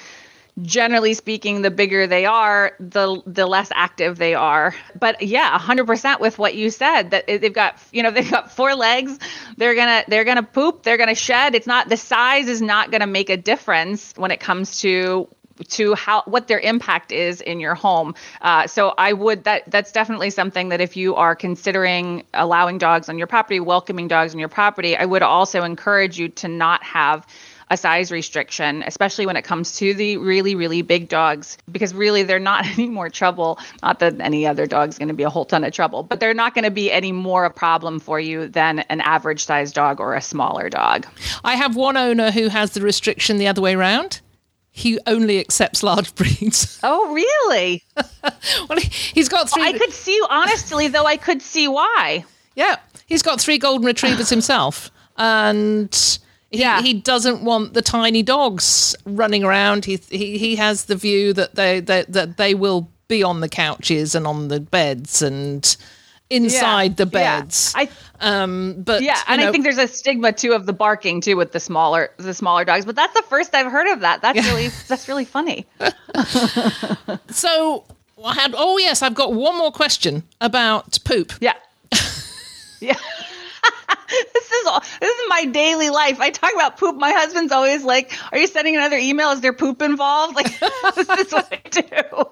generally 0.62 1.12
speaking 1.12 1.60
the 1.62 1.70
bigger 1.70 2.06
they 2.06 2.24
are 2.24 2.72
the 2.80 3.20
the 3.26 3.46
less 3.46 3.70
active 3.74 4.16
they 4.16 4.34
are. 4.34 4.74
But 4.98 5.22
yeah 5.22 5.58
100% 5.58 6.20
with 6.20 6.38
what 6.38 6.54
you 6.54 6.70
said 6.70 7.10
that 7.10 7.26
they've 7.26 7.52
got 7.52 7.78
you 7.92 8.02
know 8.02 8.10
they've 8.12 8.30
got 8.30 8.52
four 8.52 8.74
legs. 8.74 9.18
They're 9.56 9.74
gonna 9.74 10.04
they're 10.08 10.24
gonna 10.24 10.42
poop. 10.42 10.82
They're 10.82 10.96
gonna 10.96 11.14
shed. 11.14 11.54
It's 11.54 11.66
not 11.66 11.88
the 11.88 11.96
size 11.96 12.48
is 12.48 12.62
not 12.62 12.90
gonna 12.90 13.06
make 13.06 13.30
a 13.30 13.36
difference 13.36 14.14
when 14.16 14.30
it 14.30 14.40
comes 14.40 14.80
to 14.80 15.28
to 15.68 15.94
how 15.94 16.22
what 16.26 16.48
their 16.48 16.58
impact 16.58 17.12
is 17.12 17.40
in 17.40 17.60
your 17.60 17.74
home. 17.74 18.14
Uh, 18.40 18.66
so 18.66 18.94
I 18.96 19.12
would 19.12 19.44
that 19.44 19.70
that's 19.70 19.92
definitely 19.92 20.30
something 20.30 20.70
that 20.70 20.80
if 20.80 20.96
you 20.96 21.16
are 21.16 21.34
considering 21.34 22.24
allowing 22.34 22.78
dogs 22.78 23.08
on 23.08 23.18
your 23.18 23.26
property, 23.26 23.60
welcoming 23.60 24.08
dogs 24.08 24.34
on 24.34 24.38
your 24.38 24.48
property, 24.48 24.96
I 24.96 25.04
would 25.04 25.22
also 25.22 25.62
encourage 25.62 26.18
you 26.18 26.28
to 26.28 26.48
not 26.48 26.82
have 26.84 27.26
a 27.70 27.76
size 27.76 28.12
restriction, 28.12 28.84
especially 28.86 29.26
when 29.26 29.36
it 29.36 29.42
comes 29.42 29.76
to 29.76 29.92
the 29.94 30.16
really, 30.18 30.54
really 30.54 30.82
big 30.82 31.08
dogs, 31.08 31.58
because 31.70 31.92
really 31.94 32.22
they're 32.22 32.38
not 32.38 32.66
any 32.78 32.88
more 32.88 33.08
trouble. 33.08 33.58
Not 33.82 33.98
that 34.00 34.20
any 34.20 34.46
other 34.46 34.66
dog's 34.66 34.98
going 34.98 35.08
to 35.08 35.14
be 35.14 35.24
a 35.24 35.30
whole 35.30 35.44
ton 35.44 35.64
of 35.64 35.72
trouble, 35.72 36.02
but 36.02 36.20
they're 36.20 36.34
not 36.34 36.54
going 36.54 36.64
to 36.64 36.70
be 36.70 36.90
any 36.92 37.12
more 37.12 37.44
a 37.44 37.50
problem 37.50 37.98
for 37.98 38.20
you 38.20 38.48
than 38.48 38.80
an 38.80 39.00
average 39.00 39.44
sized 39.44 39.74
dog 39.74 40.00
or 40.00 40.14
a 40.14 40.22
smaller 40.22 40.68
dog. 40.68 41.06
I 41.44 41.56
have 41.56 41.76
one 41.76 41.96
owner 41.96 42.30
who 42.30 42.48
has 42.48 42.72
the 42.72 42.80
restriction 42.80 43.38
the 43.38 43.48
other 43.48 43.62
way 43.62 43.74
around 43.74 44.20
he 44.76 44.98
only 45.06 45.40
accepts 45.40 45.82
large 45.82 46.14
breeds. 46.16 46.78
Oh, 46.82 47.10
really? 47.14 47.82
well, 48.68 48.78
he's 48.78 49.28
got 49.28 49.48
three. 49.48 49.62
Well, 49.62 49.74
I 49.74 49.78
could 49.78 49.92
see, 49.92 50.20
honestly, 50.28 50.88
though, 50.88 51.06
I 51.06 51.16
could 51.16 51.40
see 51.40 51.66
why. 51.66 52.26
Yeah, 52.54 52.76
he's 53.06 53.22
got 53.22 53.40
three 53.40 53.56
golden 53.56 53.86
retrievers 53.86 54.28
himself, 54.28 54.90
and 55.16 56.18
he, 56.50 56.60
yeah. 56.60 56.80
he 56.80 56.94
doesn't 56.94 57.42
want 57.42 57.74
the 57.74 57.82
tiny 57.82 58.22
dogs 58.22 58.94
running 59.04 59.44
around. 59.44 59.84
He 59.84 59.96
he, 60.08 60.38
he 60.38 60.56
has 60.56 60.84
the 60.84 60.96
view 60.96 61.32
that 61.32 61.54
they 61.54 61.80
that, 61.80 62.12
that 62.12 62.36
they 62.36 62.54
will 62.54 62.88
be 63.08 63.22
on 63.22 63.40
the 63.40 63.48
couches 63.48 64.14
and 64.14 64.26
on 64.26 64.48
the 64.48 64.60
beds 64.60 65.22
and 65.22 65.76
inside 66.30 66.92
yeah. 66.92 66.96
the 66.96 67.06
beds. 67.06 67.74
Yeah. 67.76 67.86
I, 68.20 68.42
um, 68.42 68.82
but 68.82 69.02
yeah, 69.02 69.20
and 69.28 69.40
know, 69.40 69.48
I 69.48 69.52
think 69.52 69.64
there's 69.64 69.78
a 69.78 69.88
stigma 69.88 70.32
too 70.32 70.52
of 70.52 70.66
the 70.66 70.72
barking 70.72 71.20
too 71.20 71.36
with 71.36 71.52
the 71.52 71.60
smaller 71.60 72.10
the 72.16 72.34
smaller 72.34 72.64
dogs. 72.64 72.84
But 72.84 72.96
that's 72.96 73.14
the 73.14 73.22
first 73.22 73.54
I've 73.54 73.70
heard 73.70 73.92
of 73.92 74.00
that. 74.00 74.22
That's 74.22 74.36
yeah. 74.36 74.48
really 74.52 74.68
that's 74.88 75.08
really 75.08 75.24
funny. 75.24 75.66
so 77.30 77.84
I 78.24 78.34
had 78.34 78.54
oh 78.56 78.78
yes, 78.78 79.02
I've 79.02 79.14
got 79.14 79.34
one 79.34 79.56
more 79.58 79.72
question 79.72 80.22
about 80.40 80.98
poop. 81.04 81.32
Yeah. 81.40 81.54
yeah. 82.80 82.98
This 84.08 84.50
is 84.50 84.66
all, 84.66 84.80
this 85.00 85.10
is 85.10 85.22
my 85.28 85.44
daily 85.46 85.90
life. 85.90 86.20
I 86.20 86.30
talk 86.30 86.52
about 86.54 86.76
poop. 86.78 86.96
My 86.96 87.12
husband's 87.12 87.52
always 87.52 87.84
like, 87.84 88.12
"Are 88.32 88.38
you 88.38 88.46
sending 88.46 88.76
another 88.76 88.96
email? 88.96 89.30
Is 89.30 89.40
there 89.40 89.52
poop 89.52 89.82
involved?" 89.82 90.36
Like 90.36 90.58
this 90.94 91.08
is 91.08 91.32
what 91.32 91.52
I 91.52 91.60
do. 91.70 92.26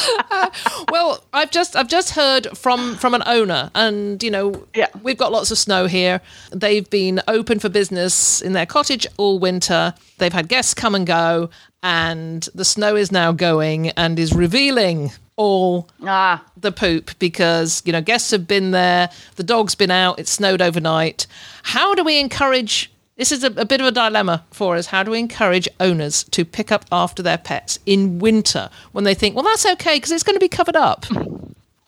well, 0.90 1.22
I've 1.32 1.50
just 1.50 1.76
I've 1.76 1.88
just 1.88 2.10
heard 2.10 2.46
from 2.56 2.96
from 2.96 3.14
an 3.14 3.22
owner, 3.26 3.70
and 3.74 4.22
you 4.22 4.30
know, 4.30 4.66
yeah. 4.74 4.88
we've 5.02 5.18
got 5.18 5.32
lots 5.32 5.50
of 5.50 5.58
snow 5.58 5.86
here. 5.86 6.20
They've 6.50 6.88
been 6.88 7.20
open 7.28 7.58
for 7.58 7.68
business 7.68 8.40
in 8.40 8.52
their 8.52 8.66
cottage 8.66 9.06
all 9.16 9.38
winter. 9.38 9.94
They've 10.18 10.32
had 10.32 10.48
guests 10.48 10.74
come 10.74 10.94
and 10.94 11.06
go, 11.06 11.50
and 11.82 12.48
the 12.54 12.64
snow 12.64 12.96
is 12.96 13.12
now 13.12 13.32
going 13.32 13.88
and 13.90 14.18
is 14.18 14.32
revealing 14.32 15.12
all 15.36 15.88
ah. 16.02 16.44
the 16.56 16.72
poop 16.72 17.10
because 17.18 17.82
you 17.84 17.92
know 17.92 18.00
guests 18.00 18.30
have 18.30 18.46
been 18.46 18.70
there 18.70 19.10
the 19.36 19.42
dog's 19.42 19.74
been 19.74 19.90
out 19.90 20.18
it 20.18 20.28
snowed 20.28 20.62
overnight. 20.62 21.26
How 21.62 21.94
do 21.94 22.04
we 22.04 22.20
encourage 22.20 22.90
this 23.16 23.30
is 23.32 23.44
a, 23.44 23.48
a, 23.48 23.64
bit 23.64 23.80
of 23.80 23.86
a 23.86 23.92
dilemma 23.92 24.44
for 24.50 24.76
us 24.76 24.86
how 24.86 25.02
do 25.02 25.10
we 25.10 25.18
encourage 25.18 25.68
owners 25.80 26.24
to 26.24 26.44
pick 26.44 26.72
up 26.72 26.84
after 26.90 27.22
their 27.22 27.38
pets 27.38 27.78
in 27.86 28.18
winter 28.18 28.70
when 28.92 29.04
they 29.04 29.14
think 29.14 29.34
well 29.34 29.44
that's 29.44 29.66
okay 29.66 29.96
because 29.96 30.10
it's 30.10 30.22
going 30.22 30.36
to 30.36 30.40
be 30.40 30.48
covered 30.48 30.76
up. 30.76 31.06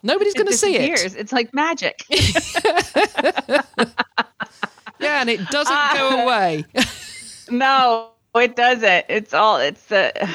Nobody's 0.03 0.35
going 0.35 0.49
to 0.49 0.53
see 0.57 0.77
it. 0.77 1.17
it's 1.17 1.33
like 1.33 1.55
magic. 1.55 2.05
Yeah 5.01 5.21
and 5.21 5.31
it 5.31 5.47
doesn't 5.49 5.77
uh, 5.77 5.95
go 5.95 6.23
away. 6.25 6.65
No 7.51 8.09
it 8.35 8.57
doesn't. 8.57 9.05
It's 9.09 9.35
all 9.35 9.59
it's 9.59 9.85
the 9.87 10.13
uh, 10.25 10.27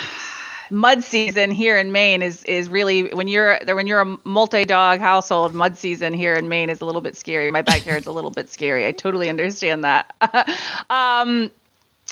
mud 0.72 1.04
season 1.04 1.52
here 1.52 1.78
in 1.78 1.92
Maine 1.92 2.22
is 2.22 2.44
is 2.44 2.70
really 2.70 3.14
when 3.14 3.28
you're 3.28 3.60
when 3.66 3.88
you're 3.88 4.02
a 4.02 4.18
multi 4.24 4.66
dog 4.66 5.00
household. 5.00 5.54
Mud 5.54 5.78
season 5.78 6.14
here 6.14 6.36
in 6.36 6.50
Maine 6.50 6.70
is 6.70 6.82
a 6.82 6.86
little 6.86 7.02
bit 7.02 7.16
scary. 7.16 7.52
My 7.52 7.62
backyard's 7.62 8.08
a 8.08 8.12
little 8.12 8.32
bit 8.32 8.50
scary. 8.50 8.86
I 8.86 8.92
totally 8.92 9.30
understand 9.30 9.84
that. 9.84 10.14
um, 10.90 11.52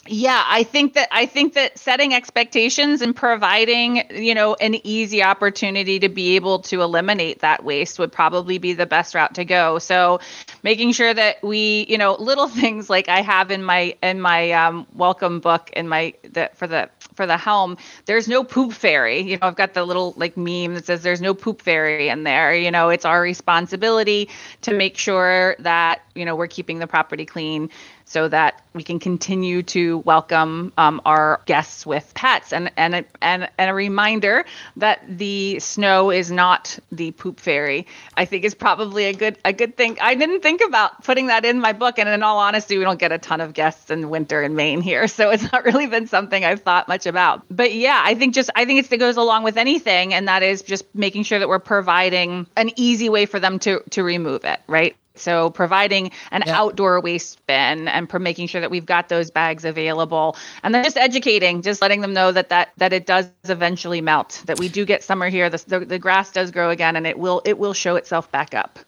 Yeah, 0.09 0.43
I 0.47 0.63
think 0.63 0.93
that 0.93 1.09
I 1.11 1.25
think 1.25 1.53
that 1.55 1.77
setting 1.77 2.13
expectations 2.13 3.01
and 3.01 3.15
providing, 3.15 4.03
you 4.11 4.35
know, 4.35 4.55
an 4.55 4.75
easy 4.87 5.21
opportunity 5.21 5.99
to 5.99 6.07
be 6.07 6.35
able 6.37 6.59
to 6.59 6.81
eliminate 6.81 7.39
that 7.39 7.63
waste 7.63 7.99
would 7.99 8.11
probably 8.11 8.57
be 8.57 8.73
the 8.73 8.85
best 8.85 9.13
route 9.15 9.35
to 9.35 9.43
go. 9.43 9.79
So, 9.79 10.19
making 10.63 10.93
sure 10.93 11.13
that 11.13 11.43
we, 11.43 11.85
you 11.89 11.97
know, 11.97 12.15
little 12.15 12.47
things 12.47 12.89
like 12.89 13.09
I 13.09 13.21
have 13.21 13.51
in 13.51 13.63
my 13.63 13.95
in 14.01 14.21
my 14.21 14.51
um, 14.53 14.87
welcome 14.93 15.41
book 15.41 15.71
in 15.73 15.89
my 15.89 16.13
the, 16.23 16.51
for 16.53 16.67
the 16.67 16.89
for 17.15 17.25
the 17.25 17.37
helm, 17.37 17.75
there's 18.05 18.27
no 18.29 18.43
poop 18.45 18.71
fairy. 18.71 19.21
You 19.21 19.37
know, 19.37 19.47
I've 19.47 19.55
got 19.55 19.73
the 19.73 19.83
little 19.83 20.13
like 20.15 20.37
meme 20.37 20.75
that 20.75 20.85
says 20.85 21.01
there's 21.03 21.21
no 21.21 21.33
poop 21.33 21.61
fairy 21.61 22.07
in 22.07 22.23
there. 22.23 22.53
You 22.55 22.71
know, 22.71 22.89
it's 22.89 23.03
our 23.05 23.21
responsibility 23.21 24.29
to 24.61 24.73
make 24.73 24.97
sure 24.97 25.55
that, 25.59 26.01
you 26.15 26.23
know, 26.23 26.35
we're 26.35 26.47
keeping 26.47 26.79
the 26.79 26.87
property 26.87 27.25
clean 27.25 27.69
so 28.07 28.27
that 28.29 28.61
we 28.73 28.83
can 28.83 28.99
continue 28.99 29.61
to 29.63 29.97
welcome 29.99 30.71
um, 30.77 31.01
our 31.05 31.41
guests 31.45 31.85
with 31.85 32.13
pets. 32.13 32.53
And 32.53 32.71
and 32.77 32.95
a, 32.95 33.05
and 33.21 33.49
and 33.57 33.69
a 33.69 33.73
reminder 33.73 34.45
that 34.77 35.01
the 35.07 35.59
snow 35.59 36.09
is 36.09 36.31
not 36.31 36.79
the 36.91 37.11
poop 37.11 37.39
fairy. 37.39 37.85
I 38.15 38.25
think 38.25 38.45
is 38.45 38.55
probably 38.55 39.05
a 39.05 39.13
good 39.13 39.37
a 39.43 39.51
good 39.51 39.75
thing. 39.75 39.97
I 39.99 40.15
didn't 40.15 40.41
think 40.41 40.61
about 40.65 41.03
putting 41.03 41.27
that 41.27 41.43
in 41.43 41.59
my 41.59 41.73
book. 41.73 41.99
And 41.99 42.07
in 42.07 42.23
all 42.23 42.39
honesty, 42.39 42.77
we 42.77 42.83
don't 42.85 42.99
get 42.99 43.11
a 43.11 43.17
ton 43.17 43.41
of 43.41 43.53
guests 43.53 43.91
in 43.91 44.09
winter 44.09 44.41
in 44.41 44.55
Maine 44.55 44.81
here, 44.81 45.07
so 45.17 45.29
it's 45.29 45.51
not 45.51 45.65
really 45.65 45.87
been 45.87 46.07
something 46.07 46.45
I've 46.45 46.61
thought 46.61 46.87
much 46.87 47.05
about. 47.05 47.43
But 47.49 47.73
yeah, 47.73 48.01
I 48.03 48.15
think 48.15 48.33
just 48.33 48.49
I 48.55 48.63
think 48.65 48.79
it's, 48.79 48.91
it 48.91 48.97
goes 48.97 49.17
along 49.17 49.43
with 49.43 49.57
anything, 49.57 50.13
and 50.13 50.29
that 50.29 50.43
is 50.43 50.61
just 50.61 50.85
making 50.95 51.23
sure 51.23 51.39
that 51.39 51.49
we're 51.49 51.59
providing 51.59 52.47
an 52.55 52.71
easy 52.77 53.09
way 53.09 53.25
for 53.25 53.39
them 53.39 53.59
to 53.59 53.81
to 53.91 54.03
remove 54.03 54.45
it. 54.45 54.61
Right. 54.67 54.95
So 55.19 55.49
providing 55.49 56.11
an 56.31 56.43
yeah. 56.45 56.59
outdoor 56.59 56.99
waste 57.01 57.45
bin 57.47 57.87
and 57.87 58.09
for 58.09 58.19
making 58.19 58.47
sure 58.47 58.61
that 58.61 58.71
we've 58.71 58.85
got 58.85 59.09
those 59.09 59.31
bags 59.31 59.65
available, 59.65 60.35
and 60.63 60.73
then 60.73 60.83
just 60.83 60.97
educating, 60.97 61.61
just 61.61 61.81
letting 61.81 62.01
them 62.01 62.13
know 62.13 62.31
that 62.31 62.49
that 62.49 62.69
that 62.77 62.93
it 62.93 63.05
does 63.05 63.29
eventually 63.45 64.01
melt. 64.01 64.43
That 64.45 64.59
we 64.59 64.69
do 64.69 64.85
get 64.85 65.03
summer 65.03 65.29
here. 65.29 65.49
The, 65.49 65.63
the, 65.67 65.79
the 65.79 65.99
grass 65.99 66.31
does 66.31 66.51
grow 66.51 66.69
again, 66.69 66.95
and 66.95 67.07
it 67.07 67.17
will 67.17 67.41
it 67.45 67.57
will 67.57 67.73
show 67.73 67.95
itself 67.95 68.31
back 68.31 68.53
up. 68.53 68.79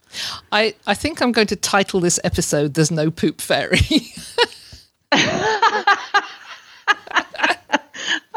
I 0.52 0.76
I 0.88 0.94
think 0.94 1.22
I'm 1.22 1.32
going 1.32 1.48
to 1.48 1.56
title 1.56 2.00
this 2.00 2.20
episode 2.24 2.74
"There's 2.74 2.92
No 2.92 3.12
Poop 3.12 3.42
Fairy." 3.42 3.80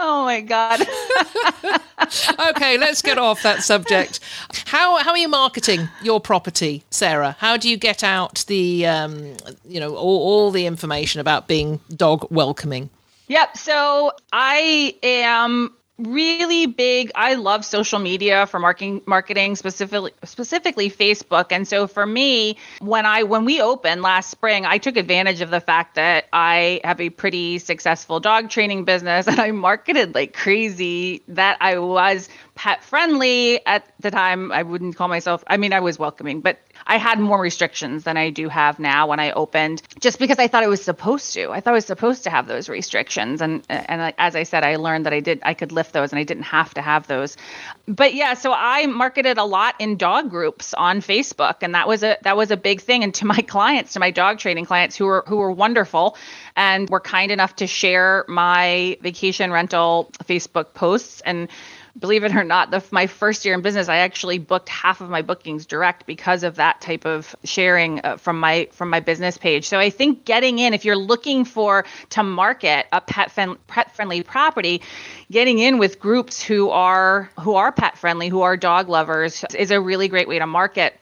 Oh 0.05 0.25
my 0.25 0.41
god. 0.41 0.81
okay, 2.51 2.77
let's 2.77 3.03
get 3.03 3.19
off 3.19 3.43
that 3.45 3.63
subject. 3.63 4.19
How 4.67 4.97
how 4.97 5.13
are 5.13 5.19
you 5.19 5.29
marketing 5.29 5.89
your 6.03 6.21
property, 6.21 6.83
Sarah? 6.91 7.37
How 7.39 7.57
do 7.57 7.71
you 7.71 7.77
get 7.77 8.03
out 8.03 8.45
the 8.49 8.85
um, 8.87 9.37
you 9.65 9.79
know 9.79 9.95
all, 9.95 10.19
all 10.19 10.51
the 10.51 10.67
information 10.67 11.21
about 11.21 11.47
being 11.47 11.79
dog 11.95 12.27
welcoming? 12.33 12.91
Yep. 13.29 13.57
So 13.57 14.11
I 14.33 14.97
am 15.05 15.73
really 16.03 16.67
big 16.67 17.11
i 17.15 17.35
love 17.35 17.65
social 17.65 17.99
media 17.99 18.47
for 18.47 18.59
marketing 18.59 19.01
marketing 19.07 19.57
specifically 19.57 20.13
specifically 20.25 20.91
facebook. 20.91 21.47
And 21.51 21.67
so 21.67 21.87
for 21.87 22.05
me 22.05 22.57
when 22.81 23.07
i 23.07 23.23
when 23.23 23.45
we 23.45 23.61
opened 23.61 24.03
last 24.03 24.31
spring 24.31 24.67
i 24.67 24.79
took 24.79 24.97
advantage 24.97 25.41
of 25.41 25.51
the 25.51 25.61
fact 25.61 25.95
that 25.95 26.27
i 26.33 26.81
have 26.85 27.01
a 27.01 27.11
pretty 27.11 27.59
successful 27.59 28.21
dog 28.21 28.51
training 28.51 28.85
business 28.85 29.27
and 29.29 29.41
i 29.41 29.51
marketed 29.51 30.15
like 30.15 30.33
crazy 30.33 31.23
that 31.29 31.57
i 31.61 31.79
was 31.79 32.29
pet 32.55 32.85
friendly 32.85 33.65
at 33.67 33.87
the 34.01 34.11
time. 34.11 34.53
I 34.53 34.63
wouldn't 34.63 34.97
call 34.97 35.09
myself 35.09 35.45
i 35.47 35.57
mean 35.57 35.73
i 35.73 35.81
was 35.81 35.99
welcoming 35.99 36.41
but 36.41 36.59
I 36.87 36.97
had 36.99 37.19
more 37.19 37.41
restrictions 37.41 38.05
than 38.05 38.17
I 38.17 38.31
do 38.31 38.49
have 38.49 38.79
now 38.79 39.07
when 39.07 39.21
I 39.21 39.33
opened, 39.33 39.83
just 40.01 40.19
because 40.19 40.39
I 40.39 40.49
thought 40.49 40.63
I 40.63 40.69
was 40.69 40.83
supposed 40.83 41.33
to. 41.35 41.51
I 41.51 41.61
thought 41.61 41.71
I 41.71 41.75
was 41.75 41.87
supposed 41.87 42.25
to 42.25 42.31
have 42.31 42.47
those 42.47 42.69
restrictions, 42.69 43.41
and 43.41 43.63
and 43.69 44.15
as 44.19 44.37
I 44.37 44.43
said, 44.43 44.65
I 44.65 44.77
learned 44.77 45.07
that 45.07 45.13
I 45.13 45.21
did 45.21 45.41
I 45.43 45.55
could 45.55 45.73
lift 45.73 45.93
those, 45.93 46.13
and 46.13 46.19
I 46.19 46.25
didn't 46.25 46.45
have 46.45 46.75
to 46.75 46.83
have 46.83 47.07
those. 47.07 47.37
But 47.87 48.15
yeah, 48.15 48.35
so 48.35 48.53
I 48.55 48.87
marketed 48.87 49.39
a 49.39 49.45
lot 49.45 49.75
in 49.79 49.97
dog 49.97 50.31
groups 50.31 50.75
on 50.75 51.01
Facebook, 51.01 51.57
and 51.63 51.75
that 51.75 51.89
was 51.89 52.03
a 52.03 52.17
that 52.23 52.37
was 52.37 52.51
a 52.51 52.57
big 52.57 52.81
thing. 52.81 53.03
And 53.05 53.15
to 53.15 53.27
my 53.27 53.41
clients, 53.47 53.95
to 53.95 54.01
my 54.01 54.11
dog 54.11 54.39
training 54.39 54.67
clients, 54.67 54.97
who 54.97 55.07
were 55.07 55.25
who 55.27 55.37
were 55.37 55.53
wonderful, 55.53 56.17
and 56.57 56.89
were 56.89 57.01
kind 57.01 57.31
enough 57.31 57.57
to 57.57 57.67
share 57.67 58.25
my 58.29 58.97
vacation 59.01 59.53
rental 59.53 60.11
Facebook 60.25 60.75
posts 60.75 61.21
and 61.23 61.49
believe 61.99 62.25
it 62.25 62.35
or 62.35 62.45
not, 62.45 62.71
the, 62.71 62.83
my 62.91 63.07
first 63.07 63.45
year 63.45 63.55
in 63.55 63.63
business, 63.63 63.89
I 63.89 63.99
actually 63.99 64.39
booked 64.39 64.69
half 64.69 65.01
of 65.01 65.11
my 65.11 65.23
bookings 65.23 65.67
direct 65.67 66.07
because 66.07 66.43
of 66.43 66.57
that 66.57 66.81
type 66.81 67.05
of 67.05 67.35
sharing 67.45 68.01
uh, 68.05 68.17
from 68.17 68.41
my 68.41 68.69
from 68.73 68.91
my 68.91 69.01
business 69.01 69.37
page. 69.37 69.69
So 69.69 69.79
I 69.79 69.91
think 69.91 70.25
getting 70.25 70.59
in, 70.59 70.75
if 70.75 70.85
you're 70.85 70.97
looking 70.97 71.45
for 71.45 71.85
to 72.11 72.23
market 72.23 72.87
a 72.93 73.01
pet 73.01 73.31
fen- 73.31 73.59
pet 73.67 73.95
friendly 73.95 74.23
property, 74.23 74.83
getting 75.31 75.59
in 75.59 75.79
with 75.79 76.01
groups 76.01 76.43
who 76.43 76.71
are 76.71 77.31
who 77.41 77.55
are 77.55 77.73
pet 77.73 77.99
friendly, 77.99 78.29
who 78.29 78.43
are 78.43 78.57
dog 78.57 78.89
lovers, 78.89 79.45
is 79.57 79.71
a 79.71 79.81
really 79.81 80.09
great 80.09 80.29
way 80.29 80.39
to 80.39 80.47
market 80.47 80.95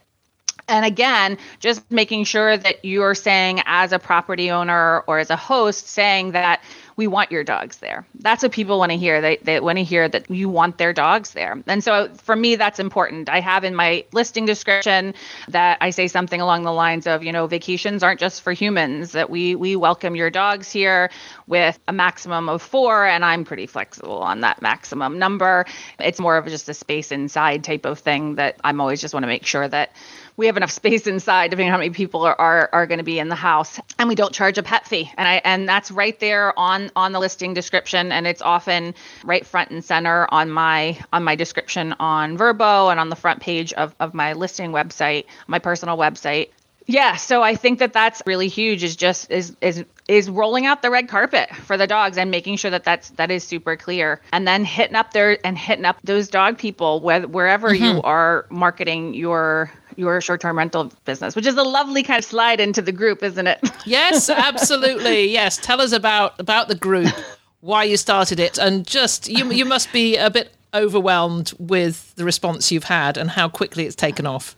and 0.70 0.84
again, 0.84 1.36
just 1.58 1.90
making 1.90 2.24
sure 2.24 2.56
that 2.56 2.84
you're 2.84 3.14
saying 3.14 3.60
as 3.66 3.92
a 3.92 3.98
property 3.98 4.50
owner 4.50 5.00
or 5.00 5.18
as 5.18 5.30
a 5.30 5.36
host, 5.36 5.88
saying 5.88 6.32
that 6.32 6.62
we 7.00 7.06
want 7.06 7.32
your 7.32 7.42
dogs 7.42 7.78
there. 7.78 8.04
That's 8.16 8.42
what 8.42 8.52
people 8.52 8.78
want 8.78 8.92
to 8.92 8.98
hear. 8.98 9.22
They, 9.22 9.38
they 9.38 9.58
want 9.58 9.78
to 9.78 9.84
hear 9.84 10.06
that 10.06 10.30
you 10.30 10.50
want 10.50 10.76
their 10.76 10.92
dogs 10.92 11.30
there. 11.30 11.58
And 11.66 11.82
so 11.82 12.10
for 12.12 12.36
me, 12.36 12.56
that's 12.56 12.78
important. 12.78 13.30
I 13.30 13.40
have 13.40 13.64
in 13.64 13.74
my 13.74 14.04
listing 14.12 14.44
description 14.44 15.14
that 15.48 15.78
I 15.80 15.90
say 15.90 16.08
something 16.08 16.42
along 16.42 16.64
the 16.64 16.74
lines 16.74 17.06
of, 17.06 17.24
you 17.24 17.32
know, 17.32 17.46
vacations 17.46 18.02
aren't 18.02 18.20
just 18.20 18.42
for 18.42 18.52
humans, 18.52 19.12
that 19.12 19.30
we, 19.30 19.54
we 19.54 19.76
welcome 19.76 20.14
your 20.14 20.28
dogs 20.28 20.70
here 20.70 21.10
with 21.46 21.78
a 21.88 21.92
maximum 21.92 22.50
of 22.50 22.60
four. 22.60 23.06
And 23.06 23.24
I'm 23.24 23.46
pretty 23.46 23.66
flexible 23.66 24.18
on 24.18 24.40
that 24.40 24.60
maximum 24.60 25.18
number. 25.18 25.64
It's 25.98 26.20
more 26.20 26.36
of 26.36 26.44
just 26.48 26.68
a 26.68 26.74
space 26.74 27.12
inside 27.12 27.64
type 27.64 27.86
of 27.86 28.00
thing 28.00 28.34
that 28.34 28.56
I'm 28.62 28.78
always 28.78 29.00
just 29.00 29.14
want 29.14 29.24
to 29.24 29.28
make 29.28 29.46
sure 29.46 29.66
that 29.66 29.92
we 30.36 30.46
have 30.46 30.56
enough 30.56 30.70
space 30.70 31.06
inside 31.06 31.50
depending 31.50 31.68
on 31.68 31.72
how 31.72 31.78
many 31.78 31.90
people 31.90 32.22
are 32.22 32.38
are, 32.38 32.68
are 32.72 32.86
going 32.86 32.98
to 32.98 33.04
be 33.04 33.18
in 33.18 33.28
the 33.28 33.34
house 33.34 33.80
and 33.98 34.08
we 34.08 34.14
don't 34.14 34.32
charge 34.32 34.58
a 34.58 34.62
pet 34.62 34.86
fee 34.86 35.10
and 35.16 35.28
i 35.28 35.40
and 35.44 35.68
that's 35.68 35.90
right 35.90 36.18
there 36.20 36.58
on 36.58 36.90
on 36.96 37.12
the 37.12 37.18
listing 37.18 37.54
description 37.54 38.12
and 38.12 38.26
it's 38.26 38.42
often 38.42 38.94
right 39.24 39.46
front 39.46 39.70
and 39.70 39.84
center 39.84 40.26
on 40.30 40.50
my 40.50 40.98
on 41.12 41.24
my 41.24 41.34
description 41.34 41.94
on 42.00 42.36
Vrbo 42.36 42.90
and 42.90 43.00
on 43.00 43.08
the 43.08 43.16
front 43.16 43.40
page 43.40 43.72
of, 43.72 43.94
of 44.00 44.14
my 44.14 44.32
listing 44.32 44.72
website 44.72 45.26
my 45.46 45.58
personal 45.58 45.96
website 45.96 46.50
yeah, 46.90 47.16
so 47.16 47.40
I 47.40 47.54
think 47.54 47.78
that 47.78 47.92
that's 47.92 48.20
really 48.26 48.48
huge. 48.48 48.82
Is 48.82 48.96
just 48.96 49.30
is 49.30 49.56
is 49.60 49.84
is 50.08 50.28
rolling 50.28 50.66
out 50.66 50.82
the 50.82 50.90
red 50.90 51.08
carpet 51.08 51.54
for 51.54 51.76
the 51.76 51.86
dogs 51.86 52.18
and 52.18 52.32
making 52.32 52.56
sure 52.56 52.72
that 52.72 52.82
that's 52.82 53.10
that 53.10 53.30
is 53.30 53.44
super 53.44 53.76
clear, 53.76 54.20
and 54.32 54.46
then 54.46 54.64
hitting 54.64 54.96
up 54.96 55.12
there 55.12 55.38
and 55.44 55.56
hitting 55.56 55.84
up 55.84 55.98
those 56.02 56.28
dog 56.28 56.58
people 56.58 57.00
where, 57.00 57.22
wherever 57.22 57.70
mm-hmm. 57.70 57.84
you 57.84 58.02
are 58.02 58.46
marketing 58.50 59.14
your 59.14 59.70
your 60.00 60.20
short-term 60.20 60.58
rental 60.58 60.92
business, 61.04 61.36
which 61.36 61.46
is 61.46 61.56
a 61.56 61.62
lovely 61.62 62.02
kind 62.02 62.18
of 62.18 62.24
slide 62.24 62.60
into 62.60 62.82
the 62.82 62.92
group, 62.92 63.22
isn't 63.22 63.46
it? 63.46 63.60
yes, 63.86 64.28
absolutely. 64.28 65.30
Yes, 65.30 65.56
tell 65.56 65.80
us 65.80 65.92
about 65.92 66.38
about 66.40 66.68
the 66.68 66.74
group, 66.74 67.14
why 67.60 67.84
you 67.84 67.96
started 67.96 68.40
it, 68.40 68.58
and 68.58 68.86
just 68.86 69.28
you 69.28 69.50
you 69.52 69.64
must 69.64 69.92
be 69.92 70.16
a 70.16 70.30
bit 70.30 70.54
overwhelmed 70.74 71.52
with 71.58 72.14
the 72.14 72.24
response 72.24 72.70
you've 72.72 72.84
had 72.84 73.16
and 73.16 73.30
how 73.30 73.48
quickly 73.48 73.86
it's 73.86 73.96
taken 73.96 74.26
off. 74.26 74.56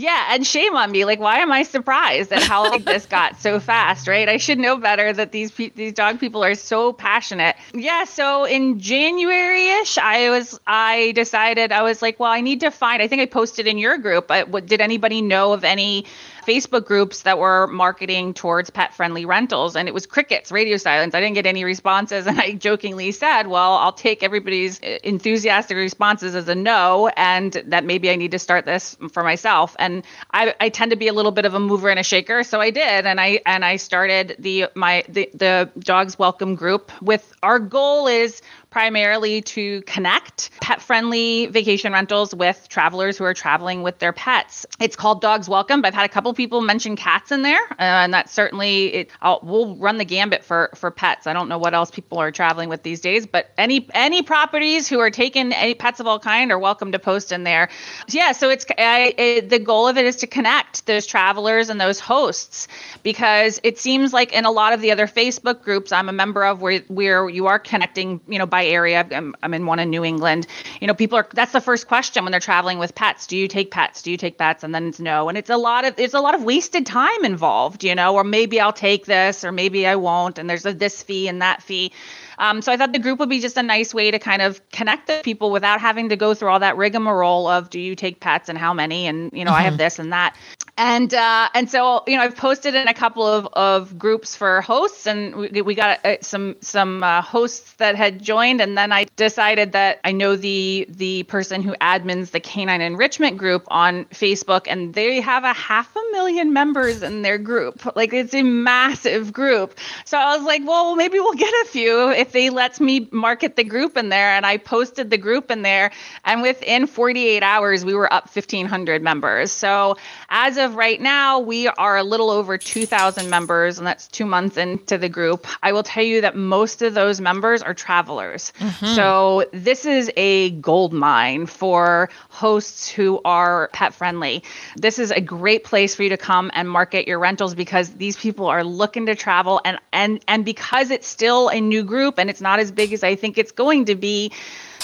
Yeah, 0.00 0.28
and 0.30 0.46
shame 0.46 0.76
on 0.76 0.92
me. 0.92 1.04
Like, 1.04 1.18
why 1.18 1.40
am 1.40 1.50
I 1.50 1.64
surprised 1.64 2.32
at 2.32 2.44
how 2.44 2.70
like 2.70 2.84
this 2.86 3.04
got 3.04 3.40
so 3.40 3.58
fast? 3.58 4.06
Right? 4.06 4.28
I 4.28 4.36
should 4.36 4.58
know 4.58 4.76
better 4.76 5.12
that 5.12 5.32
these 5.32 5.50
pe- 5.50 5.70
these 5.70 5.92
dog 5.92 6.20
people 6.20 6.44
are 6.44 6.54
so 6.54 6.92
passionate. 6.92 7.56
Yeah. 7.74 8.04
So 8.04 8.44
in 8.44 8.78
January 8.78 9.66
ish, 9.80 9.98
I 9.98 10.30
was 10.30 10.58
I 10.68 11.12
decided 11.16 11.72
I 11.72 11.82
was 11.82 12.00
like, 12.00 12.20
well, 12.20 12.30
I 12.30 12.42
need 12.42 12.60
to 12.60 12.70
find. 12.70 13.02
I 13.02 13.08
think 13.08 13.22
I 13.22 13.26
posted 13.26 13.66
in 13.66 13.76
your 13.76 13.98
group. 13.98 14.28
But 14.28 14.66
did 14.66 14.80
anybody 14.80 15.20
know 15.20 15.52
of 15.52 15.64
any 15.64 16.06
Facebook 16.48 16.86
groups 16.86 17.22
that 17.22 17.38
were 17.38 17.66
marketing 17.66 18.32
towards 18.32 18.70
pet 18.70 18.94
friendly 18.94 19.26
rentals 19.26 19.76
and 19.76 19.86
it 19.86 19.92
was 19.92 20.06
crickets, 20.06 20.50
radio 20.50 20.78
silence. 20.78 21.14
I 21.14 21.20
didn't 21.20 21.34
get 21.34 21.44
any 21.44 21.62
responses. 21.62 22.26
And 22.26 22.40
I 22.40 22.52
jokingly 22.52 23.12
said, 23.12 23.48
well, 23.48 23.74
I'll 23.74 23.92
take 23.92 24.22
everybody's 24.22 24.82
uh, 24.82 24.98
enthusiastic 25.04 25.76
responses 25.76 26.34
as 26.34 26.48
a 26.48 26.54
no 26.54 27.08
and 27.08 27.52
that 27.66 27.84
maybe 27.84 28.10
I 28.10 28.16
need 28.16 28.30
to 28.30 28.38
start 28.38 28.64
this 28.64 28.96
for 29.12 29.22
myself. 29.22 29.76
And 29.78 30.04
I, 30.32 30.54
I 30.58 30.70
tend 30.70 30.90
to 30.92 30.96
be 30.96 31.08
a 31.08 31.12
little 31.12 31.32
bit 31.32 31.44
of 31.44 31.52
a 31.52 31.60
mover 31.60 31.90
and 31.90 31.98
a 31.98 32.02
shaker. 32.02 32.42
So 32.42 32.62
I 32.62 32.70
did. 32.70 33.04
And 33.04 33.20
I, 33.20 33.40
and 33.44 33.62
I 33.62 33.76
started 33.76 34.36
the, 34.38 34.68
my, 34.74 35.04
the, 35.06 35.28
the 35.34 35.70
dogs 35.80 36.18
welcome 36.18 36.54
group 36.54 36.90
with 37.02 37.30
our 37.42 37.58
goal 37.58 38.06
is 38.06 38.40
primarily 38.70 39.42
to 39.42 39.82
connect 39.82 40.50
pet 40.60 40.82
friendly 40.82 41.46
vacation 41.46 41.92
rentals 41.92 42.34
with 42.34 42.68
travelers 42.68 43.16
who 43.16 43.24
are 43.24 43.34
traveling 43.34 43.82
with 43.82 43.98
their 43.98 44.12
pets. 44.12 44.66
It's 44.80 44.96
called 44.96 45.20
Dogs 45.20 45.48
Welcome. 45.48 45.80
but 45.80 45.88
I've 45.88 45.94
had 45.94 46.04
a 46.04 46.12
couple 46.12 46.32
people 46.34 46.60
mention 46.60 46.96
cats 46.96 47.32
in 47.32 47.42
there, 47.42 47.60
uh, 47.72 47.76
and 47.78 48.12
that's 48.12 48.32
certainly 48.32 48.86
it. 48.94 49.10
I'll, 49.22 49.40
we'll 49.42 49.76
run 49.76 49.98
the 49.98 50.04
gambit 50.04 50.44
for 50.44 50.70
for 50.74 50.90
pets. 50.90 51.26
I 51.26 51.32
don't 51.32 51.48
know 51.48 51.58
what 51.58 51.74
else 51.74 51.90
people 51.90 52.18
are 52.18 52.30
traveling 52.30 52.68
with 52.68 52.82
these 52.82 53.00
days, 53.00 53.26
but 53.26 53.50
any 53.56 53.88
any 53.94 54.22
properties 54.22 54.88
who 54.88 54.98
are 55.00 55.10
taking 55.10 55.52
any 55.52 55.74
pets 55.74 56.00
of 56.00 56.06
all 56.06 56.18
kind 56.18 56.52
are 56.52 56.58
welcome 56.58 56.92
to 56.92 56.98
post 56.98 57.32
in 57.32 57.44
there. 57.44 57.68
Yeah, 58.08 58.32
so 58.32 58.50
it's 58.50 58.66
I, 58.76 59.14
it, 59.16 59.48
the 59.48 59.58
goal 59.58 59.88
of 59.88 59.96
it 59.96 60.04
is 60.04 60.16
to 60.16 60.26
connect 60.26 60.86
those 60.86 61.06
travelers 61.06 61.70
and 61.70 61.80
those 61.80 62.00
hosts 62.00 62.68
because 63.02 63.60
it 63.62 63.78
seems 63.78 64.12
like 64.12 64.32
in 64.32 64.44
a 64.44 64.50
lot 64.50 64.72
of 64.72 64.80
the 64.80 64.92
other 64.92 65.06
Facebook 65.06 65.62
groups 65.62 65.92
I'm 65.92 66.08
a 66.08 66.12
member 66.12 66.44
of 66.44 66.60
where 66.60 66.80
where 66.88 67.28
you 67.28 67.46
are 67.46 67.58
connecting, 67.58 68.20
you 68.28 68.38
know, 68.38 68.46
by 68.46 68.57
area. 68.66 69.06
I'm, 69.10 69.34
I'm 69.42 69.54
in 69.54 69.66
one 69.66 69.78
in 69.78 69.90
New 69.90 70.04
England. 70.04 70.46
You 70.80 70.86
know, 70.86 70.94
people 70.94 71.18
are 71.18 71.28
that's 71.32 71.52
the 71.52 71.60
first 71.60 71.88
question 71.88 72.24
when 72.24 72.30
they're 72.30 72.40
traveling 72.40 72.78
with 72.78 72.94
pets. 72.94 73.26
Do 73.26 73.36
you 73.36 73.48
take 73.48 73.70
pets? 73.70 74.02
Do 74.02 74.10
you 74.10 74.16
take 74.16 74.38
pets? 74.38 74.64
And 74.64 74.74
then 74.74 74.88
it's 74.88 75.00
no. 75.00 75.28
And 75.28 75.38
it's 75.38 75.50
a 75.50 75.56
lot 75.56 75.84
of 75.84 75.98
it's 75.98 76.14
a 76.14 76.20
lot 76.20 76.34
of 76.34 76.42
wasted 76.42 76.86
time 76.86 77.24
involved, 77.24 77.84
you 77.84 77.94
know, 77.94 78.14
or 78.14 78.24
maybe 78.24 78.60
I'll 78.60 78.72
take 78.72 79.06
this 79.06 79.44
or 79.44 79.52
maybe 79.52 79.86
I 79.86 79.96
won't 79.96 80.38
and 80.38 80.48
there's 80.48 80.66
a 80.66 80.72
this 80.72 81.02
fee 81.02 81.28
and 81.28 81.42
that 81.42 81.62
fee. 81.62 81.92
Um, 82.38 82.62
so 82.62 82.72
I 82.72 82.76
thought 82.76 82.92
the 82.92 82.98
group 82.98 83.18
would 83.18 83.28
be 83.28 83.40
just 83.40 83.56
a 83.56 83.62
nice 83.62 83.92
way 83.92 84.10
to 84.10 84.18
kind 84.18 84.42
of 84.42 84.60
connect 84.70 85.06
the 85.08 85.20
people 85.22 85.50
without 85.50 85.80
having 85.80 86.08
to 86.10 86.16
go 86.16 86.34
through 86.34 86.48
all 86.48 86.60
that 86.60 86.76
rigmarole 86.76 87.46
of 87.46 87.70
do 87.70 87.80
you 87.80 87.96
take 87.96 88.20
pets 88.20 88.48
and 88.48 88.56
how 88.56 88.72
many 88.72 89.06
and 89.06 89.32
you 89.32 89.44
know 89.44 89.50
mm-hmm. 89.50 89.60
I 89.60 89.62
have 89.62 89.74
mm-hmm. 89.74 89.78
this 89.78 89.98
and 89.98 90.12
that 90.12 90.36
and 90.78 91.12
uh, 91.12 91.48
and 91.54 91.68
so 91.68 92.04
you 92.06 92.16
know 92.16 92.22
I've 92.22 92.36
posted 92.36 92.74
in 92.76 92.86
a 92.86 92.94
couple 92.94 93.26
of, 93.26 93.48
of 93.52 93.98
groups 93.98 94.36
for 94.36 94.60
hosts, 94.60 95.06
and 95.06 95.34
we, 95.34 95.60
we 95.60 95.74
got 95.74 96.06
uh, 96.06 96.16
some 96.20 96.56
some 96.60 97.02
uh, 97.02 97.20
hosts 97.20 97.72
that 97.74 97.96
had 97.96 98.22
joined, 98.22 98.60
and 98.60 98.78
then 98.78 98.92
I 98.92 99.06
decided 99.16 99.72
that 99.72 99.98
I 100.04 100.12
know 100.12 100.36
the 100.36 100.86
the 100.88 101.24
person 101.24 101.62
who 101.62 101.74
admins 101.80 102.30
the 102.30 102.38
Canine 102.38 102.80
Enrichment 102.80 103.38
group 103.38 103.64
on 103.68 104.04
Facebook, 104.06 104.66
and 104.68 104.94
they 104.94 105.20
have 105.20 105.42
a 105.42 105.52
half 105.52 105.94
a 105.96 106.02
million 106.12 106.52
members 106.52 107.02
in 107.02 107.22
their 107.22 107.38
group. 107.38 107.84
Like 107.96 108.12
it's 108.12 108.32
a 108.32 108.44
massive 108.44 109.32
group. 109.32 109.76
So 110.04 110.16
I 110.16 110.36
was 110.36 110.46
like, 110.46 110.62
well, 110.64 110.94
maybe 110.94 111.18
we'll 111.18 111.34
get 111.34 111.52
a 111.64 111.66
few 111.66 112.10
if 112.10 112.27
they 112.30 112.50
lets 112.50 112.78
me 112.78 113.08
market 113.10 113.56
the 113.56 113.64
group 113.64 113.96
in 113.96 114.10
there, 114.10 114.30
and 114.30 114.46
I 114.46 114.58
posted 114.58 115.10
the 115.10 115.18
group 115.18 115.50
in 115.50 115.62
there, 115.62 115.90
and 116.24 116.40
within 116.40 116.86
48 116.86 117.42
hours 117.42 117.84
we 117.84 117.94
were 117.94 118.12
up 118.12 118.24
1,500 118.34 119.02
members. 119.02 119.50
So 119.50 119.96
as 120.28 120.56
of 120.56 120.68
of 120.68 120.76
right 120.76 121.00
now, 121.00 121.40
we 121.40 121.66
are 121.66 121.96
a 121.96 122.04
little 122.04 122.30
over 122.30 122.56
2,000 122.56 123.28
members, 123.28 123.78
and 123.78 123.86
that's 123.86 124.06
two 124.06 124.26
months 124.26 124.56
into 124.56 124.98
the 124.98 125.08
group. 125.08 125.46
I 125.62 125.72
will 125.72 125.82
tell 125.82 126.04
you 126.04 126.20
that 126.20 126.36
most 126.36 126.82
of 126.82 126.94
those 126.94 127.20
members 127.20 127.62
are 127.62 127.74
travelers. 127.74 128.52
Mm-hmm. 128.58 128.94
So 128.94 129.46
this 129.52 129.84
is 129.84 130.10
a 130.16 130.50
gold 130.50 130.92
mine 130.92 131.46
for 131.46 132.10
hosts 132.28 132.88
who 132.88 133.20
are 133.24 133.70
pet 133.72 133.94
friendly. 133.94 134.44
This 134.76 134.98
is 134.98 135.10
a 135.10 135.20
great 135.20 135.64
place 135.64 135.94
for 135.94 136.02
you 136.02 136.10
to 136.10 136.16
come 136.16 136.50
and 136.54 136.70
market 136.70 137.08
your 137.08 137.18
rentals 137.18 137.54
because 137.54 137.90
these 137.94 138.16
people 138.16 138.46
are 138.46 138.62
looking 138.62 139.06
to 139.06 139.14
travel, 139.14 139.60
and 139.64 139.78
and 139.92 140.22
and 140.28 140.44
because 140.44 140.90
it's 140.90 141.08
still 141.08 141.48
a 141.48 141.60
new 141.60 141.82
group 141.82 142.17
and 142.18 142.30
it's 142.30 142.40
not 142.40 142.58
as 142.58 142.70
big 142.70 142.92
as 142.92 143.02
I 143.02 143.14
think 143.14 143.38
it's 143.38 143.52
going 143.52 143.84
to 143.86 143.94
be 143.94 144.32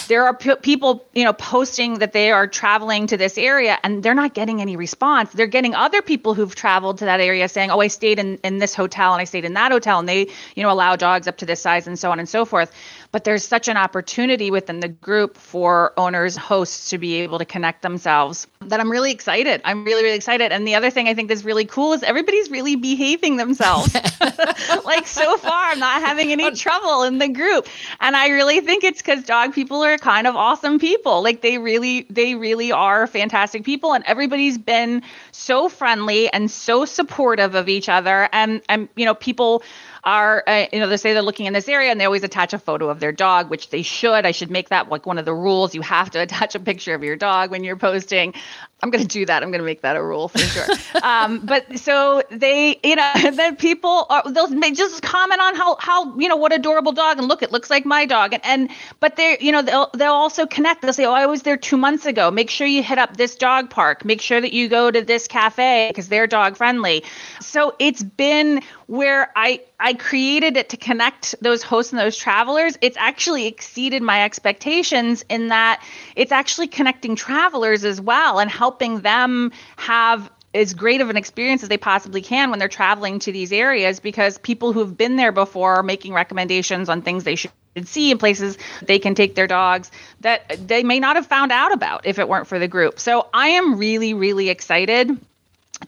there 0.08 0.24
are 0.24 0.34
p- 0.34 0.56
people, 0.56 1.06
you 1.14 1.24
know, 1.24 1.32
posting 1.32 1.98
that 1.98 2.12
they 2.12 2.30
are 2.30 2.46
traveling 2.46 3.06
to 3.08 3.16
this 3.16 3.38
area 3.38 3.78
and 3.82 4.02
they're 4.02 4.14
not 4.14 4.34
getting 4.34 4.60
any 4.60 4.76
response. 4.76 5.32
They're 5.32 5.46
getting 5.46 5.74
other 5.74 6.02
people 6.02 6.34
who've 6.34 6.54
traveled 6.54 6.98
to 6.98 7.06
that 7.06 7.20
area 7.20 7.48
saying, 7.48 7.70
"Oh, 7.70 7.80
I 7.80 7.88
stayed 7.88 8.18
in 8.18 8.38
in 8.44 8.58
this 8.58 8.74
hotel 8.74 9.12
and 9.12 9.20
I 9.20 9.24
stayed 9.24 9.44
in 9.44 9.54
that 9.54 9.72
hotel 9.72 9.98
and 9.98 10.08
they, 10.08 10.28
you 10.54 10.62
know, 10.62 10.70
allow 10.70 10.96
dogs 10.96 11.28
up 11.28 11.38
to 11.38 11.46
this 11.46 11.60
size 11.60 11.86
and 11.86 11.98
so 11.98 12.10
on 12.10 12.18
and 12.18 12.28
so 12.28 12.44
forth." 12.44 12.72
but 13.14 13.22
there's 13.22 13.44
such 13.44 13.68
an 13.68 13.76
opportunity 13.76 14.50
within 14.50 14.80
the 14.80 14.88
group 14.88 15.36
for 15.36 15.92
owners, 15.96 16.36
hosts 16.36 16.90
to 16.90 16.98
be 16.98 17.20
able 17.20 17.38
to 17.38 17.44
connect 17.44 17.80
themselves 17.80 18.48
that 18.68 18.80
I'm 18.80 18.90
really 18.90 19.12
excited. 19.12 19.60
I'm 19.64 19.84
really, 19.84 20.02
really 20.02 20.16
excited. 20.16 20.52
And 20.52 20.66
the 20.66 20.74
other 20.74 20.90
thing 20.90 21.08
I 21.08 21.14
think 21.14 21.28
that's 21.28 21.44
really 21.44 21.64
cool 21.64 21.92
is 21.92 22.02
everybody's 22.02 22.50
really 22.50 22.76
behaving 22.76 23.36
themselves. 23.36 23.94
like 24.84 25.06
so 25.06 25.36
far, 25.36 25.70
I'm 25.70 25.78
not 25.78 26.02
having 26.02 26.32
any 26.32 26.50
trouble 26.56 27.04
in 27.04 27.18
the 27.18 27.28
group. 27.28 27.68
And 28.00 28.16
I 28.16 28.28
really 28.28 28.60
think 28.60 28.84
it's 28.84 29.00
because 29.00 29.24
dog 29.24 29.54
people 29.54 29.83
are 29.84 29.98
kind 29.98 30.26
of 30.26 30.36
awesome 30.36 30.78
people. 30.78 31.22
Like 31.22 31.40
they 31.40 31.58
really, 31.58 32.06
they 32.10 32.34
really 32.34 32.72
are 32.72 33.06
fantastic 33.06 33.64
people. 33.64 33.94
And 33.94 34.04
everybody's 34.06 34.58
been 34.58 35.02
so 35.32 35.68
friendly 35.68 36.32
and 36.32 36.50
so 36.50 36.84
supportive 36.84 37.54
of 37.54 37.68
each 37.68 37.88
other. 37.88 38.28
And, 38.32 38.62
and 38.68 38.88
you 38.96 39.04
know, 39.04 39.14
people 39.14 39.62
are, 40.04 40.44
uh, 40.46 40.66
you 40.72 40.80
know, 40.80 40.88
they 40.88 40.96
say 40.96 41.12
they're 41.12 41.22
looking 41.22 41.46
in 41.46 41.52
this 41.52 41.68
area 41.68 41.90
and 41.90 42.00
they 42.00 42.04
always 42.04 42.24
attach 42.24 42.52
a 42.52 42.58
photo 42.58 42.88
of 42.88 43.00
their 43.00 43.12
dog, 43.12 43.50
which 43.50 43.70
they 43.70 43.82
should. 43.82 44.26
I 44.26 44.32
should 44.32 44.50
make 44.50 44.68
that 44.68 44.88
like 44.88 45.06
one 45.06 45.18
of 45.18 45.24
the 45.24 45.34
rules. 45.34 45.74
You 45.74 45.80
have 45.82 46.10
to 46.10 46.20
attach 46.20 46.54
a 46.54 46.60
picture 46.60 46.94
of 46.94 47.02
your 47.02 47.16
dog 47.16 47.50
when 47.50 47.64
you're 47.64 47.76
posting. 47.76 48.34
I'm 48.82 48.90
going 48.90 49.02
to 49.02 49.08
do 49.08 49.24
that. 49.24 49.42
I'm 49.42 49.50
going 49.50 49.60
to 49.60 49.64
make 49.64 49.80
that 49.80 49.96
a 49.96 50.02
rule 50.02 50.28
for 50.28 50.38
sure. 50.38 50.66
um, 51.02 51.40
but 51.46 51.78
so 51.78 52.22
they, 52.30 52.78
you 52.82 52.96
know, 52.96 53.12
then 53.32 53.56
people 53.56 54.06
are, 54.10 54.30
they'll 54.30 54.48
they 54.48 54.72
just 54.72 55.02
comment 55.02 55.40
on 55.40 55.54
how 55.54 55.76
how 55.78 56.18
you 56.18 56.28
know 56.28 56.36
what 56.36 56.52
adorable 56.52 56.92
dog 56.92 57.18
and 57.18 57.26
look 57.26 57.42
it 57.42 57.50
looks 57.50 57.70
like 57.70 57.86
my 57.86 58.04
dog 58.04 58.34
and 58.34 58.44
and 58.44 58.70
but 59.00 59.16
they 59.16 59.38
you 59.40 59.52
know 59.52 59.62
they'll 59.62 59.90
they'll 59.94 60.12
also 60.12 60.46
connect. 60.46 60.82
They'll 60.82 60.92
say, 60.92 61.06
oh, 61.06 61.12
I 61.12 61.26
was 61.26 61.42
there 61.42 61.56
two 61.56 61.76
months 61.76 62.04
ago. 62.04 62.30
Make 62.30 62.50
sure 62.50 62.66
you 62.66 62.82
hit 62.82 62.98
up 62.98 63.16
this 63.16 63.36
dog 63.36 63.70
park. 63.70 64.04
Make 64.04 64.20
sure 64.20 64.40
that 64.40 64.52
you 64.52 64.68
go 64.68 64.90
to 64.90 65.00
this 65.00 65.28
cafe 65.28 65.88
because 65.88 66.08
they're 66.08 66.26
dog 66.26 66.56
friendly. 66.56 67.04
So 67.40 67.74
it's 67.78 68.02
been 68.02 68.62
where 68.86 69.32
I 69.34 69.62
I 69.80 69.94
created 69.94 70.56
it 70.56 70.68
to 70.70 70.76
connect 70.76 71.34
those 71.40 71.62
hosts 71.62 71.92
and 71.92 72.00
those 72.00 72.16
travelers. 72.16 72.76
It's 72.80 72.96
actually 72.96 73.46
exceeded 73.46 74.02
my 74.02 74.24
expectations 74.24 75.24
in 75.28 75.48
that 75.48 75.82
it's 76.16 76.32
actually 76.32 76.68
connecting 76.68 77.16
travelers 77.16 77.84
as 77.84 78.00
well 78.00 78.38
and 78.38 78.50
helping 78.64 79.00
them 79.00 79.52
have 79.76 80.30
as 80.54 80.72
great 80.72 81.02
of 81.02 81.10
an 81.10 81.18
experience 81.18 81.62
as 81.62 81.68
they 81.68 81.76
possibly 81.76 82.22
can 82.22 82.48
when 82.48 82.58
they're 82.58 82.66
traveling 82.66 83.18
to 83.18 83.30
these 83.30 83.52
areas 83.52 84.00
because 84.00 84.38
people 84.38 84.72
who've 84.72 84.96
been 84.96 85.16
there 85.16 85.32
before 85.32 85.74
are 85.74 85.82
making 85.82 86.14
recommendations 86.14 86.88
on 86.88 87.02
things 87.02 87.24
they 87.24 87.34
should 87.34 87.50
see 87.84 88.10
in 88.10 88.16
places 88.16 88.56
they 88.80 88.98
can 88.98 89.14
take 89.14 89.34
their 89.34 89.46
dogs 89.46 89.90
that 90.20 90.66
they 90.66 90.82
may 90.82 90.98
not 90.98 91.16
have 91.16 91.26
found 91.26 91.52
out 91.52 91.72
about 91.72 92.06
if 92.06 92.18
it 92.18 92.26
weren't 92.26 92.46
for 92.46 92.58
the 92.58 92.68
group. 92.68 92.98
So 92.98 93.28
I 93.34 93.48
am 93.48 93.76
really, 93.76 94.14
really 94.14 94.48
excited 94.48 95.10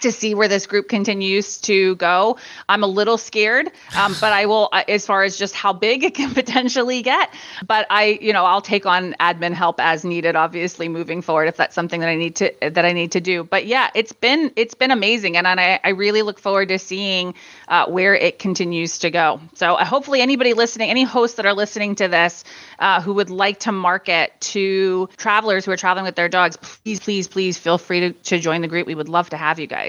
to 0.00 0.12
see 0.12 0.34
where 0.34 0.48
this 0.48 0.66
group 0.66 0.88
continues 0.88 1.58
to 1.62 1.96
go. 1.96 2.38
I'm 2.68 2.82
a 2.82 2.86
little 2.86 3.18
scared, 3.18 3.70
um, 3.96 4.14
but 4.20 4.32
I 4.32 4.46
will, 4.46 4.68
uh, 4.72 4.84
as 4.88 5.06
far 5.06 5.22
as 5.22 5.36
just 5.36 5.54
how 5.54 5.72
big 5.72 6.04
it 6.04 6.14
can 6.14 6.34
potentially 6.34 7.02
get. 7.02 7.32
But 7.66 7.86
I, 7.90 8.18
you 8.20 8.32
know, 8.32 8.44
I'll 8.44 8.60
take 8.60 8.86
on 8.86 9.14
admin 9.20 9.52
help 9.52 9.80
as 9.80 10.04
needed. 10.04 10.36
Obviously, 10.36 10.88
moving 10.88 11.22
forward, 11.22 11.48
if 11.48 11.56
that's 11.56 11.74
something 11.74 12.00
that 12.00 12.08
I 12.08 12.16
need 12.16 12.36
to 12.36 12.52
that 12.60 12.84
I 12.84 12.92
need 12.92 13.12
to 13.12 13.20
do. 13.20 13.44
But 13.44 13.66
yeah, 13.66 13.90
it's 13.94 14.12
been 14.12 14.52
it's 14.56 14.74
been 14.74 14.90
amazing, 14.90 15.36
and, 15.36 15.46
I, 15.46 15.80
I 15.82 15.90
really 15.90 16.22
look 16.22 16.38
forward 16.38 16.68
to 16.68 16.78
seeing 16.78 17.34
uh, 17.68 17.86
where 17.86 18.14
it 18.14 18.38
continues 18.38 18.98
to 18.98 19.10
go. 19.10 19.40
So 19.54 19.74
uh, 19.74 19.84
hopefully, 19.84 20.20
anybody 20.20 20.52
listening, 20.52 20.90
any 20.90 21.04
hosts 21.04 21.36
that 21.36 21.46
are 21.46 21.54
listening 21.54 21.94
to 21.96 22.08
this, 22.08 22.44
uh, 22.78 23.00
who 23.00 23.14
would 23.14 23.30
like 23.30 23.60
to 23.60 23.72
market 23.72 24.32
to 24.40 25.08
travelers 25.16 25.64
who 25.64 25.70
are 25.72 25.76
traveling 25.76 26.04
with 26.04 26.16
their 26.16 26.28
dogs, 26.28 26.56
please, 26.56 27.00
please, 27.00 27.28
please 27.28 27.58
feel 27.58 27.78
free 27.78 28.00
to, 28.00 28.12
to 28.12 28.38
join 28.38 28.60
the 28.60 28.68
group. 28.68 28.86
We 28.86 28.94
would 28.94 29.08
love 29.08 29.30
to 29.30 29.36
have 29.36 29.58
you 29.58 29.66
guys. 29.66 29.85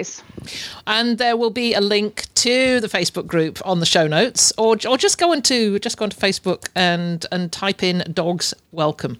And 0.85 1.17
there 1.17 1.35
will 1.35 1.49
be 1.49 1.73
a 1.73 1.81
link 1.81 2.25
to 2.35 2.79
the 2.79 2.87
Facebook 2.87 3.27
group 3.27 3.59
on 3.65 3.79
the 3.79 3.85
show 3.85 4.07
notes, 4.07 4.53
or 4.57 4.77
or 4.87 4.97
just 4.97 5.17
go 5.17 5.33
into 5.33 5.79
just 5.79 5.97
go 5.97 6.05
into 6.05 6.17
Facebook 6.17 6.69
and 6.75 7.25
and 7.31 7.51
type 7.51 7.83
in 7.83 8.03
"dogs 8.13 8.53
welcome." 8.71 9.19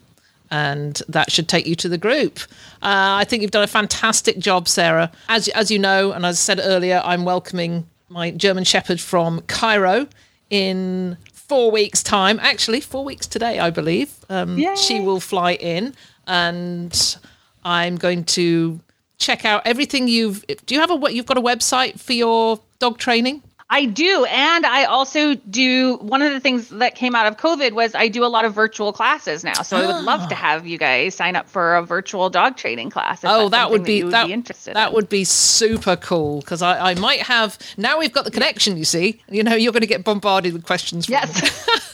and 0.50 1.02
that 1.10 1.32
should 1.32 1.48
take 1.48 1.68
you 1.68 1.76
to 1.76 1.90
the 1.90 1.98
group. 1.98 2.40
Uh, 2.82 3.20
I 3.20 3.26
think 3.26 3.42
you've 3.42 3.52
done 3.52 3.64
a 3.64 3.68
fantastic 3.68 4.40
job, 4.40 4.68
Sarah. 4.68 5.12
As 5.30 5.48
as 5.50 5.72
you 5.72 5.80
know, 5.80 6.12
and 6.12 6.26
as 6.26 6.36
I 6.36 6.40
said 6.40 6.60
earlier, 6.64 7.02
I'm 7.04 7.26
welcoming 7.26 7.88
my 8.10 8.32
German 8.32 8.64
Shepherd 8.64 9.00
from 9.00 9.42
Cairo 9.42 10.08
in 10.50 11.18
four 11.34 11.72
weeks' 11.72 12.04
time. 12.04 12.40
Actually, 12.42 12.82
four 12.82 13.04
weeks 13.04 13.28
today, 13.28 13.60
I 13.60 13.70
believe. 13.70 14.14
Um, 14.30 14.58
she 14.76 15.00
will 15.00 15.20
fly 15.20 15.54
in, 15.54 15.94
and 16.28 17.18
I'm 17.64 17.98
going 17.98 18.24
to 18.26 18.80
check 19.18 19.46
out 19.46 19.64
everything 19.66 20.08
you've. 20.08 20.46
Do 20.66 20.76
you 20.76 20.82
have 20.82 20.92
a? 20.92 20.96
what? 20.96 21.14
You've 21.14 21.26
got 21.26 21.38
a 21.38 21.42
website 21.42 22.00
for 22.00 22.14
your 22.14 22.60
dog 22.80 22.98
training? 22.98 23.44
I 23.70 23.84
do. 23.86 24.26
And 24.26 24.66
I 24.66 24.86
also 24.86 25.36
do 25.36 25.98
one 25.98 26.22
of 26.22 26.32
the 26.32 26.40
things 26.40 26.70
that 26.70 26.96
came 26.96 27.16
out 27.16 27.28
of 27.28 27.36
COVID 27.36 27.74
was 27.74 27.96
I 27.96 28.08
do 28.08 28.24
a 28.24 28.28
lot 28.28 28.46
of 28.46 28.54
virtual 28.54 28.94
classes 28.94 29.44
now. 29.44 29.62
So 29.62 29.76
I 29.76 29.86
would 29.86 30.06
love 30.06 30.30
to 30.30 30.36
ah. 30.36 30.38
have 30.38 30.66
you 30.66 30.78
guys 30.78 31.16
sign 31.16 31.36
up 31.36 31.50
for 31.50 31.76
a 31.76 31.84
virtual 31.84 32.30
dog 32.30 32.56
training 32.56 32.92
class. 32.92 33.22
Oh, 33.26 33.50
that 33.50 33.70
would 33.70 33.84
be 33.84 34.00
that, 34.00 34.06
would 34.06 34.14
that, 34.14 34.28
be 34.28 34.34
interested 34.34 34.76
that 34.76 34.90
in. 34.90 34.94
would 34.94 35.10
be 35.10 35.26
super 35.26 35.98
cool 35.98 36.40
because 36.40 36.62
I, 36.62 36.92
I 36.92 36.96
might 36.96 37.24
have 37.24 37.58
now 37.76 38.00
we've 38.00 38.14
got 38.14 38.24
the 38.24 38.32
connection, 38.32 38.78
you 38.78 38.86
see. 38.86 39.22
You 39.30 39.44
know, 39.44 39.56
you're 39.56 39.74
going 39.74 39.82
to 39.82 39.88
get 39.88 40.06
bombarded 40.06 40.54
with 40.54 40.64
questions 40.64 41.10
Yes. 41.10 41.68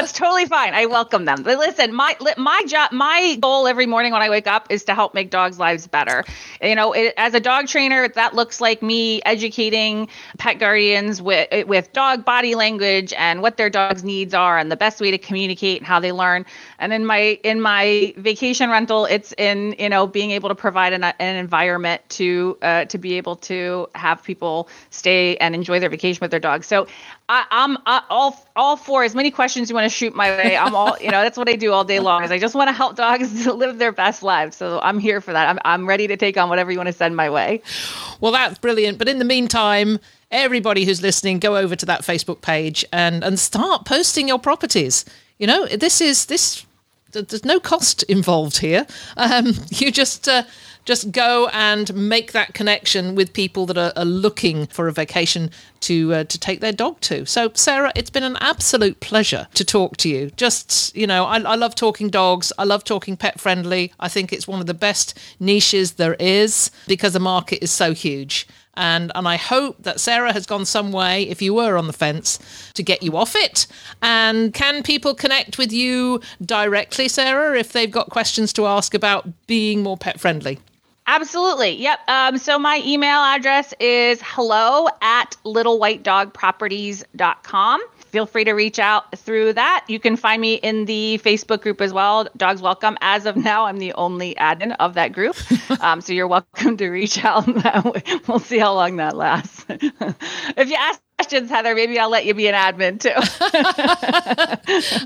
That's 0.00 0.12
totally 0.12 0.46
fine. 0.46 0.72
I 0.72 0.86
welcome 0.86 1.26
them. 1.26 1.42
But 1.42 1.58
listen, 1.58 1.92
my 1.92 2.16
my 2.38 2.62
job, 2.66 2.90
my 2.90 3.36
goal 3.38 3.66
every 3.66 3.84
morning 3.84 4.12
when 4.12 4.22
I 4.22 4.30
wake 4.30 4.46
up 4.46 4.66
is 4.70 4.84
to 4.84 4.94
help 4.94 5.12
make 5.12 5.28
dogs' 5.28 5.58
lives 5.58 5.86
better. 5.86 6.24
You 6.62 6.74
know, 6.74 6.94
it, 6.94 7.12
as 7.18 7.34
a 7.34 7.40
dog 7.40 7.68
trainer, 7.68 8.08
that 8.08 8.34
looks 8.34 8.62
like 8.62 8.82
me 8.82 9.20
educating 9.26 10.08
pet 10.38 10.58
guardians 10.58 11.20
with 11.20 11.66
with 11.66 11.92
dog 11.92 12.24
body 12.24 12.54
language 12.54 13.12
and 13.12 13.42
what 13.42 13.58
their 13.58 13.68
dog's 13.68 14.02
needs 14.02 14.32
are 14.32 14.56
and 14.56 14.72
the 14.72 14.76
best 14.76 15.02
way 15.02 15.10
to 15.10 15.18
communicate 15.18 15.80
and 15.80 15.86
how 15.86 16.00
they 16.00 16.12
learn. 16.12 16.46
And 16.78 16.94
in 16.94 17.04
my 17.04 17.38
in 17.44 17.60
my 17.60 18.14
vacation 18.16 18.70
rental, 18.70 19.04
it's 19.04 19.34
in 19.36 19.74
you 19.78 19.90
know 19.90 20.06
being 20.06 20.30
able 20.30 20.48
to 20.48 20.54
provide 20.54 20.94
an, 20.94 21.04
an 21.04 21.36
environment 21.36 22.00
to 22.10 22.56
uh, 22.62 22.86
to 22.86 22.96
be 22.96 23.18
able 23.18 23.36
to 23.36 23.86
have 23.94 24.22
people 24.22 24.70
stay 24.88 25.36
and 25.36 25.54
enjoy 25.54 25.78
their 25.78 25.90
vacation 25.90 26.20
with 26.22 26.30
their 26.30 26.40
dogs. 26.40 26.66
So 26.66 26.86
I, 27.30 27.46
am 27.52 27.78
all 27.86 28.44
all 28.56 28.76
for 28.76 29.04
as 29.04 29.14
many 29.14 29.30
questions 29.30 29.70
you 29.70 29.76
want 29.76 29.84
to 29.84 29.96
shoot 29.96 30.16
my 30.16 30.30
way. 30.30 30.56
I'm 30.56 30.74
all 30.74 30.96
you 31.00 31.12
know. 31.12 31.22
That's 31.22 31.38
what 31.38 31.48
I 31.48 31.54
do 31.54 31.72
all 31.72 31.84
day 31.84 32.00
long. 32.00 32.24
Is 32.24 32.32
I 32.32 32.40
just 32.40 32.56
want 32.56 32.68
to 32.68 32.72
help 32.72 32.96
dogs 32.96 33.46
live 33.54 33.78
their 33.78 33.92
best 33.92 34.24
lives. 34.24 34.56
So 34.56 34.80
I'm 34.82 34.98
here 34.98 35.20
for 35.20 35.32
that. 35.32 35.48
I'm 35.48 35.60
I'm 35.64 35.88
ready 35.88 36.08
to 36.08 36.16
take 36.16 36.36
on 36.36 36.48
whatever 36.48 36.72
you 36.72 36.78
want 36.78 36.88
to 36.88 36.92
send 36.92 37.14
my 37.14 37.30
way. 37.30 37.62
Well, 38.20 38.32
that's 38.32 38.58
brilliant. 38.58 38.98
But 38.98 39.08
in 39.08 39.20
the 39.20 39.24
meantime, 39.24 40.00
everybody 40.32 40.84
who's 40.84 41.02
listening, 41.02 41.38
go 41.38 41.56
over 41.56 41.76
to 41.76 41.86
that 41.86 42.02
Facebook 42.02 42.42
page 42.42 42.84
and 42.92 43.22
and 43.22 43.38
start 43.38 43.84
posting 43.84 44.26
your 44.26 44.40
properties. 44.40 45.04
You 45.38 45.46
know, 45.46 45.66
this 45.66 46.00
is 46.00 46.26
this. 46.26 46.66
There's 47.12 47.44
no 47.44 47.60
cost 47.60 48.02
involved 48.04 48.58
here. 48.58 48.88
Um, 49.16 49.54
you 49.68 49.92
just. 49.92 50.28
Uh, 50.28 50.42
just 50.84 51.12
go 51.12 51.48
and 51.52 51.92
make 51.94 52.32
that 52.32 52.54
connection 52.54 53.14
with 53.14 53.32
people 53.32 53.66
that 53.66 53.78
are, 53.78 53.92
are 53.96 54.04
looking 54.04 54.66
for 54.66 54.88
a 54.88 54.92
vacation 54.92 55.50
to 55.80 56.12
uh, 56.14 56.24
to 56.24 56.38
take 56.38 56.60
their 56.60 56.72
dog 56.72 57.00
to. 57.00 57.24
So, 57.26 57.50
Sarah, 57.54 57.92
it's 57.94 58.10
been 58.10 58.22
an 58.22 58.36
absolute 58.40 59.00
pleasure 59.00 59.48
to 59.54 59.64
talk 59.64 59.96
to 59.98 60.08
you. 60.08 60.30
Just 60.36 60.94
you 60.96 61.06
know, 61.06 61.24
I, 61.24 61.38
I 61.40 61.54
love 61.54 61.74
talking 61.74 62.08
dogs. 62.08 62.52
I 62.58 62.64
love 62.64 62.84
talking 62.84 63.16
pet 63.16 63.40
friendly. 63.40 63.92
I 64.00 64.08
think 64.08 64.32
it's 64.32 64.48
one 64.48 64.60
of 64.60 64.66
the 64.66 64.74
best 64.74 65.18
niches 65.38 65.92
there 65.92 66.14
is 66.14 66.70
because 66.86 67.12
the 67.12 67.20
market 67.20 67.62
is 67.62 67.70
so 67.70 67.92
huge. 67.92 68.46
And, 68.74 69.12
and 69.14 69.28
I 69.28 69.36
hope 69.36 69.82
that 69.82 70.00
Sarah 70.00 70.32
has 70.32 70.46
gone 70.46 70.64
some 70.64 70.92
way, 70.92 71.24
if 71.24 71.42
you 71.42 71.52
were 71.52 71.76
on 71.76 71.86
the 71.86 71.92
fence, 71.92 72.38
to 72.74 72.82
get 72.82 73.02
you 73.02 73.16
off 73.16 73.34
it. 73.36 73.66
And 74.00 74.54
can 74.54 74.82
people 74.82 75.14
connect 75.14 75.58
with 75.58 75.72
you 75.72 76.20
directly, 76.42 77.08
Sarah, 77.08 77.58
if 77.58 77.72
they've 77.72 77.90
got 77.90 78.08
questions 78.08 78.52
to 78.54 78.66
ask 78.66 78.94
about 78.94 79.28
being 79.46 79.82
more 79.82 79.98
pet 79.98 80.20
friendly? 80.20 80.60
Absolutely. 81.10 81.82
Yep. 81.82 81.98
Um, 82.06 82.38
so 82.38 82.56
my 82.56 82.80
email 82.86 83.18
address 83.18 83.74
is 83.80 84.20
hello 84.22 84.86
at 85.02 85.36
littlewhitedogproperties.com. 85.44 87.80
Feel 87.98 88.26
free 88.26 88.44
to 88.44 88.52
reach 88.52 88.78
out 88.78 89.18
through 89.18 89.54
that. 89.54 89.84
You 89.88 89.98
can 89.98 90.14
find 90.14 90.40
me 90.40 90.54
in 90.54 90.84
the 90.84 91.20
Facebook 91.24 91.62
group 91.62 91.80
as 91.80 91.92
well, 91.92 92.28
Dogs 92.36 92.62
Welcome. 92.62 92.96
As 93.00 93.26
of 93.26 93.36
now, 93.36 93.64
I'm 93.64 93.78
the 93.78 93.92
only 93.94 94.36
admin 94.36 94.76
of 94.78 94.94
that 94.94 95.12
group. 95.12 95.36
Um, 95.80 96.02
so 96.02 96.12
you're 96.12 96.28
welcome 96.28 96.76
to 96.76 96.90
reach 96.90 97.24
out. 97.24 97.46
we'll 98.28 98.40
see 98.40 98.58
how 98.58 98.74
long 98.74 98.96
that 98.96 99.16
lasts. 99.16 99.64
if 99.68 100.68
you 100.68 100.76
ask 100.78 101.00
questions, 101.16 101.48
Heather, 101.48 101.74
maybe 101.74 101.98
I'll 101.98 102.10
let 102.10 102.26
you 102.26 102.34
be 102.34 102.48
an 102.48 102.54
admin 102.54 103.00
too. 103.00 103.14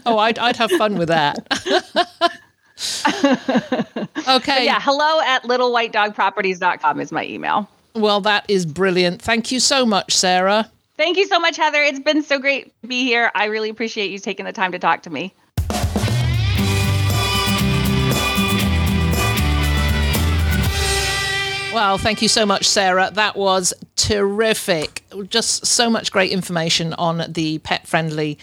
oh, 0.05 0.18
I'd, 0.18 0.36
I'd 0.38 0.57
have 0.57 0.72
fun 0.72 0.98
with 0.98 1.07
that. 1.09 2.40
okay. 4.28 4.64
yeah, 4.64 4.80
hello 4.80 5.20
at 5.20 5.43
littlewhitedogproperties.com 5.45 7.01
is 7.01 7.12
my 7.12 7.24
email. 7.24 7.68
Well, 7.95 8.20
that 8.22 8.45
is 8.49 8.66
brilliant. 8.66 9.22
Thank 9.22 9.53
you 9.53 9.61
so 9.61 9.87
much, 9.87 10.12
Sarah. 10.12 10.70
Thank 10.97 11.16
you 11.16 11.26
so 11.26 11.41
much, 11.41 11.57
Heather. 11.57 11.82
It's 11.82 12.01
been 12.01 12.22
so 12.22 12.39
great 12.39 12.72
to 12.82 12.87
be 12.87 13.05
here. 13.05 13.30
I 13.35 13.47
really 13.47 13.68
appreciate 13.68 14.11
you 14.11 14.18
taking 14.18 14.45
the 14.45 14.53
time 14.53 14.72
to 14.72 14.78
talk 14.78 15.03
to 15.03 15.11
me. 15.11 15.35
Well, 21.74 21.99
thank 21.99 22.22
you 22.22 22.28
so 22.28 22.47
much, 22.47 22.68
Sarah. 22.68 23.11
That 23.12 23.35
was 23.35 23.74
terrific. 23.97 25.03
Just 25.28 25.66
so 25.66 25.91
much 25.91 26.12
great 26.12 26.30
information 26.30 26.95
on 26.95 27.24
the 27.28 27.59
pet 27.59 27.89
friendly 27.89 28.39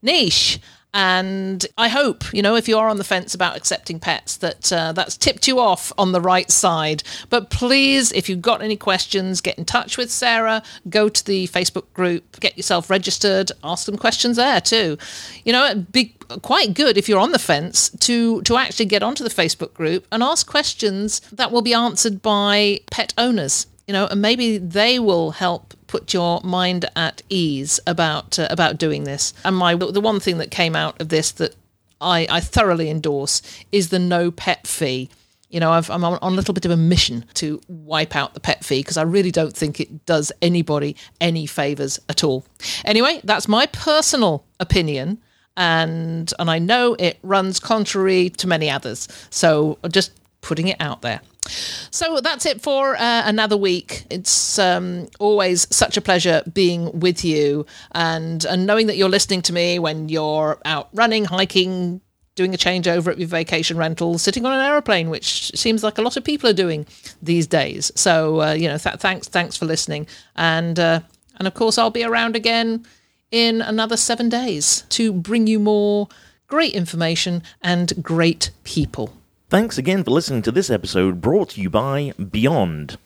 niche. 0.00 0.58
And 0.94 1.64
I 1.78 1.88
hope, 1.88 2.24
you 2.34 2.42
know, 2.42 2.54
if 2.54 2.68
you 2.68 2.76
are 2.76 2.88
on 2.88 2.98
the 2.98 3.04
fence 3.04 3.34
about 3.34 3.56
accepting 3.56 3.98
pets, 3.98 4.36
that 4.38 4.70
uh, 4.70 4.92
that's 4.92 5.16
tipped 5.16 5.48
you 5.48 5.58
off 5.58 5.90
on 5.96 6.12
the 6.12 6.20
right 6.20 6.50
side. 6.50 7.02
But 7.30 7.48
please, 7.48 8.12
if 8.12 8.28
you've 8.28 8.42
got 8.42 8.60
any 8.60 8.76
questions, 8.76 9.40
get 9.40 9.56
in 9.56 9.64
touch 9.64 9.96
with 9.96 10.10
Sarah. 10.10 10.62
Go 10.90 11.08
to 11.08 11.24
the 11.24 11.48
Facebook 11.48 11.90
group, 11.94 12.40
get 12.40 12.58
yourself 12.58 12.90
registered, 12.90 13.50
ask 13.64 13.86
them 13.86 13.96
questions 13.96 14.36
there 14.36 14.60
too. 14.60 14.98
You 15.44 15.54
know, 15.54 15.64
it'd 15.64 15.92
be 15.92 16.14
quite 16.42 16.74
good 16.74 16.98
if 16.98 17.08
you're 17.08 17.18
on 17.18 17.32
the 17.32 17.38
fence 17.38 17.88
to 18.00 18.42
to 18.42 18.56
actually 18.58 18.86
get 18.86 19.02
onto 19.02 19.24
the 19.24 19.30
Facebook 19.30 19.72
group 19.72 20.06
and 20.12 20.22
ask 20.22 20.46
questions 20.46 21.20
that 21.32 21.50
will 21.50 21.62
be 21.62 21.74
answered 21.74 22.20
by 22.20 22.80
pet 22.90 23.14
owners 23.16 23.66
you 23.86 23.92
know, 23.92 24.06
and 24.06 24.22
maybe 24.22 24.58
they 24.58 24.98
will 24.98 25.32
help 25.32 25.74
put 25.92 26.14
your 26.14 26.40
mind 26.42 26.86
at 26.96 27.20
ease 27.28 27.78
about 27.86 28.38
uh, 28.38 28.48
about 28.48 28.78
doing 28.78 29.04
this. 29.04 29.34
And 29.44 29.54
my 29.54 29.74
the 29.74 30.00
one 30.00 30.20
thing 30.20 30.38
that 30.38 30.50
came 30.50 30.74
out 30.74 30.98
of 31.02 31.10
this 31.10 31.32
that 31.32 31.54
I, 32.00 32.26
I 32.30 32.40
thoroughly 32.40 32.88
endorse 32.88 33.42
is 33.72 33.90
the 33.90 33.98
no 33.98 34.30
pet 34.30 34.66
fee. 34.66 35.10
You 35.50 35.60
know, 35.60 35.70
i 35.70 35.76
am 35.76 36.02
on, 36.02 36.18
on 36.22 36.32
a 36.32 36.34
little 36.34 36.54
bit 36.54 36.64
of 36.64 36.70
a 36.70 36.78
mission 36.78 37.26
to 37.34 37.60
wipe 37.68 38.16
out 38.16 38.32
the 38.32 38.40
pet 38.40 38.64
fee 38.64 38.80
because 38.80 38.96
I 38.96 39.02
really 39.02 39.30
don't 39.30 39.54
think 39.54 39.80
it 39.80 40.06
does 40.06 40.32
anybody 40.40 40.96
any 41.20 41.44
favors 41.44 42.00
at 42.08 42.24
all. 42.24 42.46
Anyway, 42.86 43.20
that's 43.22 43.46
my 43.46 43.66
personal 43.66 44.46
opinion 44.60 45.18
and 45.58 46.32
and 46.38 46.50
I 46.50 46.58
know 46.58 46.96
it 46.98 47.18
runs 47.22 47.60
contrary 47.60 48.30
to 48.30 48.46
many 48.46 48.70
others. 48.70 49.08
So 49.28 49.78
just 49.90 50.12
putting 50.40 50.68
it 50.68 50.78
out 50.80 51.02
there. 51.02 51.20
So 51.48 52.20
that's 52.20 52.46
it 52.46 52.62
for 52.62 52.96
uh, 52.96 53.22
another 53.24 53.56
week. 53.56 54.04
It's 54.10 54.58
um, 54.58 55.08
always 55.18 55.66
such 55.74 55.96
a 55.96 56.00
pleasure 56.00 56.42
being 56.52 57.00
with 57.00 57.24
you 57.24 57.66
and 57.92 58.44
and 58.44 58.66
knowing 58.66 58.86
that 58.86 58.96
you're 58.96 59.08
listening 59.08 59.42
to 59.42 59.52
me 59.52 59.78
when 59.78 60.08
you're 60.08 60.58
out 60.64 60.88
running, 60.92 61.24
hiking, 61.24 62.00
doing 62.34 62.54
a 62.54 62.56
changeover 62.56 63.08
at 63.08 63.18
your 63.18 63.28
vacation 63.28 63.76
rental, 63.76 64.18
sitting 64.18 64.46
on 64.46 64.52
an 64.52 64.64
aeroplane, 64.64 65.10
which 65.10 65.52
seems 65.54 65.82
like 65.82 65.98
a 65.98 66.02
lot 66.02 66.16
of 66.16 66.24
people 66.24 66.48
are 66.48 66.54
doing 66.54 66.86
these 67.20 67.46
days. 67.46 67.92
So 67.94 68.40
uh, 68.40 68.52
you 68.52 68.68
know, 68.68 68.78
th- 68.78 68.96
thanks 68.96 69.28
thanks 69.28 69.56
for 69.56 69.66
listening, 69.66 70.06
and 70.36 70.78
uh, 70.78 71.00
and 71.38 71.48
of 71.48 71.54
course 71.54 71.76
I'll 71.76 71.90
be 71.90 72.04
around 72.04 72.36
again 72.36 72.86
in 73.30 73.62
another 73.62 73.96
seven 73.96 74.28
days 74.28 74.82
to 74.90 75.12
bring 75.12 75.46
you 75.46 75.58
more 75.58 76.08
great 76.46 76.74
information 76.74 77.42
and 77.62 78.02
great 78.02 78.50
people. 78.62 79.12
Thanks 79.52 79.76
again 79.76 80.02
for 80.02 80.12
listening 80.12 80.40
to 80.44 80.50
this 80.50 80.70
episode 80.70 81.20
brought 81.20 81.50
to 81.50 81.60
you 81.60 81.68
by 81.68 82.14
Beyond. 82.14 82.96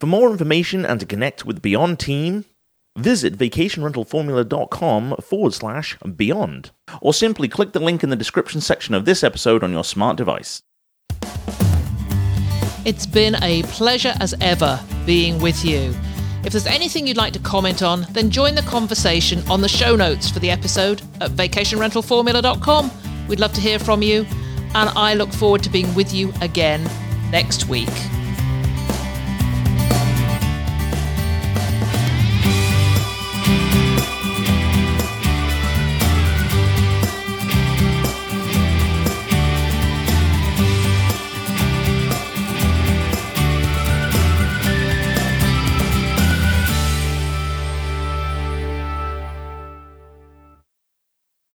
For 0.00 0.08
more 0.08 0.32
information 0.32 0.84
and 0.84 0.98
to 0.98 1.06
connect 1.06 1.46
with 1.46 1.58
the 1.58 1.60
Beyond 1.60 2.00
team, 2.00 2.44
visit 2.98 3.38
vacationrentalformula.com 3.38 5.14
forward 5.22 5.54
slash 5.54 5.96
beyond, 6.16 6.72
or 7.00 7.14
simply 7.14 7.46
click 7.46 7.70
the 7.70 7.78
link 7.78 8.02
in 8.02 8.10
the 8.10 8.16
description 8.16 8.60
section 8.60 8.96
of 8.96 9.04
this 9.04 9.22
episode 9.22 9.62
on 9.62 9.70
your 9.70 9.84
smart 9.84 10.16
device. 10.16 10.64
It's 12.84 13.06
been 13.06 13.36
a 13.40 13.62
pleasure 13.68 14.14
as 14.18 14.34
ever 14.40 14.80
being 15.06 15.40
with 15.40 15.64
you. 15.64 15.94
If 16.44 16.50
there's 16.50 16.66
anything 16.66 17.06
you'd 17.06 17.16
like 17.16 17.34
to 17.34 17.38
comment 17.38 17.80
on, 17.80 18.08
then 18.10 18.28
join 18.28 18.56
the 18.56 18.62
conversation 18.62 19.48
on 19.48 19.60
the 19.60 19.68
show 19.68 19.94
notes 19.94 20.28
for 20.28 20.40
the 20.40 20.50
episode 20.50 21.00
at 21.20 21.30
vacationrentalformula.com. 21.30 22.90
We'd 23.28 23.38
love 23.38 23.52
to 23.52 23.60
hear 23.60 23.78
from 23.78 24.02
you 24.02 24.26
and 24.74 24.90
I 24.96 25.14
look 25.14 25.32
forward 25.32 25.62
to 25.64 25.70
being 25.70 25.94
with 25.94 26.12
you 26.12 26.32
again 26.40 26.88
next 27.30 27.68
week. 27.68 27.90